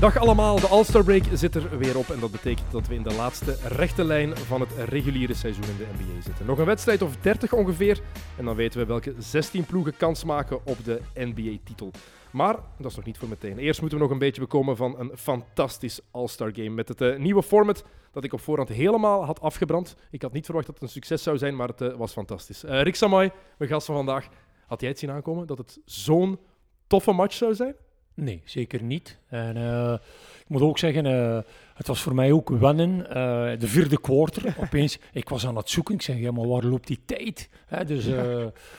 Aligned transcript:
Dag 0.00 0.16
allemaal, 0.16 0.60
de 0.60 0.66
All-Star 0.66 1.04
Break 1.04 1.22
zit 1.32 1.54
er 1.54 1.78
weer 1.78 1.98
op 1.98 2.10
en 2.10 2.20
dat 2.20 2.30
betekent 2.30 2.70
dat 2.70 2.86
we 2.86 2.94
in 2.94 3.02
de 3.02 3.14
laatste 3.14 3.56
rechte 3.62 4.04
lijn 4.04 4.36
van 4.36 4.60
het 4.60 4.70
reguliere 4.88 5.34
seizoen 5.34 5.64
in 5.64 5.76
de 5.76 5.86
NBA 5.98 6.22
zitten. 6.22 6.46
Nog 6.46 6.58
een 6.58 6.64
wedstrijd 6.64 7.02
of 7.02 7.16
30 7.16 7.52
ongeveer 7.52 8.00
en 8.36 8.44
dan 8.44 8.56
weten 8.56 8.80
we 8.80 8.86
welke 8.86 9.14
16 9.18 9.64
ploegen 9.64 9.96
kans 9.96 10.24
maken 10.24 10.66
op 10.66 10.84
de 10.84 11.00
NBA-titel. 11.14 11.90
Maar 12.30 12.56
dat 12.78 12.90
is 12.90 12.96
nog 12.96 13.04
niet 13.04 13.18
voor 13.18 13.28
meteen. 13.28 13.58
Eerst 13.58 13.80
moeten 13.80 13.98
we 13.98 14.04
nog 14.04 14.12
een 14.12 14.18
beetje 14.20 14.40
bekomen 14.40 14.76
van 14.76 14.98
een 14.98 15.10
fantastisch 15.14 16.00
All-Star 16.10 16.50
Game 16.52 16.70
met 16.70 16.88
het 16.88 17.00
eh, 17.00 17.16
nieuwe 17.16 17.42
format 17.42 17.84
dat 18.12 18.24
ik 18.24 18.32
op 18.32 18.40
voorhand 18.40 18.68
helemaal 18.68 19.24
had 19.24 19.40
afgebrand. 19.40 19.96
Ik 20.10 20.22
had 20.22 20.32
niet 20.32 20.44
verwacht 20.44 20.66
dat 20.66 20.74
het 20.74 20.84
een 20.84 20.90
succes 20.90 21.22
zou 21.22 21.38
zijn, 21.38 21.56
maar 21.56 21.68
het 21.68 21.80
eh, 21.80 21.94
was 21.94 22.12
fantastisch. 22.12 22.64
Eh, 22.64 22.82
Rick 22.82 22.94
Samay, 22.94 23.32
mijn 23.58 23.70
gast 23.70 23.86
van 23.86 23.94
vandaag, 23.94 24.28
had 24.66 24.80
jij 24.80 24.90
het 24.90 24.98
zien 24.98 25.10
aankomen 25.10 25.46
dat 25.46 25.58
het 25.58 25.78
zo'n 25.84 26.38
toffe 26.86 27.12
match 27.12 27.34
zou 27.34 27.54
zijn? 27.54 27.74
Nee, 28.20 28.42
zeker 28.44 28.82
niet. 28.82 29.18
En 29.28 29.56
eh, 29.56 29.92
ik 30.40 30.48
moet 30.48 30.62
ook 30.62 30.78
zeggen, 30.78 31.06
eh, 31.06 31.38
het 31.74 31.86
was 31.86 32.02
voor 32.02 32.14
mij 32.14 32.32
ook 32.32 32.48
wennen. 32.48 33.08
eh, 33.08 33.58
de 33.58 33.68
vierde 33.68 34.00
quarter, 34.00 34.54
opeens, 34.64 34.98
ik 35.12 35.28
was 35.28 35.46
aan 35.46 35.56
het 35.56 35.70
zoeken. 35.70 35.94
Ik 35.94 36.02
zeg, 36.02 36.18
ja, 36.18 36.30
maar 36.30 36.48
waar 36.48 36.62
loopt 36.64 36.86
die 36.86 37.00
tijd? 37.04 37.48
Hè, 37.66 37.84
dus 37.84 38.06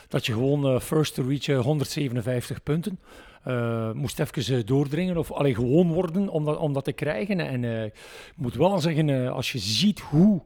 dat 0.08 0.26
je 0.26 0.34
gewoon 0.34 0.82
first 0.82 1.14
to 1.14 1.24
reach 1.28 1.48
eh, 1.48 1.60
157 1.60 2.64
punten. 2.64 3.00
moest 3.94 4.20
even 4.20 4.66
doordringen 4.66 5.18
of 5.18 5.32
allee, 5.32 5.56
gewoon 5.56 5.92
worden 5.94 6.30
om 6.30 6.46
dat, 6.46 6.58
om 6.58 6.74
dat 6.74 6.84
te 6.84 6.92
krijgen. 6.92 7.40
En 7.40 7.64
ik 7.64 7.94
moet 8.36 8.56
wel 8.56 8.80
zeggen, 8.80 9.34
als 9.34 9.52
je 9.52 9.60
ziet 9.60 10.00
hoe 10.00 10.42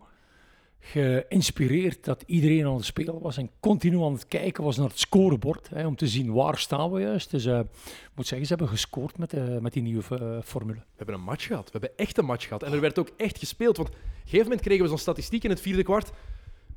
geïnspireerd 0.85 2.03
dat 2.03 2.23
iedereen 2.25 2.65
aan 2.65 2.75
het 2.75 2.85
spelen 2.85 3.19
was 3.19 3.37
en 3.37 3.49
continu 3.59 4.01
aan 4.03 4.13
het 4.13 4.27
kijken 4.27 4.63
was 4.63 4.77
naar 4.77 4.87
het 4.87 4.99
scorebord, 4.99 5.69
hè, 5.69 5.85
om 5.87 5.95
te 5.95 6.07
zien 6.07 6.33
waar 6.33 6.57
staan 6.57 6.91
we 6.91 7.01
juist. 7.01 7.31
Dus 7.31 7.45
eh, 7.45 7.59
ik 7.59 8.11
moet 8.15 8.27
zeggen, 8.27 8.47
ze 8.47 8.53
hebben 8.53 8.71
gescoord 8.71 9.17
met, 9.17 9.33
eh, 9.33 9.57
met 9.57 9.73
die 9.73 9.81
nieuwe 9.81 10.03
eh, 10.17 10.37
formule. 10.43 10.77
We 10.79 10.83
hebben 10.95 11.15
een 11.15 11.21
match 11.21 11.45
gehad. 11.47 11.65
We 11.65 11.71
hebben 11.71 11.97
echt 11.97 12.17
een 12.17 12.25
match 12.25 12.43
gehad. 12.47 12.63
En 12.63 12.71
er 12.73 12.79
werd 12.81 12.99
ook 12.99 13.09
echt 13.17 13.37
gespeeld. 13.39 13.77
Want 13.77 13.89
op 13.89 13.95
een 13.95 14.01
gegeven 14.23 14.43
moment 14.43 14.61
kregen 14.61 14.83
we 14.83 14.89
zo'n 14.89 14.97
statistiek 14.97 15.43
in 15.43 15.49
het 15.49 15.61
vierde 15.61 15.83
kwart. 15.83 16.11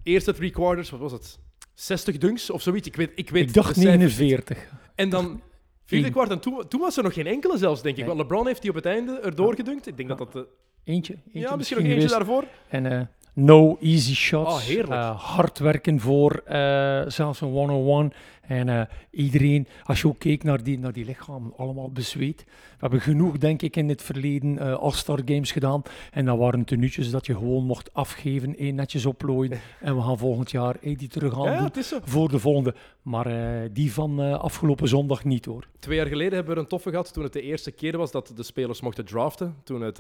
Eerste 0.03 0.33
three 0.33 0.51
quarters, 0.51 0.91
wat 0.91 1.01
was 1.01 1.13
het? 1.13 1.39
60 1.75 2.19
dunks 2.19 2.51
of 2.51 2.63
zoiets. 2.63 2.89
Ik 2.89 2.97
weet, 2.97 3.11
ik 3.15 3.31
weet 3.31 3.49
Ik 3.49 3.55
dacht 3.55 3.75
de 3.75 3.81
cijfers 3.81 4.19
niet. 4.19 4.29
49. 4.29 4.73
En 4.95 5.09
dan 5.11 5.41
vierde 5.85 6.11
kwart. 6.11 6.31
En 6.31 6.41
toen, 6.41 6.69
toen 6.69 6.81
was 6.81 6.97
er 6.97 7.03
nog 7.03 7.15
geen 7.15 7.27
enkele 7.27 7.59
zelfs, 7.59 7.83
denk 7.83 7.97
ik. 7.97 8.07
Nee. 8.07 8.15
Want 8.15 8.21
LeBron 8.29 8.47
heeft 8.47 8.61
die 8.61 8.71
op 8.71 8.77
het 8.77 8.87
einde 8.87 9.21
erdoor 9.21 9.55
gedunkt. 9.55 9.87
Ik 9.87 9.97
denk 9.97 10.09
dat 10.09 10.19
dat... 10.19 10.35
eh, 10.35 10.43
Eentje. 10.85 11.13
eentje 11.15 11.41
ja, 11.41 11.57
misschien 11.57 11.83
nog 11.83 11.87
eentje 11.87 12.09
daarvoor. 12.09 12.45
En 12.69 13.11
no 13.37 13.77
easy 13.81 14.15
shots. 14.15 14.55
Oh, 14.55 14.61
heerlijk. 14.61 15.01
Eh, 15.01 15.21
hard 15.21 15.59
werken 15.59 16.01
voor 16.01 16.43
eh, 16.45 17.03
zelfs 17.07 17.41
een 17.41 17.55
one-on-one. 17.55 18.11
En 18.41 18.69
eh, 18.69 18.83
iedereen, 19.11 19.67
als 19.85 20.01
je 20.01 20.09
ook 20.09 20.19
keek 20.19 20.43
naar 20.43 20.63
die, 20.63 20.79
naar 20.79 20.93
die 20.93 21.05
lichamen, 21.05 21.53
allemaal 21.57 21.91
bezweet. 21.91 22.45
We 22.47 22.77
hebben 22.79 23.01
genoeg, 23.01 23.39
denk 23.39 23.63
ik, 23.63 23.77
in 23.77 23.89
het 23.89 24.03
verleden 24.03 24.79
All-Star 24.81 25.21
Games 25.25 25.53
gedaan. 25.53 25.83
En 26.11 26.25
dat 26.25 26.39
waren 26.39 26.65
tenuutjes 26.65 27.11
dat 27.11 27.27
je 27.27 27.33
gewoon 27.33 27.65
mocht 27.65 27.95
afgeven, 27.95 28.57
één 28.57 28.75
netjes 28.75 29.07
oplooien. 29.07 29.61
En 29.81 29.97
we 29.97 30.03
gaan 30.03 30.19
volgend 30.19 30.51
jaar 30.51 30.77
die 30.81 31.09
terug 31.09 31.39
aan 31.39 31.53
Ja, 31.53 31.69
doen 31.69 32.01
voor 32.05 32.29
de 32.29 32.39
volgende. 32.39 32.75
Maar 33.03 33.29
die 33.73 33.93
van 33.93 34.39
afgelopen 34.39 34.89
zondag 34.89 35.25
niet 35.25 35.45
hoor. 35.45 35.69
Twee 35.79 35.97
jaar 35.97 36.07
geleden 36.07 36.33
hebben 36.33 36.53
we 36.53 36.59
er 36.59 36.65
een 36.65 36.71
toffe 36.71 36.91
gehad. 36.91 37.13
Toen 37.13 37.23
het 37.23 37.33
de 37.33 37.43
eerste 37.43 37.71
keer 37.71 37.97
was 37.97 38.11
dat 38.11 38.33
de 38.35 38.43
spelers 38.43 38.81
mochten 38.81 39.05
draften. 39.05 39.57
Toen 39.65 39.81
het 39.81 39.99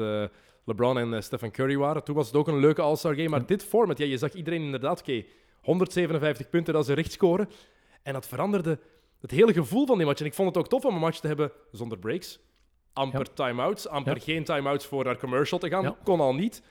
LeBron 0.66 0.98
en 0.98 1.14
eh, 1.14 1.20
Stephen 1.20 1.50
Curry 1.50 1.76
waren. 1.76 2.04
Toen 2.04 2.14
was 2.14 2.26
het 2.26 2.36
ook 2.36 2.48
een 2.48 2.58
leuke 2.58 2.82
All-Star 2.82 3.14
game. 3.14 3.28
Maar 3.28 3.46
dit 3.46 3.64
format, 3.64 3.98
ja, 3.98 4.04
je 4.04 4.18
zag 4.18 4.32
iedereen 4.32 4.62
inderdaad, 4.62 5.00
oké, 5.00 5.24
157 5.62 6.48
punten, 6.50 6.72
dat 6.72 6.82
is 6.82 6.88
een 6.88 6.94
rechtscoren. 6.94 7.48
En 8.02 8.12
dat 8.12 8.26
veranderde 8.28 8.78
het 9.20 9.30
hele 9.30 9.52
gevoel 9.52 9.86
van 9.86 9.96
die 9.96 10.06
match. 10.06 10.20
En 10.20 10.26
ik 10.26 10.34
vond 10.34 10.48
het 10.48 10.56
ook 10.58 10.68
tof 10.68 10.84
om 10.84 10.94
een 10.94 11.00
match 11.00 11.18
te 11.20 11.26
hebben 11.26 11.52
zonder 11.72 11.98
breaks. 11.98 12.38
Amper 12.92 13.20
Ja. 13.20 13.32
time-outs, 13.34 13.88
amper 13.88 14.16
Ja. 14.16 14.22
geen 14.22 14.44
time-outs 14.44 14.86
voor 14.86 15.04
naar 15.04 15.18
commercial 15.18 15.58
te 15.58 15.68
gaan. 15.68 15.82
Ja. 15.82 15.96
Kon 16.04 16.20
al 16.20 16.34
niet. 16.34 16.62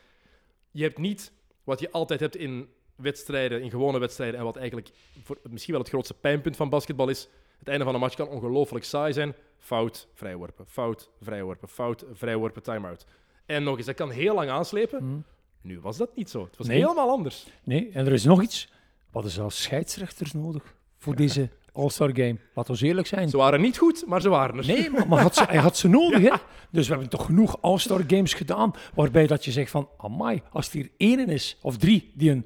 Je 0.71 0.83
hebt 0.83 0.97
niet 0.97 1.31
wat 1.63 1.79
je 1.79 1.91
altijd 1.91 2.19
hebt 2.19 2.35
in 2.35 2.69
wedstrijden, 2.95 3.61
in 3.61 3.69
gewone 3.69 3.99
wedstrijden. 3.99 4.39
En 4.39 4.45
wat 4.45 4.55
eigenlijk 4.55 4.89
voor, 5.23 5.37
misschien 5.49 5.73
wel 5.73 5.81
het 5.81 5.91
grootste 5.91 6.13
pijnpunt 6.13 6.55
van 6.55 6.69
basketbal 6.69 7.09
is. 7.09 7.29
Het 7.59 7.67
einde 7.67 7.83
van 7.85 7.93
een 7.93 7.99
match 7.99 8.15
kan 8.15 8.27
ongelooflijk 8.27 8.85
saai 8.85 9.13
zijn. 9.13 9.35
Fout, 9.59 10.07
vrijworpen. 10.13 10.65
Fout, 10.67 11.09
vrijworpen. 11.21 11.67
Fout, 11.69 12.05
vrijworpen, 12.13 12.63
time-out. 12.63 13.05
En 13.45 13.63
nog 13.63 13.77
eens, 13.77 13.85
dat 13.85 13.95
kan 13.95 14.09
heel 14.11 14.35
lang 14.35 14.49
aanslepen. 14.49 15.03
Mhm. 15.07 15.17
Nu 15.61 15.79
was 15.79 15.97
dat 15.97 16.15
niet 16.15 16.29
zo. 16.29 16.43
Het 16.43 16.57
was 16.57 16.67
Nee. 16.67 16.79
helemaal 16.79 17.09
anders. 17.09 17.47
Nee, 17.63 17.89
en 17.93 18.05
er 18.05 18.13
is 18.13 18.23
nog 18.23 18.41
iets. 18.41 18.69
Wat 19.11 19.25
is 19.25 19.33
zelfs 19.33 19.61
scheidsrechters 19.61 20.33
nodig 20.33 20.75
voor 20.97 21.15
deze 21.15 21.49
All-Star 21.71 22.09
Game? 22.13 22.37
Laten 22.55 22.75
we 22.75 22.85
eerlijk 22.85 23.07
zijn. 23.07 23.29
Ze 23.29 23.37
waren 23.37 23.61
niet 23.61 23.77
goed, 23.77 24.05
maar 24.07 24.21
ze 24.21 24.29
waren 24.29 24.57
er. 24.57 24.65
Nee, 24.65 24.89
maar, 24.89 25.07
maar 25.07 25.21
had 25.21 25.35
ze, 25.35 25.43
hij 25.49 25.57
had 25.57 25.77
ze 25.77 25.87
nodig, 25.87 26.21
hè? 26.21 26.35
Dus 26.71 26.85
we 26.87 26.91
hebben 26.91 27.09
toch 27.09 27.25
genoeg 27.25 27.61
All-Star 27.61 28.03
Games 28.07 28.33
gedaan, 28.33 28.73
waarbij 28.93 29.27
dat 29.27 29.45
je 29.45 29.51
zegt 29.51 29.71
van, 29.71 29.89
amai, 29.97 30.41
als 30.51 30.67
er 30.67 30.73
hier 30.73 30.91
één 30.97 31.27
is, 31.29 31.57
of 31.61 31.77
drie, 31.77 32.11
die 32.15 32.31
een 32.31 32.45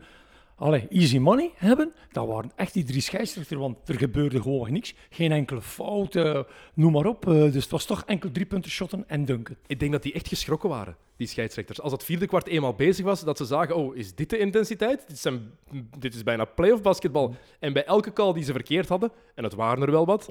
allee, 0.60 0.88
easy 0.90 1.18
money 1.18 1.52
hebben, 1.56 1.94
dat 2.12 2.28
waren 2.28 2.52
echt 2.56 2.74
die 2.74 2.84
drie 2.84 3.02
scheidsrechters, 3.02 3.60
want 3.60 3.90
er 3.90 3.96
gebeurde 3.96 4.42
gewoon 4.42 4.72
niks. 4.72 4.94
Geen 5.10 5.32
enkele 5.32 5.62
fout, 5.62 6.16
eh, 6.16 6.44
noem 6.74 6.92
maar 6.92 7.06
op. 7.06 7.28
Eh, 7.28 7.34
dus 7.34 7.64
het 7.64 7.70
was 7.70 7.86
toch 7.86 8.04
enkel 8.06 8.32
drie 8.32 8.46
punten 8.46 8.72
shotten 8.72 9.04
en 9.08 9.26
dunken. 9.26 9.58
Ik 9.68 9.80
denk 9.80 9.92
dat 9.92 10.04
die 10.04 10.14
echt 10.14 10.28
geschrokken 10.28 10.70
waren, 10.70 10.96
die 11.18 11.28
scheidsrechters. 11.28 11.82
Als 11.82 11.92
het 11.92 12.04
vierde 12.04 12.28
kwart 12.28 12.48
eenmaal 12.48 12.74
bezig 12.74 13.06
was, 13.06 13.24
dat 13.24 13.38
ze 13.38 13.46
zagen, 13.46 13.76
oh, 13.76 13.96
is 13.96 14.16
dit 14.16 14.30
de 14.30 14.38
intensiteit? 14.38 15.08
Dit, 15.08 15.20
zijn, 15.20 15.52
dit 15.98 16.14
is 16.14 16.24
bijna 16.24 16.46
playoff 16.46 16.82
basketbal. 16.82 17.36
En 17.60 17.74
bij 17.74 17.86
elke 17.86 18.14
call 18.14 18.34
die 18.34 18.44
ze 18.44 18.52
verkeerd 18.52 18.90
hadden, 18.90 19.12
en 19.36 19.44
het 19.44 19.54
waren 19.54 19.84
er 19.84 19.92
wel 19.92 20.06
wat, 20.06 20.30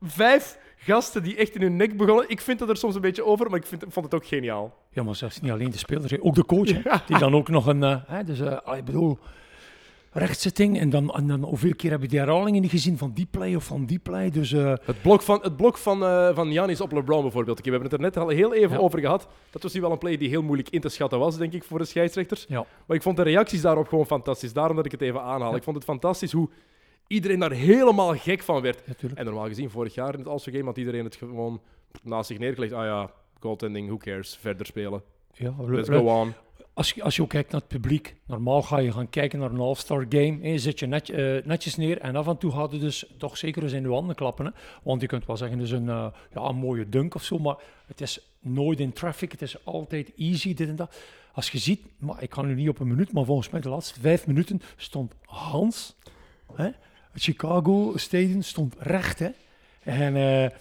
vijf 0.00 0.58
gasten 0.84 1.22
die 1.22 1.36
echt 1.36 1.54
in 1.54 1.62
hun 1.62 1.76
nek 1.76 1.96
begonnen. 1.96 2.24
Ik 2.28 2.40
vind 2.40 2.60
het 2.60 2.68
er 2.68 2.76
soms 2.76 2.94
een 2.94 3.00
beetje 3.00 3.24
over, 3.24 3.50
maar 3.50 3.58
ik 3.58 3.66
vind, 3.66 3.84
vond 3.88 4.04
het 4.04 4.14
ook 4.14 4.26
geniaal. 4.26 4.74
Ja, 4.90 5.02
maar 5.02 5.14
zelfs 5.16 5.40
niet 5.40 5.50
alleen 5.50 5.70
de 5.70 5.78
spelers, 5.78 6.20
ook 6.20 6.34
de 6.34 6.44
coach, 6.46 6.82
die 7.06 7.18
dan 7.18 7.34
ook 7.34 7.48
nog 7.48 7.66
een... 7.66 7.82
eh, 7.82 7.96
hè, 8.06 8.24
dus, 8.24 8.40
eh, 8.40 8.56
allee, 8.64 8.78
ik 8.78 8.84
bedoel, 8.84 9.18
rechtzetting, 10.14 10.78
en 10.78 10.90
dan, 10.90 11.10
en 11.14 11.26
dan 11.26 11.42
hoeveel 11.42 11.74
keer 11.74 11.90
heb 11.90 12.02
je 12.02 12.08
die 12.08 12.18
herhalingen 12.18 12.62
niet 12.62 12.70
gezien 12.70 12.98
van 12.98 13.12
die 13.14 13.26
play 13.30 13.54
of 13.54 13.64
van 13.64 13.84
die 13.84 13.98
play, 13.98 14.30
dus... 14.30 14.52
eh, 14.52 14.72
Het 14.84 15.02
blok 15.02 15.22
van, 15.22 15.38
het 15.42 15.56
blok 15.56 15.78
van, 15.78 16.04
eh 16.04 16.34
van 16.34 16.50
Giannis 16.50 16.80
op 16.80 16.92
LeBron 16.92 17.22
bijvoorbeeld. 17.22 17.58
We 17.64 17.70
hebben 17.70 17.82
het 17.90 17.92
er 17.92 18.00
net 18.00 18.16
al 18.16 18.28
heel 18.28 18.54
even 18.54 18.70
Ja. 18.76 18.82
over 18.82 18.98
gehad. 19.00 19.28
Dat 19.50 19.62
was 19.62 19.72
nu 19.72 19.80
wel 19.80 19.90
een 19.92 19.98
play 19.98 20.16
die 20.16 20.28
heel 20.28 20.42
moeilijk 20.42 20.68
in 20.70 20.80
te 20.80 20.88
schatten 20.88 21.18
was, 21.18 21.36
denk 21.38 21.52
ik, 21.52 21.64
voor 21.64 21.78
de 21.78 21.84
scheidsrechters. 21.84 22.44
ja. 22.48 22.64
Maar 22.86 22.96
ik 22.96 23.02
vond 23.02 23.16
de 23.16 23.22
reacties 23.22 23.60
daarop 23.60 23.88
gewoon 23.88 24.06
fantastisch. 24.06 24.52
Daarom 24.52 24.76
dat 24.76 24.84
ik 24.84 24.92
het 24.92 25.00
even 25.00 25.22
aanhaal. 25.22 25.56
Ik 25.56 25.62
vond 25.62 25.76
het 25.76 25.84
fantastisch 25.84 26.32
hoe 26.32 26.48
iedereen 27.06 27.38
daar 27.38 27.52
helemaal 27.52 28.16
gek 28.16 28.42
van 28.42 28.60
werd. 28.62 28.80
En 29.14 29.24
normaal 29.24 29.46
gezien, 29.46 29.70
vorig 29.70 29.94
jaar 29.94 30.12
in 30.12 30.18
het 30.18 30.28
All-Star 30.28 30.52
Game 30.52 30.64
had 30.66 30.76
iedereen 30.76 31.04
het 31.04 31.16
gewoon 31.16 31.60
naast 32.02 32.26
zich 32.28 32.38
neergelegd. 32.38 32.72
Ah 32.72 32.84
ja, 32.84 33.10
goaltending, 33.40 33.86
who 33.86 33.96
cares? 33.96 34.36
Verder 34.40 34.66
spelen. 34.66 35.02
Ja, 35.32 35.54
Let's 35.58 35.88
le- 35.88 35.98
go 35.98 36.20
on. 36.20 36.32
als, 36.74 36.92
je, 36.92 37.02
als 37.02 37.16
je 37.16 37.22
ook 37.22 37.28
kijkt 37.28 37.50
naar 37.52 37.60
het 37.60 37.68
publiek, 37.70 38.16
normaal 38.26 38.62
ga 38.62 38.78
je 38.78 38.92
gaan 38.92 39.10
kijken 39.10 39.38
naar 39.38 39.50
een 39.50 39.60
All-Star 39.60 40.06
game. 40.08 40.38
En 40.42 40.50
je 40.50 40.58
zet 40.58 40.78
je 40.78 40.86
net, 40.86 41.08
eh, 41.10 41.36
netjes 41.44 41.76
neer 41.76 41.98
en 41.98 42.16
af 42.16 42.26
en 42.26 42.38
toe 42.38 42.52
gaat 42.52 42.72
het 42.72 42.80
dus 42.80 43.12
toch 43.18 43.36
zeker 43.38 43.62
eens 43.62 43.72
in 43.72 43.82
je 43.82 43.88
handen 43.88 44.14
klappen. 44.16 44.44
Hè? 44.44 44.50
Want 44.82 45.00
je 45.00 45.06
kunt 45.06 45.26
wel 45.26 45.36
zeggen, 45.36 45.58
dus 45.58 45.70
een, 45.70 45.88
eh, 45.88 46.06
ja, 46.34 46.40
een 46.40 46.56
mooie 46.56 46.88
dunk 46.88 47.14
of 47.14 47.22
zo, 47.24 47.38
maar 47.38 47.56
het 47.86 48.00
is 48.00 48.20
nooit 48.40 48.80
in 48.80 48.92
traffic. 48.92 49.32
Het 49.32 49.42
is 49.42 49.64
altijd 49.64 50.12
easy, 50.16 50.54
dit 50.54 50.68
en 50.68 50.76
dat. 50.76 50.96
Als 51.34 51.50
je 51.50 51.58
ziet, 51.58 51.80
maar 51.98 52.22
ik 52.22 52.34
ga 52.34 52.42
nu 52.42 52.54
niet 52.54 52.68
op 52.68 52.80
een 52.80 52.88
minuut, 52.88 53.12
maar 53.12 53.24
volgens 53.24 53.50
mij 53.50 53.60
de 53.60 53.68
laatste 53.68 54.00
vijf 54.00 54.26
minuten 54.26 54.62
stond 54.76 55.12
Hans, 55.24 55.96
hè? 56.54 56.70
Het 57.12 57.22
Chicago 57.22 57.92
Stadium 57.96 58.42
stond 58.42 58.74
recht. 58.78 59.18
Hè? 59.18 59.28
En 59.82 60.16
eh, 60.16 60.58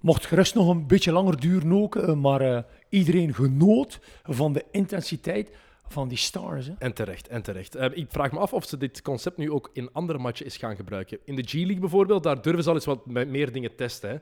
mocht 0.00 0.26
gerust 0.26 0.54
nog 0.54 0.68
een 0.68 0.86
beetje 0.86 1.12
langer 1.12 1.40
duren 1.40 1.72
ook, 1.72 1.96
eh, 1.96 2.14
maar 2.14 2.40
eh, 2.40 2.62
iedereen 2.88 3.34
genoot 3.34 4.00
van 4.22 4.52
de 4.52 4.64
intensiteit 4.70 5.50
van 5.88 6.08
die 6.08 6.18
stars. 6.18 6.66
Hè? 6.66 6.72
En 6.78 6.92
terecht, 6.94 7.28
en 7.28 7.42
terecht. 7.42 7.76
Ik 7.96 8.06
vraag 8.08 8.32
me 8.32 8.38
af 8.38 8.52
of 8.52 8.64
ze 8.64 8.76
dit 8.76 9.02
concept 9.02 9.36
nu 9.36 9.50
ook 9.50 9.70
in 9.72 9.92
andere 9.92 10.18
matchen 10.18 10.46
is 10.46 10.56
gaan 10.56 10.76
gebruiken. 10.76 11.18
In 11.24 11.34
de 11.36 11.42
G-League 11.42 11.78
bijvoorbeeld, 11.78 12.22
daar 12.22 12.42
durven 12.42 12.62
ze 12.62 12.68
al 12.68 12.74
eens 12.74 12.84
wat 12.84 13.06
me- 13.06 13.24
meer 13.24 13.52
dingen 13.52 13.74
testen. 13.76 14.10
Hè? 14.10 14.16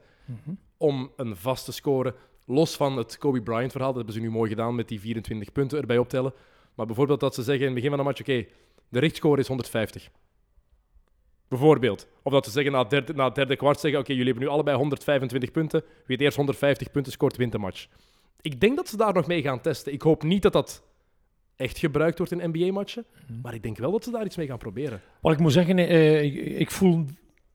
Om 0.76 1.10
een 1.16 1.36
vast 1.36 1.64
te 1.64 1.72
scoren. 1.72 2.14
Los 2.44 2.76
van 2.76 2.96
het 2.96 3.18
Kobe 3.18 3.42
Bryant 3.42 3.72
verhaal, 3.72 3.92
dat 3.92 3.96
hebben 4.04 4.14
ze 4.14 4.28
nu 4.28 4.30
mooi 4.30 4.50
gedaan 4.50 4.74
met 4.74 4.88
die 4.88 5.00
24 5.00 5.52
punten 5.52 5.80
erbij 5.80 5.98
optellen. 5.98 6.32
Maar 6.74 6.86
bijvoorbeeld 6.86 7.20
dat 7.20 7.34
ze 7.34 7.42
zeggen 7.42 7.60
in 7.60 7.66
het 7.66 7.74
begin 7.74 7.90
van 7.90 7.98
een 7.98 8.04
match, 8.04 8.20
oké, 8.20 8.46
de 8.88 8.98
richtscore 8.98 9.40
is 9.40 9.46
150. 9.48 10.10
Bijvoorbeeld. 11.48 12.06
Of 12.22 12.32
dat 12.32 12.44
ze 12.44 12.50
zeggen 12.50 12.72
na 12.72 12.78
het 12.78 12.90
derde, 12.90 13.14
na 13.14 13.24
het 13.24 13.34
derde 13.34 13.56
kwart 13.56 13.80
zeggen, 13.80 14.00
oké, 14.00 14.12
jullie 14.12 14.26
hebben 14.26 14.44
nu 14.44 14.50
allebei 14.50 14.76
125 14.76 15.50
punten. 15.50 15.80
Wie 15.80 16.16
het 16.16 16.20
eerst 16.20 16.36
150 16.36 16.90
punten 16.90 17.12
scoort, 17.12 17.36
wint 17.36 17.52
de 17.52 17.58
match. 17.58 17.86
Ik 18.40 18.60
denk 18.60 18.76
dat 18.76 18.88
ze 18.88 18.96
daar 18.96 19.14
nog 19.14 19.26
mee 19.26 19.42
gaan 19.42 19.60
testen. 19.60 19.92
Ik 19.92 20.02
hoop 20.02 20.22
niet 20.22 20.42
dat 20.42 20.52
dat 20.52 20.82
echt 21.56 21.78
gebruikt 21.78 22.18
wordt 22.18 22.32
in 22.32 22.50
NBA-matchen. 22.50 23.04
Maar 23.42 23.54
ik 23.54 23.62
denk 23.62 23.78
wel 23.78 23.90
dat 23.90 24.04
ze 24.04 24.10
daar 24.10 24.24
iets 24.24 24.36
mee 24.36 24.46
gaan 24.46 24.58
proberen. 24.58 25.00
Wat 25.20 25.32
ik 25.32 25.38
moet 25.38 25.52
zeggen, 25.52 25.78
eh, 25.78 26.22
ik, 26.22 26.34
ik 26.58 26.70
voel 26.70 27.04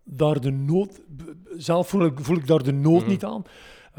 daar 0.03 0.41
de 0.41 0.51
nood, 0.51 1.01
zelf 1.57 1.87
voel 1.89 2.05
ik, 2.05 2.19
voel 2.19 2.37
ik 2.37 2.47
daar 2.47 2.63
de 2.63 2.73
nood 2.73 3.01
Mhm. 3.01 3.09
niet 3.09 3.23
aan. 3.25 3.43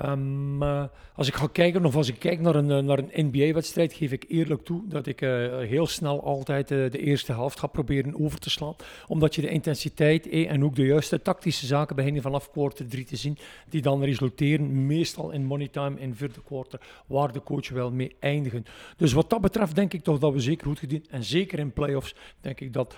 Maar 0.07 0.91
als 1.15 1.29
ik 1.29 1.35
ga 1.35 1.47
kijken, 1.53 1.85
of 1.85 1.97
als 1.97 2.09
ik 2.09 2.19
kijk 2.19 2.41
naar 2.41 2.55
een, 2.55 2.71
eh, 2.71 2.79
naar 2.79 2.99
een 2.99 3.27
NBA-wedstrijd, 3.31 3.93
geef 3.93 4.13
ik 4.13 4.25
eerlijk 4.29 4.65
toe 4.65 4.83
dat 4.89 5.07
ik 5.07 5.21
eh, 5.21 5.29
heel 5.59 5.87
snel 5.87 6.25
altijd 6.25 6.69
de 6.69 6.99
eerste 6.99 7.33
helft 7.33 7.59
ga 7.59 7.67
proberen 7.67 8.21
over 8.21 8.39
te 8.39 8.51
slaan. 8.51 8.75
Omdat 9.07 9.35
je 9.35 9.41
de 9.41 9.49
intensiteit 9.49 10.29
eh, 10.29 10.51
en 10.51 10.65
ook 10.65 10.75
de 10.77 10.85
juiste 10.85 11.23
tactische 11.23 11.67
zaken 11.67 11.97
beginnen 11.97 12.23
vanaf 12.23 12.51
quarter 12.51 12.89
3 12.89 13.05
te 13.05 13.17
zien, 13.17 13.39
die 13.69 13.83
dan 13.83 14.05
resulteren 14.05 14.87
meestal 14.87 15.31
in 15.31 15.45
money 15.45 15.69
time 15.69 16.01
in 16.01 16.15
vierde 16.15 16.43
quarter, 16.45 16.81
waar 17.07 17.33
de 17.33 17.43
coach 17.43 17.69
wel 17.69 17.91
mee 17.91 18.17
eindigen. 18.21 18.65
Dus 18.97 19.13
wat 19.13 19.31
dat 19.31 19.41
betreft 19.41 19.75
denk 19.75 19.93
ik 19.93 20.03
toch 20.03 20.19
dat 20.19 20.33
we 20.33 20.41
zeker 20.41 20.67
goed 20.67 20.79
gedaan. 20.79 21.03
En 21.11 21.25
zeker 21.25 21.59
in 21.59 21.73
playoffs 21.73 22.15
denk 22.41 22.61
ik 22.61 22.73
dat, 22.73 22.97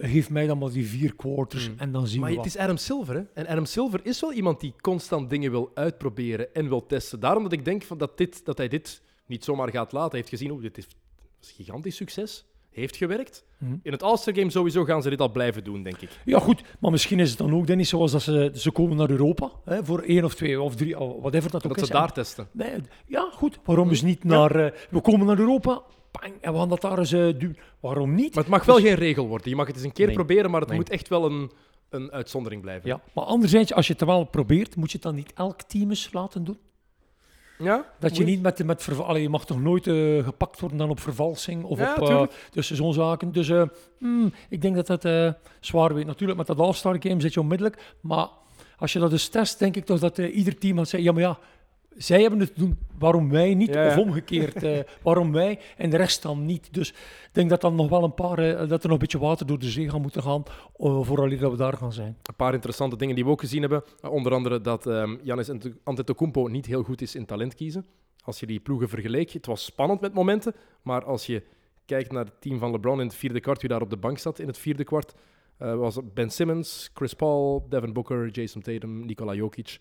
geef 0.00 0.30
mij 0.30 0.46
dan 0.46 0.58
maar 0.58 0.70
die 0.70 0.86
vier 0.86 1.14
quarters 1.14 1.68
Mm. 1.68 1.74
en 1.78 1.92
dan 1.92 2.06
zien 2.06 2.20
Maar 2.20 2.30
we 2.30 2.34
het 2.36 2.44
wat. 2.44 2.54
is 2.54 2.60
Adam 2.60 2.76
Silver, 2.76 3.14
hè? 3.14 3.22
En 3.34 3.46
Adam 3.46 3.64
Silver 3.64 4.00
is 4.02 4.20
wel 4.20 4.32
iemand 4.32 4.60
die 4.60 4.74
constant 4.80 5.30
dingen 5.30 5.50
wil 5.50 5.70
uitproberen 5.74 6.43
en 6.52 6.68
wil 6.68 6.86
testen. 6.86 7.20
Daarom 7.20 7.42
dat 7.42 7.52
ik 7.52 7.64
denk 7.64 7.82
van 7.82 7.98
dat, 7.98 8.18
dit, 8.18 8.44
dat 8.44 8.58
hij 8.58 8.68
dit 8.68 9.02
niet 9.26 9.44
zomaar 9.44 9.70
gaat 9.70 9.92
laten. 9.92 10.10
Hij 10.10 10.18
heeft 10.18 10.28
gezien, 10.30 10.50
oh, 10.52 10.62
dit 10.62 10.78
is 10.78 10.84
een 10.84 11.64
gigantisch 11.64 11.96
succes. 11.96 12.44
Heeft 12.70 12.96
gewerkt. 12.96 13.44
Mhm. 13.58 13.74
In 13.82 13.92
het 13.92 14.02
All-Star 14.02 14.34
Game 14.34 14.50
sowieso 14.50 14.84
gaan 14.84 15.02
ze 15.02 15.10
dit 15.10 15.20
al 15.20 15.28
blijven 15.32 15.64
doen, 15.64 15.82
denk 15.82 15.96
ik. 16.00 16.08
Ja, 16.24 16.38
goed, 16.38 16.62
maar 16.80 16.90
misschien 16.90 17.20
is 17.20 17.28
het 17.28 17.38
dan 17.38 17.54
ook 17.54 17.66
Dennis, 17.66 17.88
zoals 17.88 18.12
dat 18.12 18.22
ze, 18.22 18.50
ze 18.54 18.70
komen 18.70 18.96
naar 18.96 19.10
Europa 19.10 19.50
hè, 19.64 19.84
voor 19.84 20.00
één 20.00 20.24
of 20.24 20.34
twee 20.34 20.60
of 20.60 20.74
drie, 20.74 20.96
whatever 20.96 21.50
dat 21.50 21.66
ook 21.66 21.74
Dat 21.74 21.80
is. 21.80 21.86
ze 21.86 21.92
daar 21.92 22.12
testen. 22.12 22.44
En- 22.44 22.70
nee, 22.70 22.80
ja, 23.06 23.28
goed, 23.32 23.58
waarom 23.64 23.90
is 23.90 24.02
niet 24.02 24.24
naar. 24.24 24.56
eh, 24.56 24.72
we 24.90 25.00
komen 25.00 25.26
naar 25.26 25.38
Europa, 25.38 25.82
bang, 26.10 26.32
en 26.40 26.52
we 26.52 26.58
gaan 26.58 26.68
dat 26.68 26.80
daar 26.80 26.98
eens 26.98 27.12
eh, 27.12 27.28
doen. 27.38 27.58
Waarom 27.80 28.14
niet? 28.14 28.34
Maar 28.34 28.42
het 28.44 28.52
mag 28.52 28.64
wel 28.64 28.80
geen 28.80 28.94
regel 28.94 29.26
worden. 29.26 29.48
Je 29.50 29.56
mag 29.56 29.66
het 29.66 29.76
eens 29.76 29.84
een 29.84 29.92
keer 29.92 30.06
Nee. 30.06 30.14
proberen, 30.14 30.50
maar 30.50 30.60
het 30.60 30.68
Nee. 30.68 30.78
moet 30.78 30.90
echt 30.90 31.08
wel 31.08 31.24
een, 31.24 31.50
een 31.94 32.12
uitzondering 32.12 32.62
blijven. 32.62 32.88
Ja, 32.88 33.00
maar 33.12 33.24
anderzijds, 33.24 33.72
als 33.72 33.86
je 33.86 33.92
het 33.92 34.04
wel 34.04 34.24
probeert, 34.24 34.76
moet 34.76 34.90
je 34.90 34.96
het 34.96 35.06
dan 35.06 35.14
niet 35.14 35.32
elk 35.34 35.62
team 35.62 35.90
eens 35.90 36.12
laten 36.12 36.44
doen? 36.44 36.58
Ja? 37.58 37.86
Dat 37.98 38.16
je 38.16 38.24
niet 38.24 38.42
met, 38.42 38.64
met 38.64 38.82
verval, 38.82 39.06
Allee, 39.06 39.22
je 39.22 39.28
mag 39.28 39.46
toch 39.46 39.60
nooit 39.60 39.86
eh, 39.86 40.24
gepakt 40.24 40.60
worden 40.60 40.78
dan 40.78 40.90
op 40.90 41.00
vervalsing 41.00 41.64
of 41.64 41.78
Ja, 41.78 41.94
op 41.94 42.32
dus 42.50 42.70
zo'n 42.70 42.92
zaken. 42.92 43.32
Dus 43.32 43.48
eh, 43.48 43.62
hmm, 43.98 44.32
ik 44.48 44.62
denk 44.62 44.74
dat 44.74 44.86
dat 44.86 45.34
zwaar 45.60 45.94
weet. 45.94 46.06
Natuurlijk, 46.06 46.38
met 46.38 46.46
dat 46.46 46.58
All-Star 46.58 46.96
game 46.98 47.20
zit 47.20 47.34
je 47.34 47.40
onmiddellijk. 47.40 47.94
Maar 48.00 48.28
als 48.78 48.92
je 48.92 48.98
dat 48.98 49.10
dus 49.10 49.28
test, 49.28 49.58
denk 49.58 49.76
ik 49.76 49.84
toch 49.84 49.98
dat 49.98 50.18
ieder 50.18 50.58
team 50.58 50.76
gaat 50.76 50.88
zeggen: 50.88 51.08
ja, 51.08 51.14
maar 51.14 51.22
ja, 51.22 51.38
zij 51.96 52.20
hebben 52.20 52.40
het 52.40 52.52
doen, 52.56 52.78
waarom 52.98 53.30
wij 53.30 53.54
niet? 53.54 53.74
Ja, 53.74 53.82
ja. 53.84 53.88
Of 53.90 53.96
omgekeerd, 53.96 54.62
eh, 54.62 54.78
waarom 55.02 55.32
wij 55.32 55.58
en 55.76 55.90
de 55.90 55.96
rest 55.96 56.22
dan 56.22 56.44
niet? 56.44 56.68
Dus 56.74 56.88
ik 56.90 57.28
denk 57.32 57.50
dat 57.50 57.60
dan 57.60 57.74
nog 57.74 57.88
wel 57.88 58.04
een 58.04 58.14
paar, 58.14 58.38
eh, 58.38 58.68
dat 58.68 58.82
er 58.82 58.88
nog 58.88 58.90
een 58.92 58.98
beetje 58.98 59.18
water 59.18 59.46
door 59.46 59.58
de 59.58 59.70
zee 59.70 59.90
gaat 59.90 60.00
moeten 60.00 60.22
gaan, 60.22 60.42
uh, 60.78 61.02
vooraleer 61.02 61.38
dat 61.38 61.50
we 61.50 61.56
daar 61.56 61.76
gaan 61.76 61.92
zijn. 61.92 62.16
Een 62.22 62.34
paar 62.36 62.54
interessante 62.54 62.96
dingen 62.96 63.14
die 63.14 63.24
we 63.24 63.30
ook 63.30 63.40
gezien 63.40 63.60
hebben. 63.60 63.82
Onder 64.08 64.32
andere 64.32 64.60
dat 64.60 64.86
ehm 64.86 65.16
Giannis 65.24 65.50
Ante- 65.50 65.76
Antetokounmpo 65.84 66.46
niet 66.46 66.66
heel 66.66 66.82
goed 66.82 67.00
is 67.02 67.14
in 67.14 67.26
talent 67.26 67.54
kiezen. 67.54 67.86
Als 68.24 68.40
je 68.40 68.46
die 68.46 68.60
ploegen 68.60 68.88
vergeleek, 68.88 69.30
het 69.30 69.46
was 69.46 69.64
spannend 69.64 70.00
met 70.00 70.14
momenten, 70.14 70.54
maar 70.82 71.04
als 71.04 71.26
je 71.26 71.42
kijkt 71.84 72.12
naar 72.12 72.24
het 72.24 72.40
team 72.40 72.58
van 72.58 72.70
LeBron 72.70 73.00
in 73.00 73.06
het 73.06 73.16
vierde 73.16 73.40
kwart, 73.40 73.60
wie 73.60 73.70
daar 73.70 73.82
op 73.82 73.90
de 73.90 73.96
bank 73.96 74.18
zat 74.18 74.38
in 74.38 74.46
het 74.46 74.58
vierde 74.58 74.84
kwart, 74.84 75.14
was 75.58 75.98
Ben 76.14 76.30
Simmons, 76.30 76.90
Chris 76.94 77.14
Paul, 77.14 77.66
Devin 77.68 77.92
Booker, 77.92 78.28
Jason 78.30 78.62
Tatum, 78.62 79.06
Nikola 79.06 79.34
Jokic. 79.34 79.78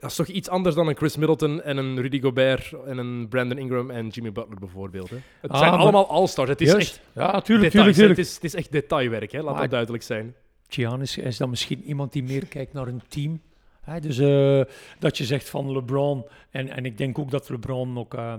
Dat 0.00 0.10
is 0.10 0.16
toch 0.16 0.26
iets 0.26 0.48
anders 0.48 0.74
dan 0.74 0.88
een 0.88 0.96
Chris 0.96 1.16
Middleton 1.16 1.62
en 1.62 1.76
een 1.76 2.00
Rudy 2.00 2.20
Gobert 2.20 2.72
en 2.86 2.98
een 2.98 3.28
Brandon 3.28 3.58
Ingram 3.58 3.90
en 3.90 4.08
Jimmy 4.08 4.32
Butler 4.32 4.58
bijvoorbeeld. 4.58 5.10
Hè. 5.10 5.16
Het 5.40 5.50
Ah, 5.50 5.58
zijn 5.58 5.70
maar- 5.70 5.80
allemaal 5.80 6.08
all-stars. 6.08 6.48
Het 6.48 6.60
is 6.60 6.70
Juist. 6.70 6.88
echt 6.96 7.00
Ja, 7.14 7.40
tuurlijk, 7.40 7.44
details, 7.44 7.72
tuurlijk, 7.72 7.86
hè. 7.86 7.92
tuurlijk. 7.94 8.18
Het, 8.18 8.26
is, 8.26 8.34
het 8.34 8.44
is 8.44 8.54
echt 8.54 8.72
detailwerk, 8.72 9.32
hè. 9.32 9.42
laat 9.42 9.52
Maar- 9.52 9.60
dat 9.62 9.70
duidelijk 9.70 10.02
zijn. 10.02 10.34
Giannis 10.68 11.16
is 11.18 11.36
dan 11.36 11.50
misschien 11.50 11.82
iemand 11.84 12.12
die 12.12 12.22
meer 12.22 12.46
kijkt 12.46 12.72
naar 12.72 12.86
een 12.86 13.02
team. 13.08 13.40
Hè, 13.80 14.00
dus 14.00 14.18
eh, 14.18 14.60
dat 14.98 15.18
je 15.18 15.24
zegt 15.24 15.48
van 15.50 15.72
LeBron, 15.72 16.26
en, 16.50 16.68
en 16.68 16.84
ik 16.84 16.98
denk 16.98 17.18
ook 17.18 17.30
dat 17.30 17.48
LeBron 17.48 17.98
ook 17.98 18.14
eh, 18.14 18.34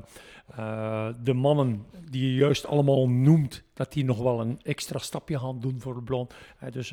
eh, 0.58 1.08
de 1.24 1.34
mannen 1.34 1.86
die 2.10 2.30
je 2.32 2.36
juist 2.36 2.66
allemaal 2.66 3.10
noemt, 3.10 3.64
dat 3.74 3.94
die 3.94 4.06
nog 4.06 4.18
wel 4.22 4.40
een 4.40 4.60
extra 4.64 5.00
stapje 5.00 5.40
gaan 5.40 5.60
doen 5.60 5.76
voor 5.80 5.96
LeBron. 5.96 6.28
Hè, 6.58 6.72
dus, 6.72 6.92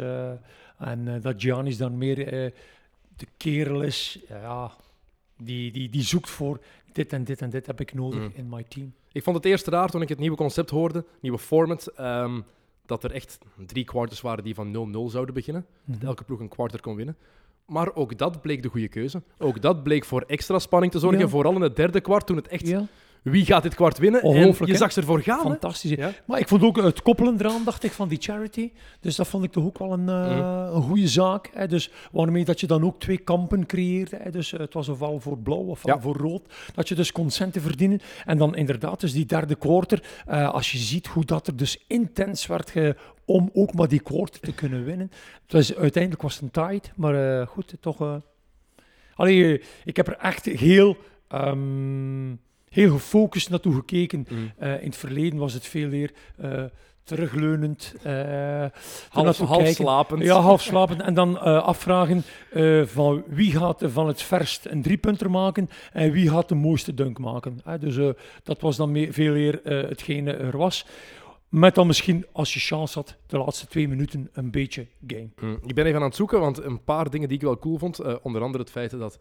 en 0.78 1.20
dat 1.22 1.34
Giannis 1.36 1.76
dan 1.76 1.98
meer 1.98 2.52
de 3.16 3.26
kerel 3.36 3.82
is, 3.82 4.18
ja, 4.28 4.70
die, 5.36 5.72
die, 5.72 5.88
die 5.90 6.02
zoekt 6.02 6.30
voor 6.30 6.60
dit 6.92 7.12
en 7.12 7.24
dit 7.24 7.42
en 7.42 7.50
dit 7.50 7.66
heb 7.66 7.80
ik 7.80 7.94
nodig 7.94 8.20
Mm. 8.20 8.30
in 8.34 8.48
my 8.48 8.62
team. 8.68 8.94
Ik 9.12 9.22
vond 9.22 9.36
het 9.36 9.44
eerst 9.44 9.66
raar 9.66 9.88
toen 9.90 10.02
ik 10.02 10.08
het 10.08 10.18
nieuwe 10.18 10.36
concept 10.36 10.70
hoorde, 10.70 11.04
nieuwe 11.20 11.38
format, 11.38 11.86
ehm, 11.86 12.40
dat 12.86 13.04
er 13.04 13.12
echt 13.12 13.38
drie 13.66 13.84
quarters 13.84 14.20
waren 14.20 14.44
die 14.44 14.54
van 14.54 14.70
0-0 14.70 15.10
zouden 15.10 15.34
beginnen. 15.34 15.66
Dat 15.84 16.02
elke 16.02 16.24
ploeg 16.24 16.40
een 16.40 16.48
quarter 16.48 16.80
kon 16.80 16.96
winnen. 16.96 17.16
Maar 17.66 17.94
ook 17.94 18.18
dat 18.18 18.40
bleek 18.40 18.62
de 18.62 18.68
goede 18.68 18.88
keuze. 18.88 19.22
Ook 19.38 19.62
dat 19.62 19.82
bleek 19.82 20.04
voor 20.04 20.22
extra 20.26 20.58
spanning 20.58 20.92
te 20.92 20.98
zorgen, 20.98 21.18
Ja. 21.20 21.28
vooral 21.28 21.54
in 21.54 21.60
het 21.60 21.76
derde 21.76 22.00
kwart, 22.00 22.26
toen 22.26 22.36
het 22.36 22.48
echt 22.48 22.66
Ja, 22.68 22.86
wie 23.30 23.44
gaat 23.44 23.62
dit 23.62 23.74
kwart 23.74 23.98
winnen. 23.98 24.22
En 24.22 24.54
je 24.64 24.76
zag 24.76 24.92
ze 24.92 25.00
ervoor 25.00 25.20
gaan. 25.20 25.38
hè? 25.38 25.42
fantastisch. 25.50 25.90
Ja. 25.90 26.12
Maar 26.24 26.38
ik 26.40 26.48
vond 26.48 26.62
ook 26.62 26.76
het 26.76 27.02
koppelen 27.02 27.34
eraan, 27.38 27.64
dacht 27.64 27.84
ik, 27.84 27.92
van 27.92 28.08
die 28.08 28.18
charity. 28.20 28.70
Dus 29.00 29.16
dat 29.16 29.28
vond 29.28 29.44
ik 29.44 29.52
toch 29.52 29.64
ook 29.64 29.78
wel 29.78 29.92
een, 29.92 30.08
eh, 30.08 30.36
Mhm. 30.36 30.74
een 30.76 30.82
goede 30.82 31.08
zaak. 31.08 31.50
Hè. 31.54 31.66
Dus 31.66 31.90
waarmee 32.12 32.44
dat 32.44 32.60
je 32.60 32.66
dan 32.66 32.84
ook 32.84 33.00
twee 33.00 33.18
kampen 33.18 33.66
creëerde. 33.66 34.16
Hè. 34.22 34.30
Dus 34.30 34.52
eh, 34.52 34.60
het 34.60 34.74
was 34.74 34.88
ofwel 34.88 35.20
voor 35.20 35.38
blauw 35.38 35.58
ofwel 35.64 35.94
Ja. 35.94 36.00
voor 36.00 36.16
rood. 36.16 36.42
Dat 36.74 36.88
je 36.88 36.94
dus 36.94 37.12
kon 37.12 37.30
centen 37.30 37.62
verdienen. 37.62 38.00
En 38.24 38.38
dan 38.38 38.56
inderdaad, 38.56 39.00
dus 39.00 39.12
die 39.12 39.26
derde 39.26 39.54
quarter. 39.54 40.02
eh, 40.26 40.50
als 40.52 40.72
je 40.72 40.78
ziet 40.78 41.06
hoe 41.06 41.24
dat 41.24 41.46
er 41.46 41.56
dus 41.56 41.84
intens 41.86 42.46
werd 42.46 42.70
ge- 42.70 42.96
om 43.24 43.50
ook 43.54 43.74
maar 43.74 43.88
die 43.88 44.00
quarter 44.00 44.40
te 44.40 44.52
kunnen 44.52 44.84
winnen. 44.84 45.10
Was, 45.48 45.74
uiteindelijk 45.76 46.22
was 46.22 46.34
het 46.34 46.42
een 46.42 46.50
tight, 46.50 46.92
maar 46.96 47.46
goed, 47.46 47.74
toch... 47.80 48.20
Allee, 49.14 49.62
ik 49.84 49.96
heb 49.96 50.06
er 50.06 50.16
echt 50.16 50.44
heel... 50.44 50.96
ehm, 51.28 52.34
Heel 52.76 52.92
gefocust 52.92 53.50
naartoe 53.50 53.74
gekeken. 53.74 54.26
Mm. 54.30 54.52
Eh, 54.58 54.80
in 54.80 54.86
het 54.86 54.96
verleden 54.96 55.38
was 55.38 55.52
het 55.52 55.66
veel 55.66 55.88
meer 55.88 56.12
eh, 56.36 56.64
terugleunend. 57.04 57.94
eh 58.02 58.12
Half, 58.12 58.70
ernaartoe 59.14 59.46
half 59.46 59.58
kijken. 59.62 59.74
slapend. 59.74 60.22
Ja, 60.22 60.40
half 60.40 60.62
slapend. 60.62 61.00
En 61.02 61.14
dan 61.14 61.40
afvragen 61.62 62.22
van 62.84 63.22
wie 63.26 63.52
gaat 63.52 63.82
van 63.86 64.06
het 64.06 64.22
verst 64.22 64.66
een 64.66 64.82
driepunter 64.82 65.30
maken 65.30 65.68
en 65.92 66.10
wie 66.12 66.30
gaat 66.30 66.48
de 66.48 66.54
mooiste 66.54 66.94
dunk 66.94 67.18
maken. 67.18 67.60
Dus 67.80 68.14
dat 68.42 68.60
was 68.60 68.76
dan 68.76 68.92
me- 68.92 69.12
veel 69.12 69.32
meer 69.32 69.60
hetgene 69.64 70.32
er 70.32 70.56
was. 70.56 70.86
Met 71.48 71.74
dan 71.74 71.86
misschien, 71.86 72.26
als 72.32 72.54
je 72.54 72.60
chance 72.60 72.94
had, 72.98 73.16
de 73.26 73.38
laatste 73.38 73.66
twee 73.66 73.88
minuten 73.88 74.28
een 74.32 74.50
beetje 74.50 74.86
game. 75.06 75.28
Mm, 75.40 75.58
Ik 75.66 75.74
ben 75.74 75.86
even 75.86 75.98
aan 76.00 76.06
het 76.06 76.16
zoeken, 76.16 76.40
want 76.40 76.64
een 76.64 76.84
paar 76.84 77.10
dingen 77.10 77.28
die 77.28 77.36
ik 77.36 77.42
wel 77.42 77.58
cool 77.58 77.78
vond. 77.78 78.20
onder 78.22 78.42
andere 78.42 78.62
het 78.62 78.72
feit 78.72 78.90
dat 78.98 79.18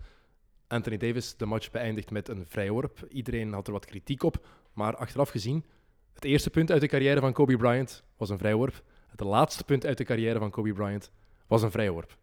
Anthony 0.68 0.98
Davis 0.98 1.36
de 1.38 1.46
match 1.46 1.72
beëindigt 1.72 2.12
met 2.12 2.30
een 2.30 2.46
vrijworp. 2.48 3.08
Iedereen 3.10 3.54
had 3.54 3.68
er 3.68 3.74
wat 3.74 3.86
kritiek 3.86 4.24
op, 4.24 4.46
maar 4.74 4.96
achteraf 4.96 5.30
gezien, 5.30 5.66
het 6.14 6.24
eerste 6.24 6.50
punt 6.50 6.72
uit 6.72 6.82
de 6.82 6.88
carrière 6.88 7.20
van 7.20 7.34
Kobe 7.34 7.58
Bryant 7.58 8.04
was 8.18 8.30
een 8.30 8.38
vrijworp. 8.38 8.84
Het 9.08 9.20
laatste 9.20 9.64
punt 9.64 9.86
uit 9.86 9.98
de 9.98 10.04
carrière 10.04 10.40
van 10.40 10.50
Kobe 10.50 10.74
Bryant 10.74 11.12
was 11.48 11.62
een 11.62 11.72
vrijworp. 11.72 12.18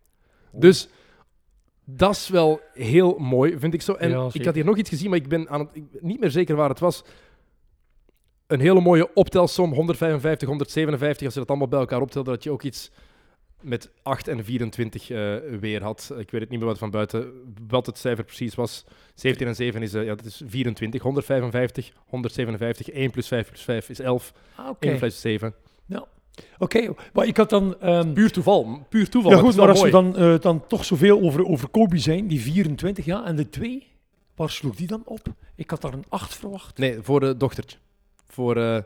Dus 0.52 0.88
dat 1.84 2.10
is 2.10 2.28
wel 2.28 2.60
heel 2.72 3.18
mooi, 3.18 3.58
vind 3.58 3.74
ik 3.74 3.82
zo. 3.82 3.92
En 3.92 4.10
Ja, 4.10 4.28
ik 4.32 4.44
had 4.44 4.54
hier 4.54 4.64
nog 4.64 4.76
iets 4.76 4.88
gezien, 4.88 5.10
maar 5.10 5.18
ik 5.18 5.28
ben 5.28 5.48
aan 5.48 5.60
het, 5.60 5.68
ik 5.72 5.90
ben 5.90 6.06
niet 6.06 6.20
meer 6.20 6.30
zeker 6.30 6.56
waar 6.56 6.68
het 6.68 6.78
was. 6.78 7.04
Een 8.46 8.60
hele 8.60 8.80
mooie 8.80 9.14
optelsom, 9.14 9.72
155, 9.72 10.48
157. 10.48 11.24
Als 11.24 11.34
je 11.34 11.40
dat 11.40 11.48
allemaal 11.48 11.68
bij 11.68 11.78
elkaar 11.78 12.00
optelde, 12.00 12.30
dat 12.30 12.42
je 12.42 12.50
ook 12.50 12.62
iets 12.62 12.90
met 13.62 13.90
8 14.02 14.28
en 14.28 14.44
24 14.44 15.10
eh, 15.10 15.36
weer 15.60 15.82
had. 15.82 16.12
Ik 16.18 16.30
weet 16.30 16.40
het 16.40 16.50
niet 16.50 16.58
meer 16.58 16.68
wat 16.68 16.78
van 16.78 16.90
buiten, 16.90 17.32
wat 17.68 17.86
het 17.86 17.98
cijfer 17.98 18.24
precies 18.24 18.54
was. 18.54 18.84
17 19.14 19.46
en 19.46 19.54
7 19.54 19.82
is, 19.82 19.94
eh, 19.94 20.04
ja, 20.04 20.14
dat 20.14 20.24
is 20.24 20.42
24. 20.46 21.02
155, 21.02 21.92
157, 22.06 22.88
1 22.90 23.10
plus 23.10 23.28
5 23.28 23.48
plus 23.48 23.62
5 23.62 23.88
is 23.88 23.98
11. 23.98 24.32
Ah, 24.54 24.68
Oké, 24.68 24.88
1 24.88 24.98
plus 24.98 25.20
7. 25.20 25.54
Oké, 26.58 26.94
maar 27.12 27.26
ik 27.26 27.36
had 27.36 27.50
dan... 27.50 27.80
ehm, 27.80 28.12
Puur 28.12 28.30
toeval. 28.30 28.86
Puur 28.88 29.08
toeval. 29.08 29.30
ja 29.30 29.36
maar 29.36 29.46
goed, 29.46 29.56
maar 29.56 29.68
als 29.68 29.82
we 29.82 29.90
dan, 29.90 30.16
eh, 30.16 30.38
dan 30.38 30.66
toch 30.66 30.84
zoveel 30.84 31.20
over, 31.20 31.46
over 31.46 31.68
Kobe 31.68 31.98
zijn, 31.98 32.26
die 32.28 32.40
24 32.40 33.04
jaar, 33.04 33.24
en 33.24 33.36
de 33.36 33.48
twee, 33.48 33.86
waar 34.34 34.50
sloeg 34.50 34.74
die 34.76 34.86
dan 34.86 35.02
op? 35.04 35.20
Ik 35.54 35.70
had 35.70 35.80
daar 35.80 35.92
een 35.92 36.04
8 36.08 36.34
verwacht. 36.36 36.78
Nee, 36.78 36.98
voor 37.02 37.20
de 37.20 37.36
dochtertje. 37.36 37.78
Voor 38.26 38.84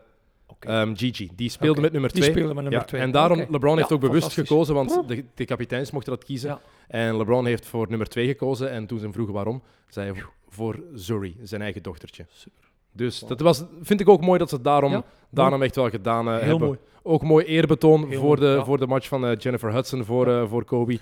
Oké. 0.57 0.69
ehm, 0.69 0.95
Gigi. 0.97 1.31
Die 1.37 1.51
speelde 1.51 1.81
met 1.81 1.93
nummer 1.93 2.13
Die 2.13 2.21
2. 2.21 2.33
speelde 2.33 2.55
met 2.55 2.63
nummer 2.63 2.81
Ja, 2.81 2.87
2. 2.87 3.01
en 3.01 3.11
daarom, 3.11 3.45
LeBron 3.49 3.77
heeft 3.77 3.93
ook 3.93 4.01
bewust 4.01 4.33
gekozen, 4.33 4.75
want 4.75 5.09
de, 5.09 5.25
de 5.35 5.45
kapiteins 5.45 5.91
mochten 5.91 6.13
dat 6.13 6.25
kiezen. 6.25 6.49
Ja. 6.51 6.61
En 6.89 7.17
LeBron 7.17 7.47
heeft 7.47 7.67
voor 7.67 7.87
nummer 7.89 8.09
2 8.09 8.27
gekozen. 8.27 8.71
En 8.71 8.87
toen 8.87 8.99
ze 8.99 9.05
hem 9.05 9.13
vroegen 9.13 9.35
waarom, 9.35 9.63
zei 9.89 10.13
hij 10.13 10.23
voor 10.49 10.81
Zuri, 10.95 11.37
zijn 11.43 11.63
eigen 11.63 11.83
dochtertje. 11.83 12.27
Dus 12.93 13.19
dat 13.19 13.41
was, 13.41 13.65
vind 13.83 14.01
ik 14.01 14.09
ook 14.09 14.21
mooi 14.21 14.39
dat 14.39 14.49
ze 14.49 14.55
het 14.55 14.65
daarom, 14.65 15.05
daarom 15.31 15.63
echt 15.63 15.77
wel 15.77 15.91
gedaan 15.91 16.27
eh, 16.29 16.33
Heel 16.39 16.43
hebben. 16.49 16.67
mooi. 16.67 16.79
Ook 17.03 17.23
mooi 17.23 17.45
eerbetoon 17.45 18.09
Heel 18.09 18.21
voor, 18.21 18.39
mooi, 18.39 18.57
de, 18.57 18.65
voor 18.65 18.79
de 18.79 18.87
match 18.87 19.09
van 19.09 19.27
eh, 19.27 19.37
Jennifer 19.39 19.73
Hudson 19.73 20.05
voor, 20.05 20.29
eh, 20.29 20.49
voor 20.49 20.65
Kobe. 20.65 20.99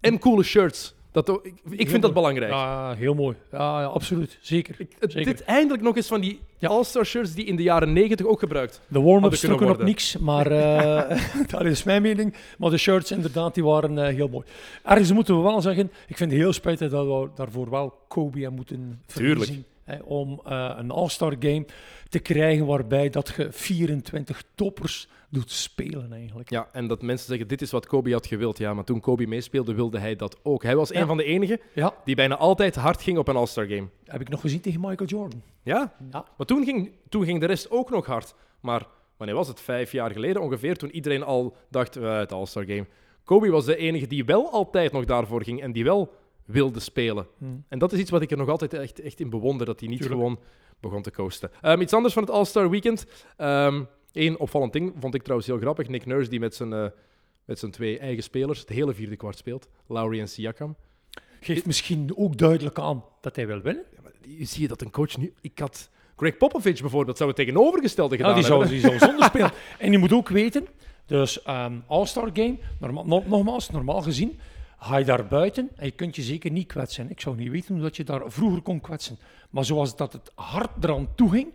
En 0.00 0.18
coole 0.18 0.42
shirts. 0.42 0.94
Dat, 1.12 1.30
ook- 1.30 1.44
ik, 1.46 1.54
ik 1.70 1.88
vind 1.88 2.02
dat 2.02 2.14
belangrijk. 2.14 2.50
Ja, 2.52 2.94
heel 2.94 3.14
mooi. 3.14 3.36
Ja, 3.52 3.80
ja, 3.80 3.86
absoluut. 3.86 4.38
Zeker. 4.40 4.74
Het- 4.78 5.12
Zeker. 5.12 5.32
dit 5.32 5.44
eindelijk 5.44 5.82
nog 5.82 5.96
eens 5.96 6.06
van 6.06 6.20
die 6.20 6.40
Ja. 6.58 6.68
All-Star 6.68 7.04
shirts 7.06 7.34
die 7.34 7.44
in 7.44 7.56
de 7.56 7.62
jaren 7.62 7.92
90 7.92 8.26
ook 8.26 8.38
gebruikt. 8.38 8.80
De 8.88 9.00
warm-ups 9.00 9.40
trokken 9.40 9.70
op 9.70 9.82
niks, 9.82 10.16
maar 10.16 10.46
eh, 10.46 11.18
dat 11.50 11.64
is 11.64 11.82
mijn 11.82 12.02
mening. 12.02 12.34
Maar 12.58 12.70
de 12.70 12.78
shirts 12.78 13.10
inderdaad, 13.10 13.54
die 13.54 13.64
waren 13.64 13.98
eh, 14.06 14.14
heel 14.14 14.28
mooi. 14.28 14.44
Ergens 14.84 15.12
moeten 15.12 15.36
we 15.36 15.42
wel 15.42 15.60
zeggen, 15.60 15.90
ik 16.08 16.16
vind 16.16 16.30
het 16.30 16.40
heel 16.40 16.52
spijtig 16.52 16.90
dat 16.90 17.06
we 17.06 17.28
daarvoor 17.34 17.70
wel 17.70 17.94
Kobe 18.08 18.38
hebben 18.38 18.56
moeten 18.56 19.00
Tuurlijk. 19.06 19.38
verliezen. 19.38 19.64
Hè, 19.84 19.96
om 20.04 20.40
eh, 20.46 20.70
een 20.78 20.90
All-Star 20.90 21.34
game 21.38 21.66
te 22.08 22.18
krijgen 22.18 22.66
waarbij 22.66 23.10
dat 23.10 23.32
je 23.36 23.48
24 23.50 24.42
toppers 24.54 25.08
doet 25.30 25.50
spelen 25.50 26.12
eigenlijk. 26.12 26.50
Ja, 26.50 26.68
en 26.72 26.86
dat 26.86 27.02
mensen 27.02 27.26
zeggen, 27.28 27.48
dit 27.48 27.62
is 27.62 27.70
wat 27.70 27.86
Kobe 27.86 28.12
had 28.12 28.26
gewild. 28.26 28.58
Ja, 28.58 28.74
maar 28.74 28.84
toen 28.84 29.00
Kobe 29.00 29.26
meespeelde, 29.26 29.74
wilde 29.74 29.98
hij 29.98 30.16
dat 30.16 30.36
ook. 30.42 30.62
Hij 30.62 30.76
was 30.76 30.88
Ja. 30.88 31.00
een 31.00 31.06
van 31.06 31.16
de 31.16 31.24
enigen 31.24 31.60
Ja, 31.74 31.94
die 32.04 32.14
bijna 32.14 32.36
altijd 32.36 32.74
hard 32.76 33.02
ging 33.02 33.18
op 33.18 33.28
een 33.28 33.36
All-Star 33.36 33.66
game. 33.66 33.88
heb 34.04 34.20
ik 34.20 34.28
nog 34.28 34.40
gezien 34.40 34.60
tegen 34.60 34.80
Michael 34.80 35.08
Jordan. 35.08 35.42
Ja, 35.62 35.94
Ja, 36.10 36.24
maar 36.36 36.46
toen 36.46 36.64
ging, 36.64 36.92
toen 37.08 37.24
ging 37.24 37.40
de 37.40 37.46
rest 37.46 37.70
ook 37.70 37.90
nog 37.90 38.06
hard. 38.06 38.34
Maar 38.60 38.86
wanneer 39.16 39.36
was 39.36 39.48
het? 39.48 39.60
Vijf 39.60 39.92
jaar 39.92 40.10
geleden 40.10 40.42
ongeveer, 40.42 40.76
toen 40.76 40.90
iedereen 40.90 41.22
al 41.22 41.56
dacht, 41.70 41.96
eh, 41.96 42.18
het 42.18 42.32
All-Star 42.32 42.64
game. 42.64 42.86
Kobe 43.24 43.50
was 43.50 43.64
de 43.64 43.76
enige 43.76 44.06
die 44.06 44.24
wel 44.24 44.50
altijd 44.50 44.92
nog 44.92 45.04
daarvoor 45.04 45.44
ging 45.44 45.62
en 45.62 45.72
die 45.72 45.84
wel 45.84 46.12
wilde 46.44 46.80
spelen. 46.80 47.26
Hmm. 47.38 47.64
En 47.68 47.78
dat 47.78 47.92
is 47.92 47.98
iets 47.98 48.10
wat 48.10 48.22
ik 48.22 48.30
er 48.30 48.36
nog 48.36 48.48
altijd 48.48 48.74
echt, 48.74 49.00
echt 49.00 49.20
in 49.20 49.30
bewonder, 49.30 49.66
dat 49.66 49.80
hij 49.80 49.88
niet 49.88 50.00
Tuurlijk. 50.00 50.20
gewoon 50.20 50.40
begon 50.80 51.02
te 51.02 51.10
coasten. 51.10 51.50
Ehm, 51.60 51.80
iets 51.80 51.92
anders 51.92 52.14
van 52.14 52.22
het 52.22 52.32
All-Star 52.32 52.70
Weekend. 52.70 53.06
Eén 54.12 54.38
opvallend 54.38 54.72
ding 54.72 54.92
vond 54.98 55.14
ik 55.14 55.22
trouwens 55.22 55.48
heel 55.50 55.58
grappig. 55.58 55.88
Nick 55.88 56.06
Nurse 56.06 56.30
die 56.30 56.40
met 56.40 56.54
zijn, 56.54 56.72
eh, 56.72 56.86
met 57.44 57.58
zijn 57.58 57.70
twee 57.70 57.98
eigen 57.98 58.22
spelers 58.22 58.60
het 58.60 58.68
hele 58.68 58.94
vierde 58.94 59.16
kwart 59.16 59.36
speelt. 59.38 59.68
Lowry 59.86 60.20
en 60.20 60.28
Siakam. 60.28 60.76
geeft 61.40 61.66
misschien 61.66 62.12
ook 62.16 62.36
duidelijk 62.38 62.78
aan 62.78 63.04
dat 63.20 63.36
hij 63.36 63.46
wil 63.46 63.60
winnen. 63.60 63.84
Ja, 63.94 63.98
maar 64.02 64.12
die- 64.20 64.46
zie 64.46 64.62
je 64.62 64.68
dat 64.68 64.80
een 64.80 64.90
coach 64.90 65.16
nu... 65.16 65.32
Ik 65.40 65.58
had... 65.58 65.90
Greg 66.16 66.36
Popovich 66.36 66.80
bijvoorbeeld 66.80 67.16
zou 67.16 67.28
het 67.28 67.38
tegenovergestelde 67.38 68.16
gedaan 68.16 68.30
Ja, 68.30 68.36
die 68.36 68.44
zou, 68.44 68.68
die 68.68 68.80
zou 68.80 68.98
zonder 68.98 69.24
spelen. 69.24 69.50
En 69.78 69.92
je 69.92 69.98
moet 69.98 70.12
ook 70.12 70.28
weten, 70.28 70.66
dus 71.06 71.42
ehm 71.42 71.74
All-Star 71.86 72.30
Game, 72.32 72.58
norma 72.80 73.02
no- 73.02 73.24
nogmaals, 73.26 73.70
normaal 73.70 74.02
gezien, 74.02 74.38
ga 74.78 74.96
je 74.96 75.04
daar 75.04 75.26
buiten 75.26 75.68
en 75.76 75.84
je 75.84 75.90
kunt 75.90 76.16
je 76.16 76.22
zeker 76.22 76.50
niet 76.50 76.66
kwetsen. 76.66 77.10
Ik 77.10 77.20
zou 77.20 77.36
niet 77.36 77.50
weten 77.50 77.74
hoe 77.74 77.82
dat 77.82 77.96
je 77.96 78.04
daar 78.04 78.22
vroeger 78.26 78.60
kon 78.62 78.80
kwetsen. 78.80 79.18
Maar 79.50 79.64
zoals 79.64 79.96
dat 79.96 80.12
het 80.12 80.32
hard 80.34 80.84
eraan 80.84 81.08
toe 81.14 81.30
ging, 81.30 81.52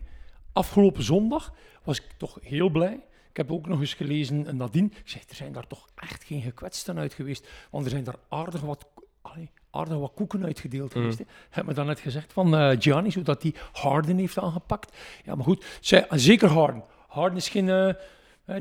afgelopen 0.55 1.03
zondag, 1.03 1.53
was 1.83 1.97
ik 1.99 2.05
toch 2.17 2.37
heel 2.41 2.69
blij. 2.69 2.99
Ik 3.29 3.37
heb 3.37 3.51
ook 3.51 3.67
nog 3.67 3.79
eens 3.79 3.93
gelezen 3.93 4.47
en 4.47 4.57
nadien, 4.57 4.85
ik 4.85 5.09
zeg, 5.09 5.29
er 5.29 5.35
zijn 5.35 5.51
daar 5.51 5.67
toch 5.67 5.85
echt 5.95 6.23
geen 6.23 6.41
gekwetsten 6.41 6.97
uit 6.97 7.13
geweest. 7.13 7.47
Want 7.69 7.83
er 7.85 7.91
zijn 7.91 8.03
daar 8.03 8.15
aardig 8.29 8.61
wat, 8.61 8.85
allee, 9.21 9.51
aardig 9.71 9.97
wat 9.97 10.11
koeken 10.15 10.43
uitgedeeld 10.45 10.91
geweest. 10.91 11.17
hè. 11.17 11.25
Heb 11.49 11.65
me 11.65 11.73
dan 11.73 11.85
net 11.85 11.99
gezegd 11.99 12.33
van 12.33 12.55
eh 12.55 12.75
Giannis, 12.79 13.15
hoe 13.15 13.23
dat 13.23 13.41
die 13.41 13.55
Harden 13.71 14.17
heeft 14.17 14.37
aangepakt. 14.39 14.97
Ja, 15.25 15.35
maar 15.35 15.43
goed, 15.45 15.65
zij, 15.81 16.05
zeker 16.09 16.49
Harden. 16.49 16.83
Harden 17.07 17.37
is 17.37 17.49
geen... 17.49 17.69
eh, 17.69 17.89
eh, 17.89 17.95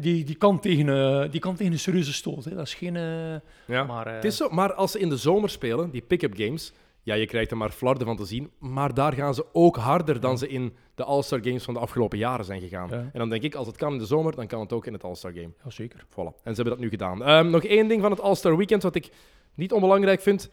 die, 0.00 0.24
die, 0.24 0.34
kan 0.36 0.60
tegen, 0.60 0.88
eh, 0.88 1.30
die 1.30 1.40
kan 1.40 1.54
tegen 1.56 1.72
een 1.72 1.78
serieuze 1.78 2.12
stoot. 2.12 2.44
Hè. 2.44 2.54
Dat 2.54 2.66
is 2.66 2.74
geen... 2.74 2.96
eh, 2.96 3.34
Ja. 3.66 3.84
maar, 3.84 4.06
eh, 4.06 4.14
Het 4.14 4.24
is 4.24 4.36
zo, 4.36 4.48
maar 4.48 4.74
als 4.74 4.90
ze 4.92 4.98
in 4.98 5.08
de 5.08 5.16
zomer 5.16 5.50
spelen, 5.50 5.90
die 5.90 6.02
pick-up 6.02 6.34
games, 6.36 6.72
ja, 7.04 7.14
je 7.14 7.26
krijgt 7.26 7.50
er 7.50 7.56
maar 7.56 7.70
flarden 7.70 8.06
van 8.06 8.16
te 8.16 8.25
zien, 8.25 8.50
maar 8.58 8.94
daar 8.94 9.12
gaan 9.12 9.34
ze 9.34 9.44
ook 9.52 9.76
harder 9.76 10.20
dan 10.20 10.38
ze 10.38 10.49
in 10.49 10.76
de 10.94 11.04
All-Star 11.04 11.40
Games 11.42 11.64
van 11.64 11.75
de 11.75 11.80
afgelopen 11.80 12.18
jaren 12.18 12.44
zijn 12.44 12.61
gegaan. 12.61 12.88
Ja. 12.90 12.96
En 13.12 13.18
dan 13.18 13.28
denk 13.28 13.42
ik, 13.42 13.54
als 13.54 13.66
het 13.66 13.76
kan 13.76 13.92
in 13.92 13.99
de 13.99 14.06
zomer, 14.06 14.37
dan 14.37 14.46
kan 14.46 14.61
het 14.61 14.73
ook 14.73 14.87
in 14.87 14.92
het 14.92 15.04
All-Star 15.04 15.32
Game. 15.32 15.50
ja, 15.64 15.70
zeker. 15.70 16.04
Voilà. 16.11 16.14
En 16.42 16.54
ze 16.54 16.62
hebben 16.62 16.64
dat 16.64 16.78
nu 16.78 16.88
gedaan. 16.88 17.23
Ehm, 17.23 17.50
nog 17.50 17.64
één 17.64 17.88
ding 17.88 18.00
van 18.02 18.11
het 18.11 18.20
All-Star 18.20 18.56
Weekend 18.56 18.82
wat 18.82 18.94
ik 18.94 19.11
niet 19.54 19.73
onbelangrijk 19.73 20.20
vind. 20.20 20.50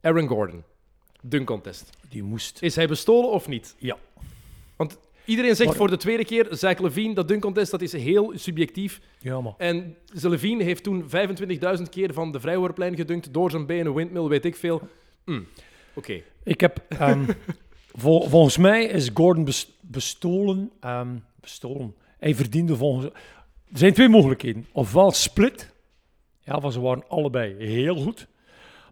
Aaron 0.00 0.28
Gordon. 0.28 0.62
Dunk 1.22 1.46
contest. 1.46 1.90
Die 2.08 2.22
moest... 2.22 2.62
Is 2.62 2.76
hij 2.76 2.86
bestolen 2.88 3.30
of 3.30 3.48
niet? 3.48 3.74
Ja. 3.78 3.96
Want 4.76 4.98
iedereen 5.24 5.56
zegt 5.56 5.68
Maar- 5.68 5.78
voor 5.78 5.90
de 5.90 5.96
tweede 5.96 6.24
keer, 6.24 6.46
Zach 6.50 6.78
Levine, 6.78 7.14
dat 7.14 7.28
dunk 7.28 7.42
contest 7.42 7.70
dat 7.70 7.80
is 7.82 7.92
heel 7.92 8.32
subjectief. 8.34 9.00
Ja, 9.18 9.40
maar... 9.40 9.54
En 9.56 9.96
Levine 10.12 10.62
heeft 10.62 10.82
toen 10.82 11.04
25.000 11.78 11.88
keer 11.90 12.12
van 12.12 12.32
de 12.32 12.40
vrijworplijn 12.40 12.96
gedunkt, 12.96 13.32
door 13.32 13.50
zijn 13.50 13.66
benen, 13.66 13.94
windmill, 13.94 14.26
weet 14.28 14.44
ik 14.44 14.56
veel. 14.56 14.82
Hm, 15.28 15.40
Oké. 15.94 16.22
Ik 16.42 16.60
heb... 16.60 16.84
ehm, 16.88 17.24
vol- 18.02 18.28
volgens 18.28 18.56
mij 18.56 18.84
is 18.84 19.10
Gordon 19.14 19.44
bes- 19.44 19.72
bestolen. 19.80 20.70
ehm, 20.80 21.16
bestolen. 21.40 21.94
Hij 22.18 22.34
verdiende 22.34 22.76
volgens... 22.76 23.06
Er 23.72 23.78
zijn 23.78 23.92
twee 23.92 24.08
mogelijkheden. 24.08 24.66
Ofwel 24.72 25.10
split. 25.10 25.72
Ja, 26.40 26.60
want 26.60 26.72
ze 26.72 26.80
waren 26.80 27.08
allebei 27.08 27.54
heel 27.66 27.96
goed. 27.96 28.26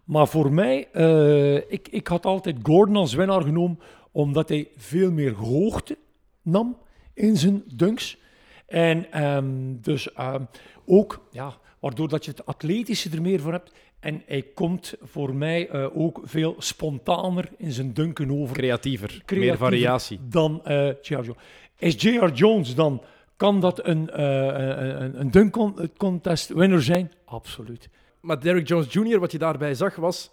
Maar 0.03 0.27
voor 0.27 0.51
mij, 0.53 0.87
eh, 0.91 1.55
ik, 1.55 1.87
ik 1.87 2.07
had 2.07 2.25
altijd 2.25 2.55
Gordon 2.63 2.95
als 2.95 3.13
winnaar 3.13 3.41
genomen, 3.41 3.79
omdat 4.11 4.49
hij 4.49 4.67
veel 4.75 5.11
meer 5.11 5.33
hoogte 5.33 5.97
nam 6.41 6.77
in 7.13 7.37
zijn 7.37 7.63
dunks. 7.73 8.17
En 8.65 9.11
ehm, 9.11 9.75
dus 9.81 10.09
ook, 10.85 11.27
ja, 11.31 11.57
waardoor 11.79 12.07
dat 12.07 12.25
je 12.25 12.31
het 12.31 12.45
atletische 12.45 13.09
er 13.09 13.21
meer 13.21 13.39
voor 13.39 13.51
hebt. 13.51 13.71
En 13.99 14.23
hij 14.25 14.41
komt 14.41 14.93
voor 15.01 15.35
mij 15.35 15.69
eh, 15.69 15.97
ook 15.97 16.19
veel 16.23 16.55
spontaner 16.57 17.49
in 17.57 17.71
zijn 17.71 17.93
dunken 17.93 18.31
over 18.31 18.55
Creatiever, 18.55 19.23
meer 19.33 19.57
variatie. 19.57 20.19
dan 20.29 20.65
eh 20.65 20.87
J.R. 20.87 21.21
Jones. 21.21 21.35
Is 21.77 22.01
J.R. 22.01 22.31
Jones 22.31 22.75
dan, 22.75 23.03
kan 23.35 23.59
dat 23.61 23.85
een, 23.85 24.09
eh, 24.09 24.25
een, 24.25 25.03
een, 25.03 25.19
een 25.19 25.31
dunk 25.31 25.51
con- 25.51 25.91
contest 25.97 26.49
winner 26.49 26.83
zijn? 26.83 27.11
Absoluut. 27.25 27.89
Maar 28.21 28.41
Derrick 28.41 28.67
Jones 28.67 28.93
Jr., 28.93 29.19
wat 29.19 29.31
je 29.31 29.37
daarbij 29.37 29.73
zag, 29.73 29.95
was... 29.95 30.31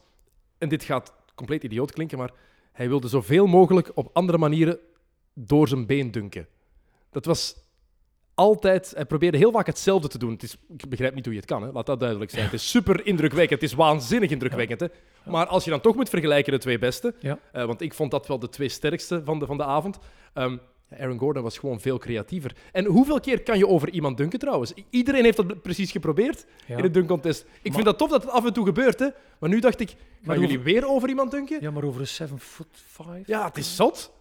En 0.59 0.69
dit 0.69 0.85
gaat 0.85 1.15
compleet 1.35 1.65
idioot 1.65 1.93
klinken, 1.93 2.19
maar 2.19 2.31
hij 2.73 2.89
wilde 2.89 3.09
zoveel 3.09 3.47
mogelijk 3.47 3.91
op 3.95 4.11
andere 4.13 4.39
manieren 4.39 4.79
door 5.35 5.69
zijn 5.69 5.87
been 5.87 6.11
dunken. 6.11 6.47
Dat 7.11 7.25
was 7.25 7.57
altijd... 8.35 8.93
Hij 8.95 9.05
probeerde 9.05 9.37
heel 9.39 9.53
vaak 9.53 9.67
hetzelfde 9.67 10.09
te 10.09 10.19
doen. 10.19 10.31
Het 10.33 10.43
is, 10.43 10.57
ik 10.77 10.89
begrijp 10.89 11.15
niet 11.15 11.25
hoe 11.25 11.35
je 11.35 11.41
het 11.41 11.49
kan, 11.49 11.63
hè. 11.63 11.71
laat 11.73 11.87
dat 11.87 12.01
duidelijk 12.01 12.31
zijn. 12.31 12.45
Het 12.45 12.53
is 12.53 12.71
super 12.71 13.07
indrukwekkend. 13.07 13.61
Het 13.61 13.71
is 13.71 13.77
waanzinnig 13.77 14.31
indrukwekkend. 14.31 14.81
Hè. 14.81 14.87
Maar 15.25 15.47
als 15.47 15.65
je 15.65 15.71
dan 15.71 15.81
toch 15.81 15.95
moet 15.97 16.09
vergelijken 16.09 16.53
de 16.53 16.59
twee 16.59 16.79
beste... 16.79 17.15
Ja. 17.21 17.39
eh, 17.53 17.65
want 17.65 17.81
ik 17.81 17.95
vond 17.95 18.11
dat 18.11 18.27
wel 18.27 18.39
de 18.39 18.49
twee 18.49 18.69
sterkste 18.69 19.23
van 19.25 19.39
de, 19.39 19.47
van 19.47 19.57
de 19.57 19.65
avond... 19.65 19.99
ehm, 20.35 20.57
Aaron 20.99 21.19
Gordon 21.19 21.43
was 21.43 21.59
gewoon 21.59 21.81
veel 21.81 21.99
creatiever. 21.99 22.57
En 22.73 22.85
hoeveel 22.85 23.21
keer 23.21 23.43
kan 23.43 23.59
je 23.59 23.67
over 23.69 23.91
iemand 23.91 24.17
dunken 24.17 24.39
trouwens? 24.39 24.73
Iedereen 24.91 25.25
heeft 25.25 25.37
dat 25.37 25.63
precies 25.63 25.91
geprobeerd 25.91 26.47
in 26.67 26.79
het 26.83 26.95
dunkcontest. 26.95 27.41
Ik 27.43 27.49
Maar- 27.63 27.73
vind 27.73 27.85
dat 27.85 27.99
tof 27.99 28.11
dat 28.11 28.23
het 28.23 28.31
af 28.31 28.45
en 28.47 28.53
toe 28.53 28.65
gebeurt, 28.65 28.99
hè. 28.99 29.09
Maar 29.39 29.51
nu 29.51 29.61
dacht 29.61 29.81
ik, 29.81 29.89
gaan 29.89 29.99
Maar 30.23 30.39
jullie 30.39 30.59
weer 30.61 30.87
over 30.89 31.09
iemand 31.09 31.31
dunken? 31.31 31.59
ja, 31.61 31.71
maar 31.71 31.85
over 31.85 32.01
een 32.01 32.07
7 32.07 32.39
foot 32.39 32.83
5? 32.87 33.27
Ja, 33.27 33.45
het 33.45 33.57
is 33.57 33.77
zot. 33.77 34.13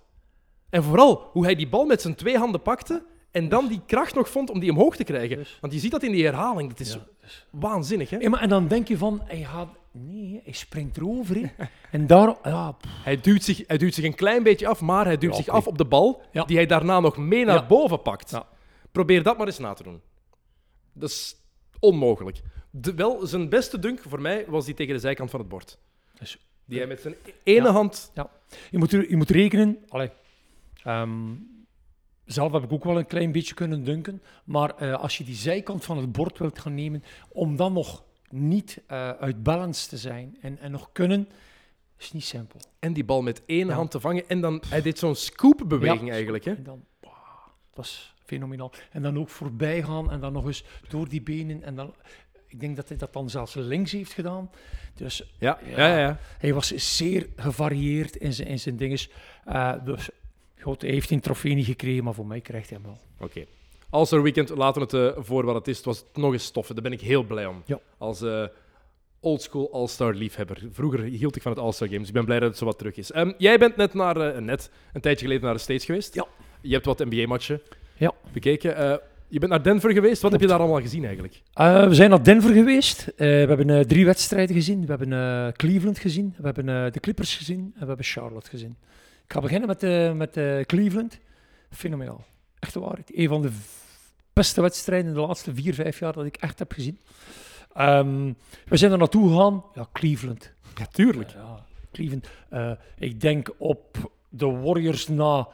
En 0.69 0.83
vooral 0.83 1.29
hoe 1.31 1.43
hij 1.43 1.55
die 1.55 1.69
bal 1.69 1.85
met 1.85 2.01
zijn 2.01 2.15
twee 2.15 2.37
handen 2.37 2.61
pakte 2.61 3.03
en 3.33 3.49
dan 3.49 3.67
die 3.67 3.81
kracht 3.85 4.15
nog 4.15 4.29
vond 4.29 4.49
om 4.49 4.59
die 4.59 4.71
omhoog 4.71 4.95
te 4.95 5.03
krijgen. 5.03 5.37
Dus- 5.37 5.57
Want 5.61 5.73
je 5.73 5.79
ziet 5.79 5.91
dat 5.91 6.03
in 6.03 6.11
die 6.11 6.25
herhaling. 6.25 6.69
Dat 6.69 6.79
is 6.79 6.93
Ja, 6.93 7.05
dus- 7.21 7.45
waanzinnig, 7.49 8.09
hè. 8.09 8.17
Ja, 8.17 8.29
maar, 8.29 8.41
en 8.41 8.49
dan 8.49 8.67
denk 8.67 8.87
je 8.87 8.97
van, 8.97 9.21
hij 9.25 9.43
gaat... 9.43 9.69
Nee, 9.91 10.41
hij 10.43 10.53
springt 10.53 10.97
erover. 10.97 11.35
hè. 11.35 11.65
en 11.91 12.07
daar... 12.07 12.35
Ja, 12.43 12.77
Hij 12.87 13.21
duwt, 13.21 13.43
zich, 13.43 13.63
hij 13.67 13.77
duwt 13.77 13.93
zich 13.93 14.03
een 14.05 14.15
klein 14.15 14.43
beetje 14.43 14.67
af, 14.67 14.81
maar 14.81 15.05
hij 15.05 15.17
duwt 15.17 15.31
Ja, 15.31 15.37
zich 15.37 15.47
af 15.47 15.67
op 15.67 15.77
de 15.77 15.85
bal, 15.85 16.21
Ja. 16.31 16.43
die 16.43 16.55
hij 16.57 16.65
daarna 16.65 16.99
nog 16.99 17.17
mee 17.17 17.45
naar 17.45 17.55
Ja. 17.55 17.65
boven 17.65 18.01
pakt. 18.01 18.29
Ja. 18.31 18.47
Probeer 18.91 19.23
dat 19.23 19.37
maar 19.37 19.47
eens 19.47 19.57
na 19.59 19.73
te 19.73 19.83
doen. 19.83 20.01
Dat 20.93 21.09
is 21.09 21.35
onmogelijk. 21.79 22.41
De, 22.69 22.93
wel, 22.93 23.25
zijn 23.27 23.49
beste 23.49 23.79
dunk 23.79 23.99
voor 24.07 24.21
mij 24.21 24.45
was 24.47 24.65
die 24.65 24.73
tegen 24.73 24.93
de 24.93 24.99
zijkant 24.99 25.29
van 25.29 25.39
het 25.39 25.49
bord. 25.49 25.77
Dus- 26.19 26.37
Die 26.65 26.77
hij 26.77 26.87
met 26.87 27.01
zijn 27.01 27.15
ene 27.43 27.65
Ja. 27.67 27.71
hand... 27.71 28.11
je, 28.71 28.77
moet 28.77 28.93
er, 28.93 29.09
je 29.09 29.17
moet 29.17 29.29
rekenen... 29.29 29.77
Allee, 29.89 30.09
ehm, 30.83 31.31
zelf 32.25 32.51
heb 32.51 32.63
ik 32.63 32.71
ook 32.73 32.83
wel 32.83 32.97
een 32.97 33.05
klein 33.07 33.31
beetje 33.31 33.53
kunnen 33.53 33.83
dunken. 33.83 34.21
Maar 34.43 34.75
eh, 34.75 34.93
als 34.93 35.17
je 35.17 35.23
die 35.23 35.35
zijkant 35.35 35.85
van 35.85 35.97
het 35.97 36.11
bord 36.11 36.37
wilt 36.37 36.59
gaan 36.59 36.75
nemen, 36.75 37.03
om 37.29 37.55
dan 37.55 37.73
nog 37.73 38.03
niet 38.29 38.81
eh, 38.87 39.09
uit 39.09 39.43
balance 39.43 39.89
te 39.89 39.97
zijn 39.97 40.37
en, 40.41 40.59
en 40.59 40.71
nog 40.71 40.89
kunnen, 40.91 41.27
is 41.97 42.11
niet 42.11 42.23
simpel. 42.23 42.59
En 42.79 42.93
die 42.93 43.03
bal 43.05 43.21
met 43.21 43.41
één 43.45 43.67
Ja. 43.67 43.73
hand 43.73 43.91
te 43.91 43.99
vangen. 43.99 44.27
En 44.29 44.41
dan, 44.41 44.61
hij 44.69 44.81
deed 44.81 44.99
zo'n 44.99 45.15
scoop-beweging 45.15 46.07
Ja, 46.07 46.13
eigenlijk. 46.13 46.45
Hè? 46.45 46.53
En 46.53 46.63
dan, 46.63 46.83
wow, 47.01 47.11
dat 47.69 47.75
was 47.75 48.13
fenomenaal. 48.25 48.71
En 48.91 49.01
dan 49.01 49.19
ook 49.19 49.29
voorbij 49.29 49.83
gaan 49.83 50.11
en 50.11 50.19
dan 50.19 50.33
nog 50.33 50.45
eens 50.45 50.63
door 50.89 51.09
die 51.09 51.21
benen. 51.21 51.63
En 51.63 51.75
dan, 51.75 51.93
ik 52.47 52.59
denk 52.59 52.75
dat 52.75 52.87
hij 52.87 52.97
dat 52.97 53.13
dan 53.13 53.29
zelfs 53.29 53.53
links 53.53 53.91
heeft 53.91 54.13
gedaan. 54.13 54.49
Dus 54.95 55.33
Ja, 55.39 55.59
Ja. 55.65 55.77
ja, 55.77 55.87
ja. 55.87 55.97
ja. 55.99 56.19
hij 56.37 56.53
was 56.53 56.67
zeer 56.75 57.27
gevarieerd 57.35 58.15
in 58.15 58.33
zijn, 58.33 58.47
in 58.47 58.59
zijn 58.59 58.77
dinges. 58.77 59.09
Eh, 59.45 59.73
dus 59.85 60.09
goed, 60.63 60.81
hij 60.81 60.91
heeft 60.91 61.11
een 61.11 61.19
trofee 61.19 61.53
niet 61.53 61.65
gekregen, 61.65 62.03
maar 62.03 62.13
voor 62.13 62.27
mij 62.27 62.41
krijgt 62.41 62.69
hij 62.69 62.77
hem 62.81 62.87
wel. 62.87 62.99
Oké. 63.27 63.45
All-Star 63.89 64.21
Weekend, 64.21 64.49
laten 64.49 64.87
we 64.87 64.97
het 64.97 65.15
eh, 65.15 65.23
voor 65.23 65.45
wat 65.45 65.55
het 65.55 65.67
is. 65.67 65.75
Het 65.77 65.85
was 65.85 66.05
nog 66.13 66.33
eens 66.33 66.43
stoffen. 66.43 66.75
Daar 66.75 66.83
ben 66.83 66.93
ik 66.93 67.01
heel 67.01 67.23
blij 67.23 67.45
om. 67.45 67.61
Ja. 67.65 67.79
Als 67.97 68.21
eh 68.21 68.43
oldschool 69.19 69.69
All-Star 69.73 70.13
liefhebber. 70.13 70.57
Vroeger 70.71 70.99
hield 71.03 71.35
ik 71.35 71.41
van 71.41 71.51
het 71.51 71.61
All-Star 71.61 71.87
Games. 71.87 72.07
Ik 72.07 72.13
ben 72.13 72.25
blij 72.25 72.39
dat 72.39 72.49
het 72.49 72.57
zo 72.57 72.65
wat 72.65 72.77
terug 72.77 72.95
is. 72.95 73.11
Ehm, 73.11 73.31
jij 73.37 73.57
bent 73.57 73.75
net, 73.75 73.93
naar, 73.93 74.17
eh, 74.17 74.41
net 74.41 74.71
een 74.93 75.01
tijdje 75.01 75.25
geleden 75.25 75.43
naar 75.45 75.53
de 75.53 75.59
States 75.59 75.85
geweest. 75.85 76.13
Ja. 76.13 76.25
Je 76.61 76.73
hebt 76.73 76.85
wat 76.85 76.99
NBA-matchen 77.05 77.61
Ja. 77.97 78.11
bekeken. 78.31 78.99
Je 79.27 79.39
bent 79.39 79.51
naar 79.51 79.63
Denver 79.63 79.91
geweest. 79.91 80.21
Wat 80.21 80.31
heb 80.31 80.41
je 80.41 80.47
daar 80.47 80.59
allemaal 80.59 80.81
gezien 80.81 81.03
eigenlijk? 81.05 81.41
We 81.53 81.87
zijn 81.95 82.09
naar 82.09 82.23
Denver 82.23 82.53
geweest. 82.53 83.05
We 83.15 83.25
hebben 83.25 83.87
drie 83.87 84.05
wedstrijden 84.05 84.55
gezien. 84.55 84.85
We 84.85 84.95
hebben 84.95 85.53
Cleveland 85.53 85.99
gezien. 85.99 86.33
We 86.37 86.45
hebben 86.45 86.65
de 86.91 86.99
Clippers 86.99 87.35
gezien. 87.35 87.59
En 87.59 87.79
we 87.81 87.85
hebben 87.87 88.05
Charlotte 88.05 88.49
gezien. 88.49 88.75
Ik 89.25 89.33
ga 89.33 89.39
beginnen 89.39 89.67
met, 89.67 89.83
eh, 89.83 90.13
met 90.13 90.37
eh, 90.37 90.61
Cleveland. 90.61 91.19
Fenomenaal. 91.69 92.23
Echt 92.59 92.73
waar. 92.73 92.99
Een 93.07 93.27
van 93.27 93.41
de 93.41 93.51
beste 94.33 94.61
wedstrijden 94.61 95.07
in 95.07 95.13
de 95.13 95.19
laatste 95.19 95.53
vier, 95.53 95.73
vijf 95.73 95.99
jaar 95.99 96.13
dat 96.13 96.25
ik 96.25 96.35
echt 96.37 96.59
heb 96.59 96.71
gezien. 96.71 96.99
Ehm, 97.73 98.33
we 98.65 98.77
zijn 98.77 98.91
er 98.91 98.97
naartoe 98.97 99.29
gegaan. 99.29 99.63
Ja, 99.73 99.87
Cleveland. 99.93 100.53
Ja, 100.75 100.85
tuurlijk. 100.85 101.29
Ja, 101.31 101.65
Cleveland. 101.91 102.27
Eh, 102.49 102.71
ik 102.97 103.21
denk 103.21 103.49
op 103.57 104.11
de 104.29 104.45
Warriors 104.45 105.07
na, 105.07 105.47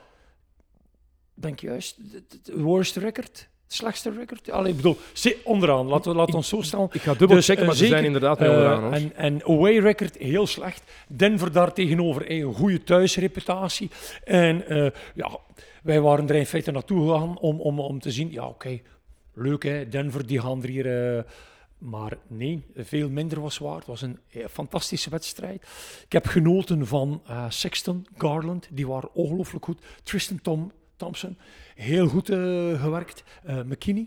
denk 1.34 1.60
juist, 1.60 1.98
het- 2.12 2.52
worst 2.56 2.96
record, 2.96 3.50
slechtste 3.74 4.12
record. 4.12 4.50
Allee, 4.52 4.70
ik 4.72 4.76
bedoel, 4.76 4.98
onderaan, 5.44 5.86
laten 5.88 6.12
we 6.12 6.18
laten 6.18 6.32
we 6.32 6.38
ons 6.38 6.48
zo 6.48 6.62
stellen. 6.62 6.90
Ik 6.92 7.02
ga 7.02 7.14
dubbel 7.14 7.36
Dus, 7.38 7.46
checken, 7.46 7.62
eh, 7.62 7.68
maar 7.68 7.78
ze 7.78 7.86
zijn 7.86 7.92
zeker, 8.04 8.06
inderdaad 8.14 8.40
mee 8.40 8.50
Eh, 8.50 8.56
onderaan. 8.56 8.82
hoor. 8.84 8.92
en, 8.92 9.16
en 9.16 9.44
away 9.44 9.78
record 9.78 10.18
heel 10.18 10.48
slecht. 10.48 10.92
Denver 11.08 11.52
daar 11.52 11.74
tegenover 11.74 12.28
eh, 12.28 12.38
een 12.40 12.54
goede 12.54 12.84
thuisreputatie. 12.84 13.90
En 14.24 14.68
eh, 14.68 14.92
ja, 15.16 15.30
wij 15.84 16.02
waren 16.02 16.30
er 16.30 16.36
in 16.36 16.46
feite 16.46 16.72
naartoe 16.72 17.10
gegaan 17.10 17.38
om, 17.40 17.60
om, 17.60 17.80
om 17.80 18.00
te 18.00 18.12
zien, 18.12 18.32
ja 18.32 18.46
oké, 18.48 18.80
leuk 19.34 19.64
hè, 19.64 19.88
Denver 19.90 20.26
die 20.28 20.40
gaan 20.42 20.62
er 20.64 20.70
hier... 20.70 21.16
eh, 21.18 21.24
maar 21.78 22.18
nee, 22.28 22.66
veel 22.76 23.10
minder 23.10 23.42
was 23.42 23.58
waar. 23.58 23.76
Het 23.76 23.86
was 23.86 24.02
een 24.02 24.20
eh, 24.32 24.46
fantastische 24.52 25.10
wedstrijd. 25.10 25.62
Ik 26.06 26.12
heb 26.12 26.26
genoten 26.28 26.88
van 26.88 27.22
eh, 27.28 27.46
Sexton, 27.50 28.06
Garland, 28.18 28.68
die 28.72 28.88
waren 28.88 29.10
ongelooflijk 29.14 29.66
goed. 29.66 29.82
Tristan 30.04 30.42
Tom, 30.42 30.72
Thompson, 31.00 31.38
heel 31.76 32.08
goed 32.08 32.30
eh, 32.30 32.38
gewerkt. 32.82 33.24
Eh 33.44 33.56
McKinney, 33.66 34.06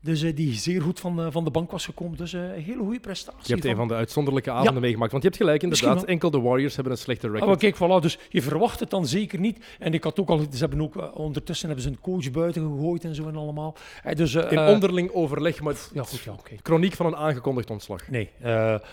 dus, 0.00 0.22
eh, 0.22 0.36
die 0.36 0.54
zeer 0.54 0.82
goed 0.82 1.00
van, 1.00 1.32
van 1.32 1.44
de 1.44 1.50
bank 1.50 1.70
was 1.70 1.84
gekomen. 1.84 2.16
Dus 2.18 2.32
een 2.32 2.50
hele 2.50 2.78
goede 2.82 3.00
prestatie. 3.00 3.40
Je 3.44 3.52
hebt 3.52 3.64
een 3.64 3.76
van- 3.76 3.88
de 3.88 3.94
uitzonderlijke 3.94 4.50
avonden 4.50 4.82
meegemaakt. 4.82 5.10
Want 5.10 5.22
je 5.22 5.28
hebt 5.28 5.40
gelijk, 5.42 5.62
inderdaad. 5.62 6.04
Enkel 6.04 6.30
de 6.30 6.40
Warriors 6.40 6.74
hebben 6.74 6.92
een 6.92 6.98
slechte 6.98 7.26
Ah, 7.26 7.32
record. 7.32 7.50
maar 7.50 7.58
kijk, 7.58 7.76
voilà, 7.76 8.02
dus 8.02 8.18
je 8.28 8.42
verwacht 8.42 8.80
het 8.80 8.90
dan 8.90 9.06
zeker 9.06 9.38
niet. 9.40 9.64
En 9.78 9.94
ik 9.94 10.04
had 10.04 10.20
ook 10.20 10.28
al, 10.28 10.38
ze 10.38 10.58
hebben 10.58 10.80
ook 10.82 11.18
ondertussen 11.18 11.66
hebben 11.66 11.84
ze 11.84 11.90
een 11.90 12.00
coach 12.00 12.30
buiten 12.30 12.62
gegooid 12.62 13.04
en 13.04 13.14
zo 13.14 13.28
en 13.28 13.36
allemaal. 13.36 13.74
Dus, 14.14 14.34
In 14.34 14.58
onderling 14.58 15.10
overleg, 15.12 15.60
maar 15.60 15.74
ja, 15.94 16.02
goed, 16.02 16.20
ja, 16.20 16.32
oké. 16.32 16.54
chroniek 16.62 16.94
van 16.94 17.06
een 17.06 17.16
aangekondigd 17.16 17.70
ontslag. 17.70 18.08
Nee, 18.08 18.30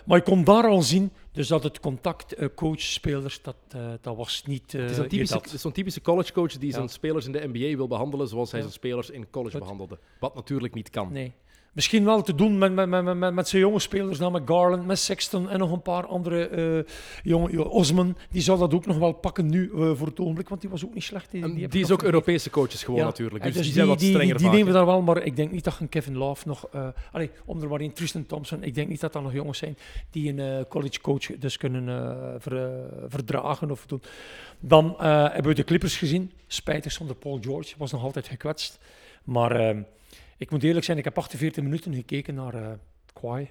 maar 0.06 0.18
je 0.18 0.22
kon 0.22 0.44
daar 0.44 0.68
al 0.68 0.82
zien, 0.82 1.12
dus 1.36 1.48
dat 1.48 1.64
het 1.64 1.80
contact 1.80 2.34
eh, 2.34 2.48
coach-spelers, 2.56 3.42
dat, 3.42 3.56
eh, 3.70 3.92
dat 4.02 4.16
was 4.16 4.44
niet. 4.46 4.74
eh, 4.74 4.82
Het 4.82 4.92
is 4.92 4.98
een 4.98 5.08
typische- 5.08 5.58
zo'n 5.58 5.72
typische 5.72 6.02
collegecoach 6.02 6.52
die 6.58 6.70
Ja. 6.70 6.76
zijn 6.76 6.90
spelers 6.90 7.26
in 7.26 7.32
de 7.32 7.48
NBA 7.54 7.76
wil 7.78 7.88
behandelen 7.88 8.28
zoals 8.28 8.52
hij 8.52 8.60
Ja. 8.60 8.66
zijn 8.66 8.78
spelers 8.80 9.10
in 9.10 9.30
college 9.30 9.58
behandelde. 9.58 10.00
Wat 10.20 10.36
natuurlijk 10.36 10.74
niet 10.74 10.90
kan. 10.90 11.12
Nee. 11.12 11.34
Misschien 11.76 12.06
wel 12.06 12.22
te 12.22 12.36
doen 12.36 12.58
met, 12.58 12.74
met, 12.74 12.90
met, 12.90 13.16
met, 13.18 13.34
met, 13.34 13.48
zijn 13.48 13.62
jonge 13.62 13.80
spelers, 13.80 14.20
met 14.20 14.42
Garland, 14.46 14.86
met 14.86 15.00
Sexton 15.00 15.50
en 15.50 15.60
nog 15.60 15.72
een 15.72 15.82
paar 15.82 16.06
andere 16.06 16.48
eh 16.48 16.94
jonge. 17.24 17.70
Osman, 17.70 18.18
die 18.30 18.42
zal 18.42 18.58
dat 18.58 18.74
ook 18.74 18.86
nog 18.86 18.98
wel 18.98 19.12
pakken 19.12 19.50
nu 19.50 19.72
eh, 19.72 19.92
voor 19.94 20.08
het 20.08 20.20
ogenblik, 20.20 20.50
want 20.50 20.62
die 20.62 20.70
was 20.70 20.86
ook 20.86 20.94
niet 20.94 21.04
slecht. 21.04 21.32
Die, 21.32 21.54
die 21.54 21.68
die, 21.68 21.84
is 21.84 21.92
ook. 21.92 22.04
Europese 22.04 22.50
coaches 22.50 22.84
gewoon 22.84 23.00
Ja, 23.00 23.06
natuurlijk. 23.06 23.44
en 23.44 23.52
Dus, 23.52 23.62
die 23.62 23.72
zijn 23.72 23.88
wat 23.88 24.02
strenger 24.02 24.38
die, 24.38 24.50
nemen 24.50 24.68
hè. 24.68 24.74
daar 24.74 24.86
wel, 24.86 25.02
maar 25.02 25.24
ik 25.24 25.36
denk 25.36 25.52
niet 25.52 25.64
dat 25.64 25.78
een 25.80 25.90
Kevin 25.90 26.18
Love 26.18 26.48
nog... 26.48 26.68
eh 26.72 26.88
allee, 27.12 27.30
om 27.46 27.62
er 27.62 27.68
maar 27.68 27.82
in, 27.82 27.94
Tristan 27.94 28.26
Thompson, 28.26 28.64
ik 28.64 28.76
denk 28.76 28.88
niet 28.90 29.00
dat 29.00 29.14
dat 29.14 29.24
nog 29.24 29.34
jongens 29.34 29.58
zijn 29.58 29.78
die 30.10 30.38
een 30.38 30.68
college 30.68 31.02
coach 31.02 31.26
dus 31.40 31.58
kunnen 31.58 32.16
ver- 32.42 32.90
verdragen 33.08 33.72
of 33.72 33.86
doen. 33.86 34.02
Dan 34.60 34.96
hebben 35.00 35.52
we 35.52 35.54
de 35.54 35.64
Clippers 35.64 35.98
gezien. 35.98 36.32
Spijtig 36.48 36.92
zonder 36.92 37.16
Paul 37.16 37.40
George, 37.42 37.74
was 37.78 37.92
nog 37.92 38.04
altijd 38.04 38.28
gekwetst. 38.28 38.80
Maar 39.24 39.52
eh, 39.52 39.78
ik 40.38 40.52
moet 40.52 40.64
eerlijk 40.64 40.86
zijn, 40.86 40.98
ik 40.98 41.04
heb 41.04 41.18
48 41.18 41.64
minuten 41.64 41.94
gekeken 41.94 42.36
naar 42.36 42.54
eh 42.54 42.72
Kawhi. 43.14 43.50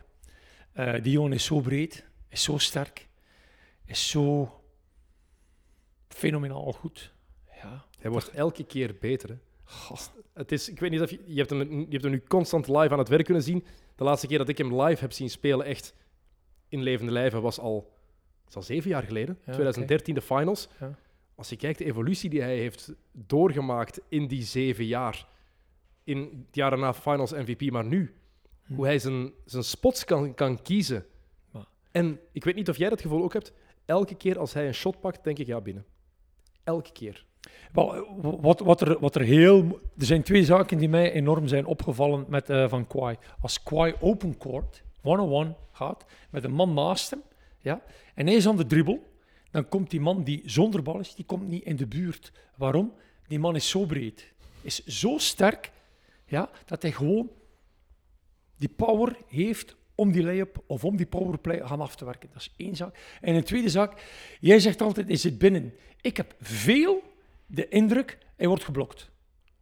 Eh, 0.73 1.03
die 1.03 1.13
jongen 1.13 1.33
is 1.33 1.45
zo 1.45 1.61
breed, 1.61 2.05
is 2.29 2.43
zo 2.43 2.59
sterk, 2.59 3.09
is 3.85 4.11
zo 4.11 4.61
fenomenaal 6.09 6.73
goed. 6.73 7.13
Ja. 7.63 7.85
Hij 7.99 8.11
wordt 8.11 8.31
elke 8.31 8.65
keer 8.65 8.97
beter. 9.01 9.29
Hè. 9.29 9.37
Het 10.33 10.53
is, 10.53 10.69
ik 10.69 10.81
weet 10.81 10.91
niet 10.91 11.01
of 11.01 11.11
je, 11.11 11.21
je, 11.27 11.39
hebt 11.39 11.51
hem, 11.51 11.79
je 11.79 11.87
hebt 11.89 12.03
hem 12.03 12.13
nu 12.13 12.23
constant 12.29 12.69
live 12.69 12.91
aan 12.91 12.99
het 12.99 13.09
werk 13.09 13.25
kunnen 13.25 13.43
zien. 13.43 13.65
De 13.97 14.05
laatste 14.05 14.27
keer 14.27 14.39
dat 14.39 14.49
ik 14.49 14.59
hem 14.59 14.81
live 14.83 15.01
heb 15.01 15.13
zien 15.13 15.31
spelen, 15.31 15.67
echt 15.67 15.95
in 16.69 16.83
levende 16.83 17.13
lijven, 17.13 17.43
was 17.43 17.59
al, 17.59 17.93
al 18.53 18.63
zeven 18.63 18.91
jaar 18.91 19.03
geleden. 19.03 19.39
Ja, 19.45 19.53
2013, 19.53 20.15
de 20.15 20.21
finals. 20.21 20.69
Ja. 20.81 20.99
Als 21.35 21.49
je 21.49 21.57
kijkt 21.57 21.79
de 21.79 21.85
evolutie 21.85 22.31
die 22.31 22.41
hij 22.41 22.57
heeft 22.57 22.93
doorgemaakt 23.13 24.01
in 24.09 24.27
die 24.27 24.43
zeven 24.43 24.85
jaar. 24.85 25.27
In 26.05 26.19
het 26.47 26.55
jaar 26.55 26.71
daarna 26.71 26.95
finals 26.95 27.33
MVP, 27.33 27.71
maar 27.71 27.85
nu. 27.85 28.15
Hm. 28.67 28.75
Hoe 28.75 28.85
hij 28.85 28.99
zijn, 28.99 29.33
zijn 29.45 29.65
spots 29.65 30.05
kan, 30.05 30.35
kan 30.35 30.63
kiezen. 30.63 31.07
Maar- 31.51 31.69
En 31.91 32.21
ik 32.33 32.45
weet 32.45 32.55
niet 32.55 32.69
of 32.69 32.77
jij 32.77 32.89
dat 32.89 33.01
gevoel 33.01 33.23
ook 33.23 33.33
hebt. 33.33 33.53
Elke 33.85 34.15
keer 34.15 34.39
als 34.39 34.53
hij 34.53 34.67
een 34.67 34.75
shot 34.75 35.01
pakt, 35.01 35.25
denk 35.25 35.39
ik 35.39 35.47
ja 35.47 35.61
binnen. 35.61 35.85
Elke 36.65 36.93
keer. 36.93 37.25
Wel, 37.73 37.95
eh, 37.95 38.03
wat, 38.41 38.61
wat, 38.61 38.81
er, 38.81 38.99
wat 39.01 39.15
er 39.15 39.23
heel... 39.23 39.81
Er 39.99 40.05
zijn 40.07 40.23
twee 40.23 40.45
zaken 40.45 40.79
die 40.79 40.89
mij 40.89 41.13
enorm 41.13 41.49
zijn 41.49 41.67
opgevallen 41.67 42.25
met 42.29 42.51
eh, 42.51 42.69
Van 42.69 42.87
Kwai. 42.87 43.17
Als 43.41 43.63
Kwai 43.63 43.95
open 44.01 44.39
court, 44.39 44.83
one-on-one 45.03 45.55
gaat, 45.73 46.05
met 46.31 46.45
een 46.45 46.53
man 46.53 46.75
naast 46.75 47.11
hem, 47.11 47.23
ja, 47.59 47.83
en 48.15 48.27
hij 48.27 48.35
is 48.37 48.49
aan 48.49 48.57
de 48.57 48.67
dribbel, 48.67 49.13
dan 49.51 49.69
komt 49.69 49.91
die 49.91 50.01
man 50.01 50.23
die 50.25 50.43
zonder 50.45 50.83
bal 50.83 50.99
is, 50.99 51.15
die 51.15 51.25
komt 51.25 51.49
niet 51.49 51.65
in 51.65 51.77
de 51.77 51.87
buurt. 51.87 52.33
Waarom? 52.57 52.93
Die 53.27 53.39
man 53.39 53.55
is 53.57 53.69
zo 53.69 53.85
breed, 53.87 54.33
is 54.61 54.85
zo 54.85 55.19
sterk, 55.19 55.73
ja, 56.27 56.51
dat 56.65 56.83
hij 56.83 56.93
gewoon 56.93 57.31
die 58.57 58.69
power 58.69 59.17
heeft 59.29 59.77
om 59.95 60.13
die 60.13 60.23
layup 60.23 60.63
of 60.67 60.85
om 60.85 60.97
die 60.97 61.07
powerplay 61.07 61.67
gaan 61.67 61.81
af 61.81 61.97
te 61.97 62.05
werken. 62.05 62.29
Dat 62.33 62.41
is 62.41 62.55
één 62.57 62.77
zaak. 62.77 63.17
En 63.21 63.35
een 63.35 63.45
tweede 63.45 63.69
zaak, 63.69 64.03
jij 64.41 64.61
zegt 64.61 64.81
altijd, 64.81 65.09
is 65.09 65.25
het 65.25 65.39
binnen? 65.39 65.75
Ik 66.01 66.17
heb 66.17 66.35
veel 66.41 67.03
de 67.47 67.69
indruk, 67.69 68.19
hij 68.37 68.47
wordt 68.49 68.65
geblokt. 68.65 69.11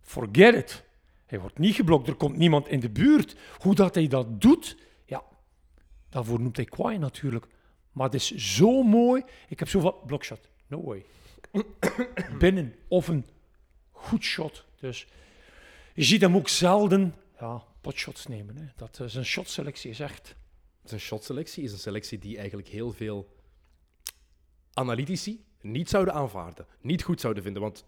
Forget 0.01 0.55
it. 0.55 0.85
Hij 1.27 1.41
wordt 1.41 1.59
niet 1.59 1.75
geblokt, 1.75 2.09
er 2.09 2.15
komt 2.15 2.37
niemand 2.37 2.69
in 2.69 2.81
de 2.81 2.91
buurt. 2.91 3.37
Hoe 3.59 3.75
dat 3.75 3.95
hij 3.95 4.09
dat 4.09 4.41
doet, 4.41 4.77
ja, 5.05 5.23
daarvoor 6.09 6.41
noemt 6.41 6.57
hij 6.57 6.65
kwaai 6.65 6.99
natuurlijk. 6.99 7.47
Maar 7.93 8.05
het 8.05 8.15
is 8.15 8.35
zo 8.35 8.83
mooi. 8.83 9.23
Ik 9.49 9.59
heb 9.59 9.69
zoveel 9.69 10.03
blokshot. 10.07 10.49
No 10.67 10.83
way. 10.83 11.05
Binnen 12.39 12.75
of 12.89 13.09
een 13.09 13.27
goed 13.91 14.25
shot. 14.25 14.65
Dus 14.81 15.07
je 15.95 16.03
ziet 16.03 16.21
hem 16.21 16.37
ook 16.37 16.49
zelden 16.49 17.15
ja, 17.41 17.63
potshots 17.81 18.27
nemen. 18.27 18.57
Hè. 18.57 18.65
Dat 18.77 19.01
is 19.01 19.15
een 19.15 19.25
shotselectie 19.25 19.91
is 19.91 20.01
echt. 20.01 20.35
Zijn 20.85 21.01
shotselectie 21.01 21.65
is 21.65 21.73
een 21.73 21.79
selectie 21.79 22.19
die 22.19 22.39
eigenlijk 22.39 22.69
heel 22.69 22.93
veel 22.93 23.29
analytici 24.75 25.45
niet 25.61 25.89
zouden 25.89 26.15
aanvaarden, 26.15 26.67
niet 26.81 27.03
goed 27.03 27.21
zouden 27.21 27.43
vinden. 27.43 27.63
Want 27.63 27.85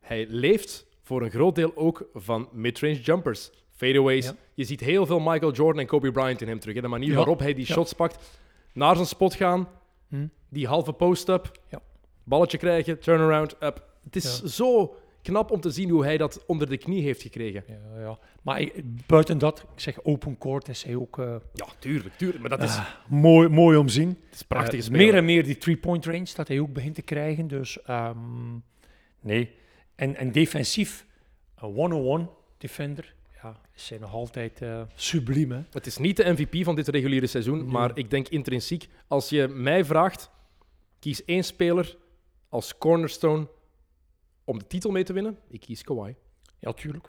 hij 0.00 0.26
leeft 0.28 0.86
voor 1.02 1.22
een 1.22 1.30
groot 1.30 1.54
deel 1.54 1.72
ook 1.76 2.08
van 2.14 2.48
midrange 2.52 3.00
jumpers, 3.00 3.50
fadeaways. 3.70 4.24
Ja. 4.24 4.34
Je 4.54 4.64
ziet 4.64 4.80
heel 4.80 5.06
veel 5.06 5.18
Michael 5.20 5.52
Jordan 5.52 5.80
en 5.80 5.86
Kobe 5.86 6.10
Bryant 6.12 6.40
in 6.40 6.48
hem 6.48 6.60
terug. 6.60 6.74
hè. 6.74 6.80
De 6.80 6.88
manier 6.88 7.08
Ja. 7.10 7.14
waarop 7.16 7.38
hij 7.38 7.54
die 7.54 7.66
Ja. 7.66 7.72
shots 7.74 7.92
pakt, 7.92 8.30
naar 8.72 8.94
zijn 8.94 9.06
spot 9.06 9.34
gaan, 9.34 9.68
Hm. 10.08 10.26
die 10.48 10.66
halve 10.66 10.92
post-up, 10.92 11.60
Ja. 11.70 11.82
balletje 12.24 12.58
krijgen, 12.58 12.98
turnaround, 13.00 13.52
up. 13.62 13.88
Het 14.04 14.16
is 14.16 14.38
Ja. 14.42 14.48
zo 14.48 14.96
knap 15.26 15.50
om 15.50 15.60
te 15.60 15.70
zien 15.70 15.90
hoe 15.90 16.04
hij 16.04 16.16
dat 16.16 16.44
onder 16.46 16.68
de 16.68 16.76
knie 16.76 17.02
heeft 17.02 17.22
gekregen. 17.22 17.64
Ja, 17.66 18.00
ja. 18.00 18.18
Maar 18.42 18.60
ik- 18.60 19.06
buiten 19.06 19.38
dat, 19.38 19.60
ik 19.74 19.80
zeg 19.80 20.04
open 20.04 20.38
court, 20.38 20.68
is 20.68 20.82
hij 20.82 20.94
ook 20.96 21.18
eh, 21.18 21.36
Ja, 21.52 21.66
tuurlijk, 21.78 22.14
tuurlijk. 22.16 22.40
Maar 22.40 22.50
dat 22.58 22.62
is, 22.62 22.78
mooi, 23.08 23.48
mooi 23.48 23.76
om 23.76 23.86
te 23.86 23.92
zien. 23.92 24.08
het 24.08 24.34
is 24.34 24.42
prachtig. 24.42 24.84
Eh, 24.84 24.90
meer 24.90 25.14
en 25.14 25.24
meer 25.24 25.44
die 25.44 25.58
three-point 25.58 26.04
range 26.06 26.28
dat 26.34 26.48
hij 26.48 26.60
ook 26.60 26.72
begint 26.72 26.94
te 26.94 27.02
krijgen. 27.02 27.48
Dus 27.48 27.82
ehm, 27.82 28.18
nee. 29.20 29.50
En, 29.94 30.16
en 30.16 30.32
defensief, 30.32 31.06
een 31.56 31.76
one-on-one 31.76 32.26
defender, 32.58 33.14
ja, 33.42 33.60
is 33.74 33.88
hij 33.88 33.98
nog 33.98 34.12
altijd 34.12 34.62
eh 34.62 34.80
subliem. 34.94 35.50
Hè? 35.52 35.60
Het 35.70 35.86
is 35.86 35.98
niet 35.98 36.16
de 36.16 36.24
MVP 36.36 36.64
van 36.64 36.74
dit 36.74 36.88
reguliere 36.88 37.26
seizoen, 37.26 37.58
Nee. 37.58 37.66
maar 37.66 37.90
ik 37.98 38.10
denk 38.10 38.28
intrinsiek. 38.28 38.88
Als 39.06 39.28
je 39.28 39.48
mij 39.48 39.84
vraagt, 39.84 40.30
kies 40.98 41.24
één 41.24 41.44
speler 41.44 41.96
als 42.48 42.78
cornerstone 42.78 43.46
om 44.46 44.58
de 44.58 44.66
titel 44.66 44.90
mee 44.90 45.04
te 45.04 45.12
winnen. 45.12 45.38
Ik 45.48 45.60
kies 45.60 45.82
Kawhi. 45.82 46.14
Ja, 46.58 46.72
tuurlijk. 46.72 47.08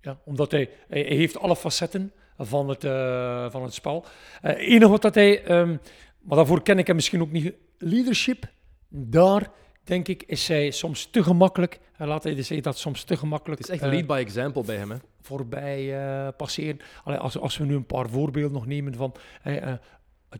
Ja, 0.00 0.20
omdat 0.24 0.50
hij, 0.50 0.70
hij, 0.88 1.00
hij 1.02 1.16
heeft 1.16 1.38
alle 1.38 1.56
facetten 1.56 2.12
van 2.38 2.68
het, 2.68 2.84
eh, 2.84 3.50
van 3.50 3.62
het 3.62 3.74
spel. 3.74 4.04
Het 4.40 4.56
enige 4.56 4.90
wat 4.90 5.02
dat 5.02 5.14
hij, 5.14 5.44
ehm, 5.44 5.76
maar 6.20 6.36
daarvoor 6.36 6.62
ken 6.62 6.78
ik 6.78 6.86
hem 6.86 6.96
misschien 6.96 7.20
ook 7.20 7.30
niet, 7.32 7.54
leadership, 7.78 8.44
daar 8.88 9.50
denk 9.84 10.08
ik 10.08 10.22
is 10.22 10.48
hij 10.48 10.70
soms 10.70 11.06
te 11.10 11.22
gemakkelijk. 11.22 11.80
En 11.96 12.06
laat 12.08 12.22
hij 12.24 12.34
zeggen 12.34 12.62
dat 12.62 12.78
soms 12.78 13.04
te 13.04 13.16
gemakkelijk. 13.16 13.60
Het 13.60 13.68
is 13.68 13.74
echt 13.74 13.84
eh, 13.84 13.90
lead 13.90 14.06
by 14.06 14.18
example 14.26 14.62
bij 14.64 14.76
hem. 14.76 14.90
Hè? 14.90 14.96
voorbij 15.20 16.00
eh, 16.02 16.28
passeren. 16.36 16.78
Allee, 17.04 17.18
als, 17.18 17.38
als 17.38 17.56
we 17.56 17.64
nu 17.64 17.74
een 17.74 17.86
paar 17.86 18.08
voorbeelden 18.10 18.52
nog 18.52 18.66
nemen 18.66 18.94
van 18.94 19.14
eh, 19.42 19.56
eh, 19.72 19.78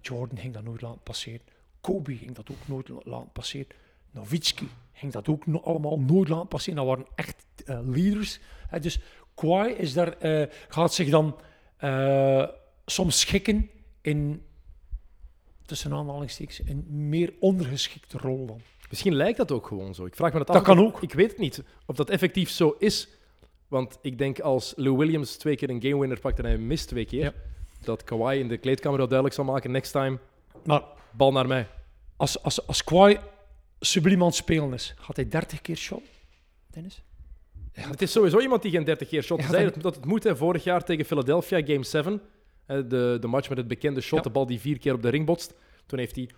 Jordan 0.03 0.39
ging 0.39 0.55
dat 0.55 0.65
nooit 0.65 0.81
laten 0.83 1.01
passeren. 1.03 1.41
Kobe 1.81 2.17
ging 2.17 2.35
dat 2.35 2.51
ook 2.51 2.69
nooit 2.69 2.89
la- 2.89 3.01
laten 3.05 3.33
passeren. 3.33 3.67
Nowitzki 4.11 4.69
ging 4.99 5.13
dat 5.13 5.29
ook 5.29 5.45
allemaal 5.63 5.99
nooit 5.99 6.29
laten 6.29 6.49
passeren. 6.49 6.77
Dat 6.77 6.87
waren 6.87 7.07
echt 7.15 7.45
eh, 7.65 7.79
leaders. 7.85 8.41
Hè, 8.69 8.81
dus 8.81 9.01
Kawhi 9.35 9.73
is 9.73 9.93
daar, 9.93 10.13
eh, 10.19 10.47
gaat 10.69 10.95
zich 10.95 11.09
dan 11.11 11.37
eh, 11.77 12.47
soms 12.87 13.21
schikken 13.21 13.71
in, 14.01 14.43
tussen 15.67 15.93
aanhalingstekens, 15.93 16.61
een 16.65 16.85
meer 17.09 17.33
ondergeschikte 17.41 18.19
rol 18.19 18.47
dan. 18.47 18.61
Misschien 18.89 19.15
lijkt 19.15 19.37
dat 19.39 19.53
ook 19.53 19.67
gewoon 19.67 19.95
zo. 19.95 20.05
Ik 20.07 20.17
vraag 20.17 20.33
me 20.33 20.39
dat, 20.39 20.47
Dat 20.47 20.57
af. 20.57 20.63
kan 20.63 20.79
Ik- 20.79 20.85
ook. 20.85 21.03
Ik 21.03 21.13
weet 21.13 21.31
het 21.31 21.39
niet 21.39 21.63
of 21.87 21.97
dat 21.97 22.11
effectief 22.11 22.51
zo 22.51 22.75
is. 22.79 23.09
Want 23.69 23.99
ik 24.03 24.19
denk 24.19 24.41
als 24.41 24.73
Lou 24.77 24.97
Williams 24.97 25.37
twee 25.37 25.57
keer 25.57 25.71
een 25.71 25.83
game 25.83 25.99
winner 25.99 26.21
pakt 26.21 26.39
en 26.39 26.45
hij 26.45 26.59
mist 26.59 26.89
twee 26.89 27.05
keer, 27.05 27.21
Ja. 27.23 27.33
dat 27.81 28.05
Kawhi 28.05 28.39
in 28.39 28.49
de 28.49 28.59
kleedkamer 28.59 28.99
wel 28.99 29.07
duidelijk 29.09 29.37
zal 29.37 29.45
maken: 29.45 29.71
next 29.71 29.93
time, 29.93 30.19
Maar 30.65 30.83
bal 31.11 31.33
naar 31.33 31.47
mij. 31.47 31.67
als, 32.17 32.43
als, 32.43 32.67
als 32.67 32.85
Kawhi 32.85 33.17
subliem 33.81 34.21
aan 34.21 34.27
het 34.27 34.35
spelen 34.37 34.73
is, 34.73 34.95
gaat 34.99 35.17
hij 35.17 35.29
30 35.29 35.61
keer 35.61 35.77
shot? 35.77 36.03
Dennis? 36.71 37.03
Het 37.73 38.03
is 38.03 38.13
sowieso 38.13 38.41
iemand 38.41 38.63
die 38.63 38.71
geen 38.71 38.85
30 38.85 39.09
keer 39.09 39.23
shot 39.23 39.41
Ja, 39.41 39.49
zei 39.49 39.71
dat- 39.81 39.95
het 39.95 40.05
moet. 40.05 40.25
Hè. 40.25 40.37
Vorig 40.37 40.65
jaar 40.65 40.85
tegen 40.85 41.05
Philadelphia, 41.05 41.63
game 41.65 41.85
7. 41.85 42.21
hè, 42.67 42.87
De, 42.87 43.17
de 43.21 43.27
match 43.27 43.49
met 43.49 43.59
het 43.59 43.69
bekende 43.69 44.01
shot, 44.01 44.19
Ja. 44.19 44.25
de 44.25 44.31
bal 44.31 44.47
die 44.47 44.61
vier 44.61 44.79
keer 44.79 44.95
op 44.95 45.03
de 45.03 45.09
ring 45.09 45.27
botst. 45.27 45.55
Toen 45.87 45.99
heeft 45.99 46.17
hij 46.17 46.29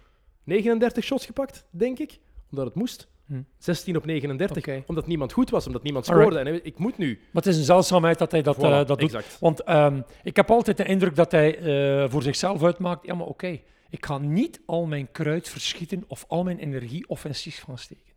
39 0.45 1.05
shots 1.05 1.27
gepakt, 1.27 1.65
denk 1.71 1.99
ik. 1.99 2.19
Omdat 2.51 2.67
het 2.67 2.75
moest. 2.75 3.09
Hm. 3.27 3.43
16 3.59 3.97
op 3.97 4.05
39. 4.07 4.57
Oké. 4.59 4.83
Omdat 4.87 5.07
niemand 5.07 5.33
goed 5.33 5.51
was, 5.51 5.67
omdat 5.67 5.83
niemand 5.83 6.09
Alright. 6.09 6.33
scoorde. 6.33 6.51
En 6.51 6.61
ik 6.65 6.79
moet 6.79 6.99
nu. 6.99 7.09
Maar 7.15 7.43
het 7.43 7.47
is 7.47 7.57
een 7.57 7.65
zeldzaamheid 7.65 8.19
dat 8.19 8.31
hij 8.31 8.43
dat, 8.43 8.57
Voilà, 8.57 8.61
eh, 8.61 8.77
dat 8.87 8.89
doet. 8.89 9.01
exact. 9.15 9.37
Want 9.41 9.63
ehm, 9.63 10.01
ik 10.23 10.37
heb 10.37 10.51
altijd 10.51 10.77
de 10.77 10.85
indruk 10.85 11.15
dat 11.17 11.31
hij 11.33 11.59
eh, 11.59 12.11
voor 12.11 12.23
zichzelf 12.23 12.63
uitmaakt, 12.65 13.07
ja 13.07 13.15
maar 13.15 13.27
oké, 13.27 13.61
ik 13.91 14.07
ga 14.07 14.19
niet 14.19 14.61
al 14.67 14.87
mijn 14.87 15.09
kruid 15.13 15.49
verschieten 15.49 16.05
of 16.07 16.25
al 16.29 16.43
mijn 16.43 16.59
energie 16.59 17.09
offensief 17.09 17.63
gaan 17.63 17.79
steken. 17.79 18.13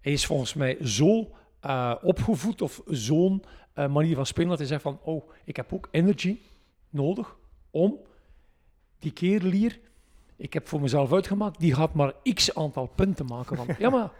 Hij 0.00 0.12
is 0.12 0.26
volgens 0.26 0.54
mij 0.54 0.76
zo 0.84 1.30
eh, 1.60 1.94
opgevoed 2.02 2.62
of 2.62 2.82
zo'n 2.86 3.42
eh, 3.72 3.88
manier 3.88 4.14
van 4.14 4.26
spelen 4.26 4.48
dat 4.48 4.58
hij 4.58 4.66
zegt 4.66 4.82
van, 4.82 4.98
oh, 5.02 5.30
ik 5.44 5.56
heb 5.56 5.72
ook 5.72 5.88
energy 5.90 6.38
nodig 6.90 7.36
om 7.70 7.98
die 8.98 9.12
kerel 9.12 9.50
hier, 9.50 9.78
ik 10.36 10.52
heb 10.52 10.68
voor 10.68 10.80
mezelf 10.80 11.12
uitgemaakt, 11.12 11.60
die 11.60 11.74
gaat 11.74 11.94
maar 11.94 12.12
x 12.34 12.54
aantal 12.54 12.86
punten 12.86 13.26
maken. 13.26 13.56
Van, 13.56 13.66
ja 13.78 13.90
maar, 13.90 14.10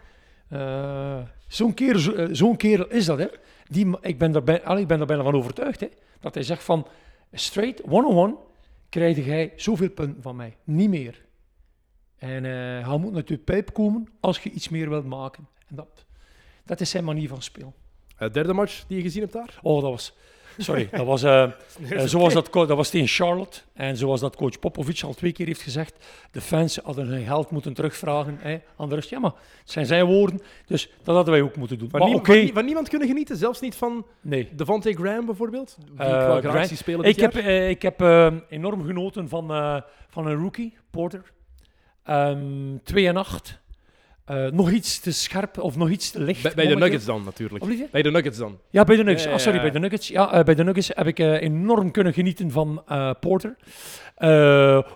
eh, 0.47 1.27
zo'n 1.47 1.73
kerel, 1.73 1.99
zo- 1.99 2.33
zo'n 2.33 2.57
kerel 2.57 2.87
is 2.87 3.05
dat, 3.05 3.17
hè. 3.17 3.27
Die, 3.69 3.97
ik, 4.01 4.17
ben 4.17 4.35
er 4.35 4.43
bij, 4.43 4.63
allee, 4.63 4.81
ik 4.81 4.87
ben 4.87 4.99
er 4.99 5.05
bijna 5.05 5.23
van 5.23 5.35
overtuigd, 5.35 5.79
hè. 5.79 5.87
Dat 6.19 6.33
hij 6.33 6.43
zegt 6.43 6.63
van, 6.63 6.87
straight, 7.31 7.81
one-on-one, 7.83 8.35
krijg 8.89 9.25
jij 9.25 9.53
zoveel 9.55 9.89
punten 9.89 10.21
van 10.21 10.35
mij. 10.35 10.57
Niet 10.63 10.89
meer. 10.89 11.25
En 12.17 12.45
eh 12.45 12.87
hij 12.87 12.97
moet 12.97 13.15
uit 13.15 13.27
je 13.27 13.37
pijp 13.37 13.73
komen 13.73 14.07
als 14.19 14.39
je 14.39 14.49
iets 14.51 14.69
meer 14.69 14.89
wilt 14.89 15.05
maken. 15.05 15.47
En 15.67 15.75
dat, 15.75 16.05
dat 16.65 16.81
is 16.81 16.89
zijn 16.89 17.03
manier 17.03 17.27
van 17.27 17.41
spelen. 17.41 17.73
Eh, 18.17 18.31
derde 18.31 18.53
match 18.53 18.85
die 18.87 18.97
je 18.97 19.03
gezien 19.03 19.21
hebt 19.21 19.33
daar? 19.33 19.59
Oh, 19.61 19.81
dat 19.81 19.91
was... 19.91 20.13
Sorry, 20.57 20.87
dat 20.91 21.05
was, 21.05 21.23
eh, 21.23 21.43
eh, 21.89 21.99
zoals 22.05 22.33
dat, 22.33 22.49
co- 22.49 22.65
dat 22.65 22.77
was 22.77 22.89
tegen 22.89 23.07
Charlotte. 23.07 23.59
En 23.73 23.97
zoals 23.97 24.19
dat 24.19 24.35
coach 24.35 24.59
Popovic 24.59 25.01
al 25.01 25.13
twee 25.13 25.31
keer 25.31 25.45
heeft 25.45 25.61
gezegd, 25.61 26.05
de 26.31 26.41
fans 26.41 26.77
hadden 26.83 27.07
hun 27.07 27.25
geld 27.25 27.51
moeten 27.51 27.73
terugvragen 27.73 28.37
hè, 28.41 28.57
aan 28.77 28.89
de 28.89 28.95
rust. 28.95 29.09
Ja, 29.09 29.19
maar 29.19 29.31
het 29.61 29.71
zijn 29.71 29.85
zijn 29.85 30.05
woorden, 30.05 30.41
dus 30.65 30.89
dat 31.03 31.15
hadden 31.15 31.33
wij 31.33 31.41
ook 31.43 31.55
moeten 31.55 31.77
doen. 31.79 31.89
Van, 31.89 31.99
maar 31.99 32.09
nie- 32.37 32.63
niemand 32.63 32.89
kunnen 32.89 33.07
genieten, 33.07 33.37
zelfs 33.37 33.59
niet 33.61 33.75
van 33.75 34.05
nee. 34.21 34.49
Devontae 34.55 34.93
Graham 34.93 35.25
bijvoorbeeld. 35.25 35.77
Die 35.85 35.93
ik 35.93 35.99
Eh, 35.99 36.25
wel 36.25 36.41
graag 36.41 36.67
spelen 36.67 37.05
Ik 37.05 37.19
heb, 37.19 37.35
eh, 37.35 37.69
ik 37.69 37.81
heb 37.81 38.01
eh, 38.01 38.33
enorm 38.49 38.85
genoten 38.85 39.29
van, 39.29 39.51
eh, 39.51 39.81
van 40.09 40.27
een 40.27 40.35
rookie, 40.35 40.77
Porter. 40.91 41.31
Ehm 42.03 42.77
2 42.83 43.07
en 43.07 43.17
8. 43.17 43.59
Eh, 44.27 44.45
nog 44.51 44.71
iets 44.71 44.99
te 44.99 45.11
scherp 45.11 45.57
of 45.57 45.75
nog 45.75 45.89
iets 45.89 46.11
te 46.11 46.21
licht. 46.21 46.43
Bij, 46.43 46.53
bij 46.53 46.67
de. 46.67 46.75
Nuggets 46.75 47.05
dan 47.05 47.23
natuurlijk. 47.23 47.91
Bij 47.91 48.01
de 48.01 48.11
Nuggets 48.11 48.37
dan. 48.37 48.59
Ja, 48.69 48.83
bij 48.83 48.95
de 48.95 49.03
Nuggets. 49.03 49.23
Ja, 49.23 49.31
Ah, 49.31 49.37
sorry, 49.37 49.61
bij 49.61 49.71
de 49.71 49.79
Nuggets. 49.79 50.07
Ja, 50.07 50.33
eh, 50.33 50.43
bij 50.43 50.55
de 50.55 50.63
Nuggets 50.63 50.91
heb 50.93 51.07
ik 51.07 51.19
eh, 51.19 51.41
enorm 51.41 51.91
kunnen 51.91 52.13
genieten 52.13 52.51
van 52.51 52.83
Porter. 53.19 53.55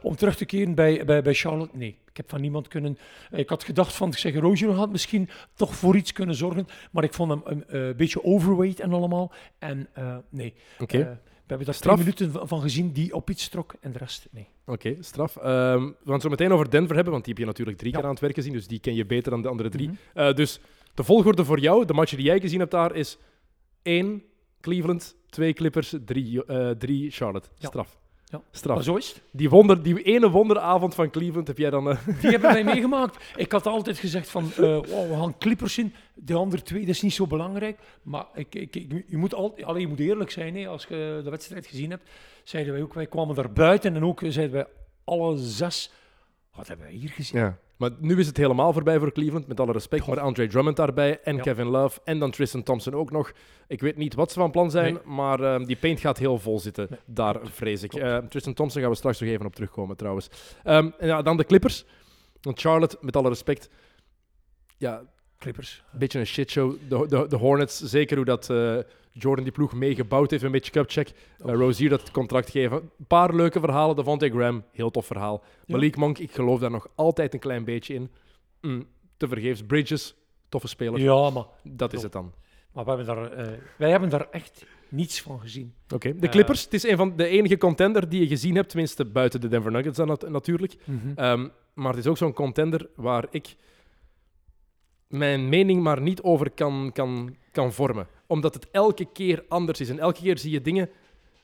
Om 0.01 0.15
terug 0.15 0.35
te 0.35 0.45
keren 0.45 0.75
bij, 0.75 1.05
bij, 1.05 1.21
bij 1.21 1.33
Charlotte, 1.33 1.77
nee. 1.77 1.97
Ik 2.09 2.17
heb 2.17 2.29
van 2.29 2.41
niemand 2.41 2.67
kunnen... 2.67 2.97
Ik 3.31 3.49
had 3.49 3.63
gedacht 3.63 3.93
van, 3.93 4.07
ik 4.07 4.17
zeg, 4.17 4.35
Roger 4.35 4.71
had 4.71 4.91
misschien 4.91 5.29
toch 5.55 5.75
voor 5.75 5.95
iets 5.95 6.11
kunnen 6.11 6.35
zorgen. 6.35 6.67
Maar 6.91 7.03
ik 7.03 7.13
vond 7.13 7.31
hem 7.31 7.63
een 7.67 7.95
beetje 7.97 8.23
overweight 8.23 8.79
en 8.79 8.93
allemaal. 8.93 9.31
En 9.59 9.87
nee. 10.29 10.53
Oké. 10.79 11.19
Hebben 11.57 11.65
daar 11.65 11.75
Straf? 11.75 11.99
twee 11.99 12.13
minuten 12.15 12.47
van- 12.47 12.61
gezien 12.61 12.91
die 12.91 13.13
op 13.13 13.29
iets 13.29 13.49
trok 13.49 13.73
en 13.81 13.91
de 13.91 13.97
rest, 13.97 14.27
nee. 14.31 14.47
Oké, 14.65 14.95
straf. 14.99 15.35
Ehm, 15.37 15.79
we 15.85 15.93
gaan 16.03 16.13
het 16.13 16.21
zo 16.21 16.29
meteen 16.29 16.51
over 16.51 16.69
Denver 16.69 16.95
hebben, 16.95 17.13
want 17.13 17.25
die 17.25 17.33
heb 17.33 17.41
je 17.43 17.47
natuurlijk 17.49 17.77
drie 17.77 17.91
Ja. 17.91 17.97
keer 17.97 18.05
aan 18.05 18.13
het 18.13 18.21
werk 18.23 18.35
gezien, 18.35 18.53
dus 18.53 18.67
die 18.67 18.79
ken 18.79 18.95
je 18.95 19.05
beter 19.05 19.31
dan 19.31 19.41
de 19.41 19.47
andere 19.47 19.69
drie. 19.69 19.87
Mhm. 19.87 19.97
Eh, 20.13 20.33
dus 20.33 20.59
de 20.93 21.03
volgorde 21.03 21.45
voor 21.45 21.59
jou, 21.59 21.85
de 21.85 21.93
match 21.93 22.15
die 22.15 22.25
jij 22.25 22.39
gezien 22.39 22.59
hebt 22.59 22.71
daar, 22.71 22.95
is 22.95 23.17
1 23.83 24.23
Cleveland, 24.61 25.15
2 25.29 25.53
Clippers, 25.53 25.95
3 26.05 26.43
drie 26.77 27.11
Charlotte. 27.11 27.49
Ja. 27.57 27.67
Straf. 27.67 27.99
Ja. 28.31 28.41
Straf. 28.51 28.75
Maar 28.75 28.83
zo 28.83 28.95
is 28.95 29.07
het. 29.07 29.21
Die, 29.31 29.49
wonder, 29.49 29.83
die 29.83 30.01
ene 30.03 30.29
wonderavond 30.29 30.95
van 30.95 31.09
Cleveland 31.09 31.47
heb 31.47 31.57
jij 31.57 31.69
dan... 31.69 31.89
eh, 31.89 31.97
Die 32.21 32.29
hebben 32.31 32.53
wij 32.53 32.63
meegemaakt. 32.63 33.23
Ik 33.35 33.51
had 33.51 33.65
altijd 33.65 33.97
gezegd 33.97 34.29
van, 34.29 34.43
eh, 34.51 34.59
wow, 34.59 35.09
we 35.09 35.15
gaan 35.19 35.37
Clippers 35.37 35.77
in. 35.77 35.93
De 36.13 36.33
andere 36.33 36.61
twee, 36.61 36.79
dat 36.79 36.89
is 36.89 37.01
niet 37.01 37.13
zo 37.13 37.27
belangrijk. 37.27 37.79
Maar 38.03 38.25
ik, 38.33 38.55
ik, 38.55 38.75
ik- 38.75 39.03
je, 39.07 39.17
moet 39.17 39.33
altijd, 39.33 39.77
je 39.79 39.87
moet 39.87 39.99
eerlijk 39.99 40.31
zijn, 40.31 40.55
hè, 40.55 40.67
als 40.67 40.85
je 40.89 41.21
de 41.23 41.29
wedstrijd 41.29 41.67
gezien 41.67 41.89
hebt. 41.89 42.09
Zeiden 42.43 42.73
wij 42.73 42.81
ook, 42.81 42.93
wij 42.93 43.07
kwamen 43.07 43.35
daar 43.35 43.51
buiten 43.51 43.95
en 43.95 44.03
ook 44.05 44.19
zeiden 44.27 44.51
wij 44.55 44.65
alle 45.03 45.37
zes. 45.37 45.91
Wat 46.55 46.67
hebben 46.67 46.85
wij 46.85 46.95
hier 46.95 47.09
gezien? 47.09 47.39
Ja. 47.39 47.57
Maar 47.81 47.91
nu 47.99 48.19
is 48.19 48.27
het 48.27 48.37
helemaal 48.37 48.73
voorbij 48.73 48.99
voor 48.99 49.11
Cleveland, 49.11 49.47
met 49.47 49.59
alle 49.59 49.71
respect. 49.71 50.07
Maar 50.07 50.19
Andre 50.19 50.47
Drummond 50.47 50.75
daarbij 50.75 51.19
en 51.23 51.35
Ja. 51.35 51.41
Kevin 51.41 51.67
Love 51.67 51.99
en 52.03 52.19
dan 52.19 52.31
Tristan 52.31 52.63
Thompson 52.63 52.93
ook 52.93 53.11
nog. 53.11 53.31
Ik 53.67 53.81
weet 53.81 53.97
niet 53.97 54.13
wat 54.13 54.31
ze 54.31 54.39
van 54.39 54.51
plan 54.51 54.71
zijn, 54.71 54.99
maar 55.05 55.39
ehm, 55.39 55.63
die 55.65 55.75
paint 55.75 55.99
gaat 55.99 56.17
heel 56.17 56.37
vol 56.39 56.59
zitten. 56.59 56.87
Nee, 56.89 56.99
daar 57.05 57.39
vrees 57.43 57.83
ik. 57.83 57.89
klopt. 57.89 58.05
Eh, 58.05 58.17
Tristan 58.17 58.53
Thompson 58.53 58.81
gaan 58.81 58.89
we 58.89 58.95
straks 58.97 59.19
nog 59.19 59.29
even 59.29 59.45
op 59.45 59.55
terugkomen 59.55 59.95
trouwens. 59.97 60.27
Ehm, 60.63 60.89
en 60.97 61.07
ja, 61.07 61.21
dan 61.21 61.37
de 61.37 61.43
Clippers. 61.45 61.85
Want 62.41 62.59
Charlotte, 62.59 62.97
met 63.01 63.15
alle 63.15 63.29
respect, 63.29 63.69
ja, 64.77 65.03
Clippers. 65.37 65.83
een 65.93 65.99
beetje 65.99 66.19
een 66.19 66.25
shitshow. 66.27 66.75
De, 66.89 67.05
de, 67.07 67.27
de 67.27 67.35
Hornets, 67.35 67.79
zeker 67.79 68.15
hoe 68.15 68.25
dat 68.25 68.49
eh, 68.49 68.77
Jordan 69.13 69.43
die 69.43 69.54
ploeg 69.54 69.74
meegebouwd 69.74 70.30
heeft 70.32 70.43
met 70.43 70.52
Mitch 70.52 70.69
Kupchak. 70.69 71.08
Uh, 71.08 71.54
Rozier 71.54 71.89
dat 71.89 72.12
contract 72.12 72.50
geven. 72.50 72.78
Een 72.78 73.06
paar 73.08 73.36
leuke 73.36 73.60
verhalen. 73.60 73.95
Devontae 73.95 74.30
Graham, 74.30 74.63
heel 74.71 74.91
tof 74.91 75.06
verhaal. 75.06 75.43
Ja. 75.65 75.76
Malik 75.76 75.95
Monk, 75.95 76.17
ik 76.17 76.32
geloof 76.32 76.60
daar 76.60 76.71
nog 76.71 76.88
altijd 76.95 77.34
een 77.34 77.39
klein 77.39 77.63
beetje 77.63 77.93
in. 77.93 78.10
Mm, 78.62 78.86
te 79.17 79.28
vergeefs. 79.28 79.63
Bridges, 79.63 80.15
toffe 80.50 80.67
speler. 80.67 81.00
Ja, 81.00 81.30
maar, 81.30 81.45
Dat 81.63 81.93
is 81.93 82.02
het 82.04 82.12
dan. 82.12 82.34
maar 82.74 82.84
we 82.86 82.89
hebben 82.91 83.08
daar, 83.15 83.32
eh, 83.32 83.47
wij 83.78 83.89
hebben 83.89 84.10
daar 84.10 84.28
echt 84.32 84.65
niets 84.89 85.21
van 85.21 85.39
gezien. 85.39 85.74
Oké, 85.93 86.15
de 86.15 86.26
Eh, 86.26 86.32
Clippers. 86.32 86.63
het 86.63 86.74
is 86.74 86.84
een 86.88 86.97
van 86.97 87.15
de 87.15 87.28
enige 87.28 87.58
contender 87.58 88.10
die 88.10 88.19
je 88.21 88.28
gezien 88.28 88.56
hebt, 88.56 88.69
tenminste 88.69 89.06
buiten 89.06 89.41
de 89.41 89.47
Denver 89.47 89.71
Nuggets 89.71 89.97
dan 89.97 90.08
nat- 90.08 90.30
natuurlijk. 90.30 90.76
Ehm, 91.15 91.47
maar 91.74 91.89
het 91.93 92.00
is 92.00 92.08
ook 92.08 92.17
zo'n 92.17 92.34
contender 92.34 92.89
waar 92.95 93.26
ik 93.30 93.56
mijn 95.12 95.50
mening 95.50 95.82
maar 95.84 96.02
niet 96.02 96.21
over 96.21 96.52
kan, 96.52 96.91
kan, 96.93 97.36
kan 97.52 97.74
vormen. 97.74 98.08
Omdat 98.28 98.54
het 98.54 98.69
elke 98.71 99.06
keer 99.13 99.45
anders 99.47 99.80
is. 99.80 99.89
En 99.89 100.00
elke 100.00 100.21
keer 100.21 100.38
zie 100.38 100.52
je 100.52 100.62
dingen, 100.62 100.89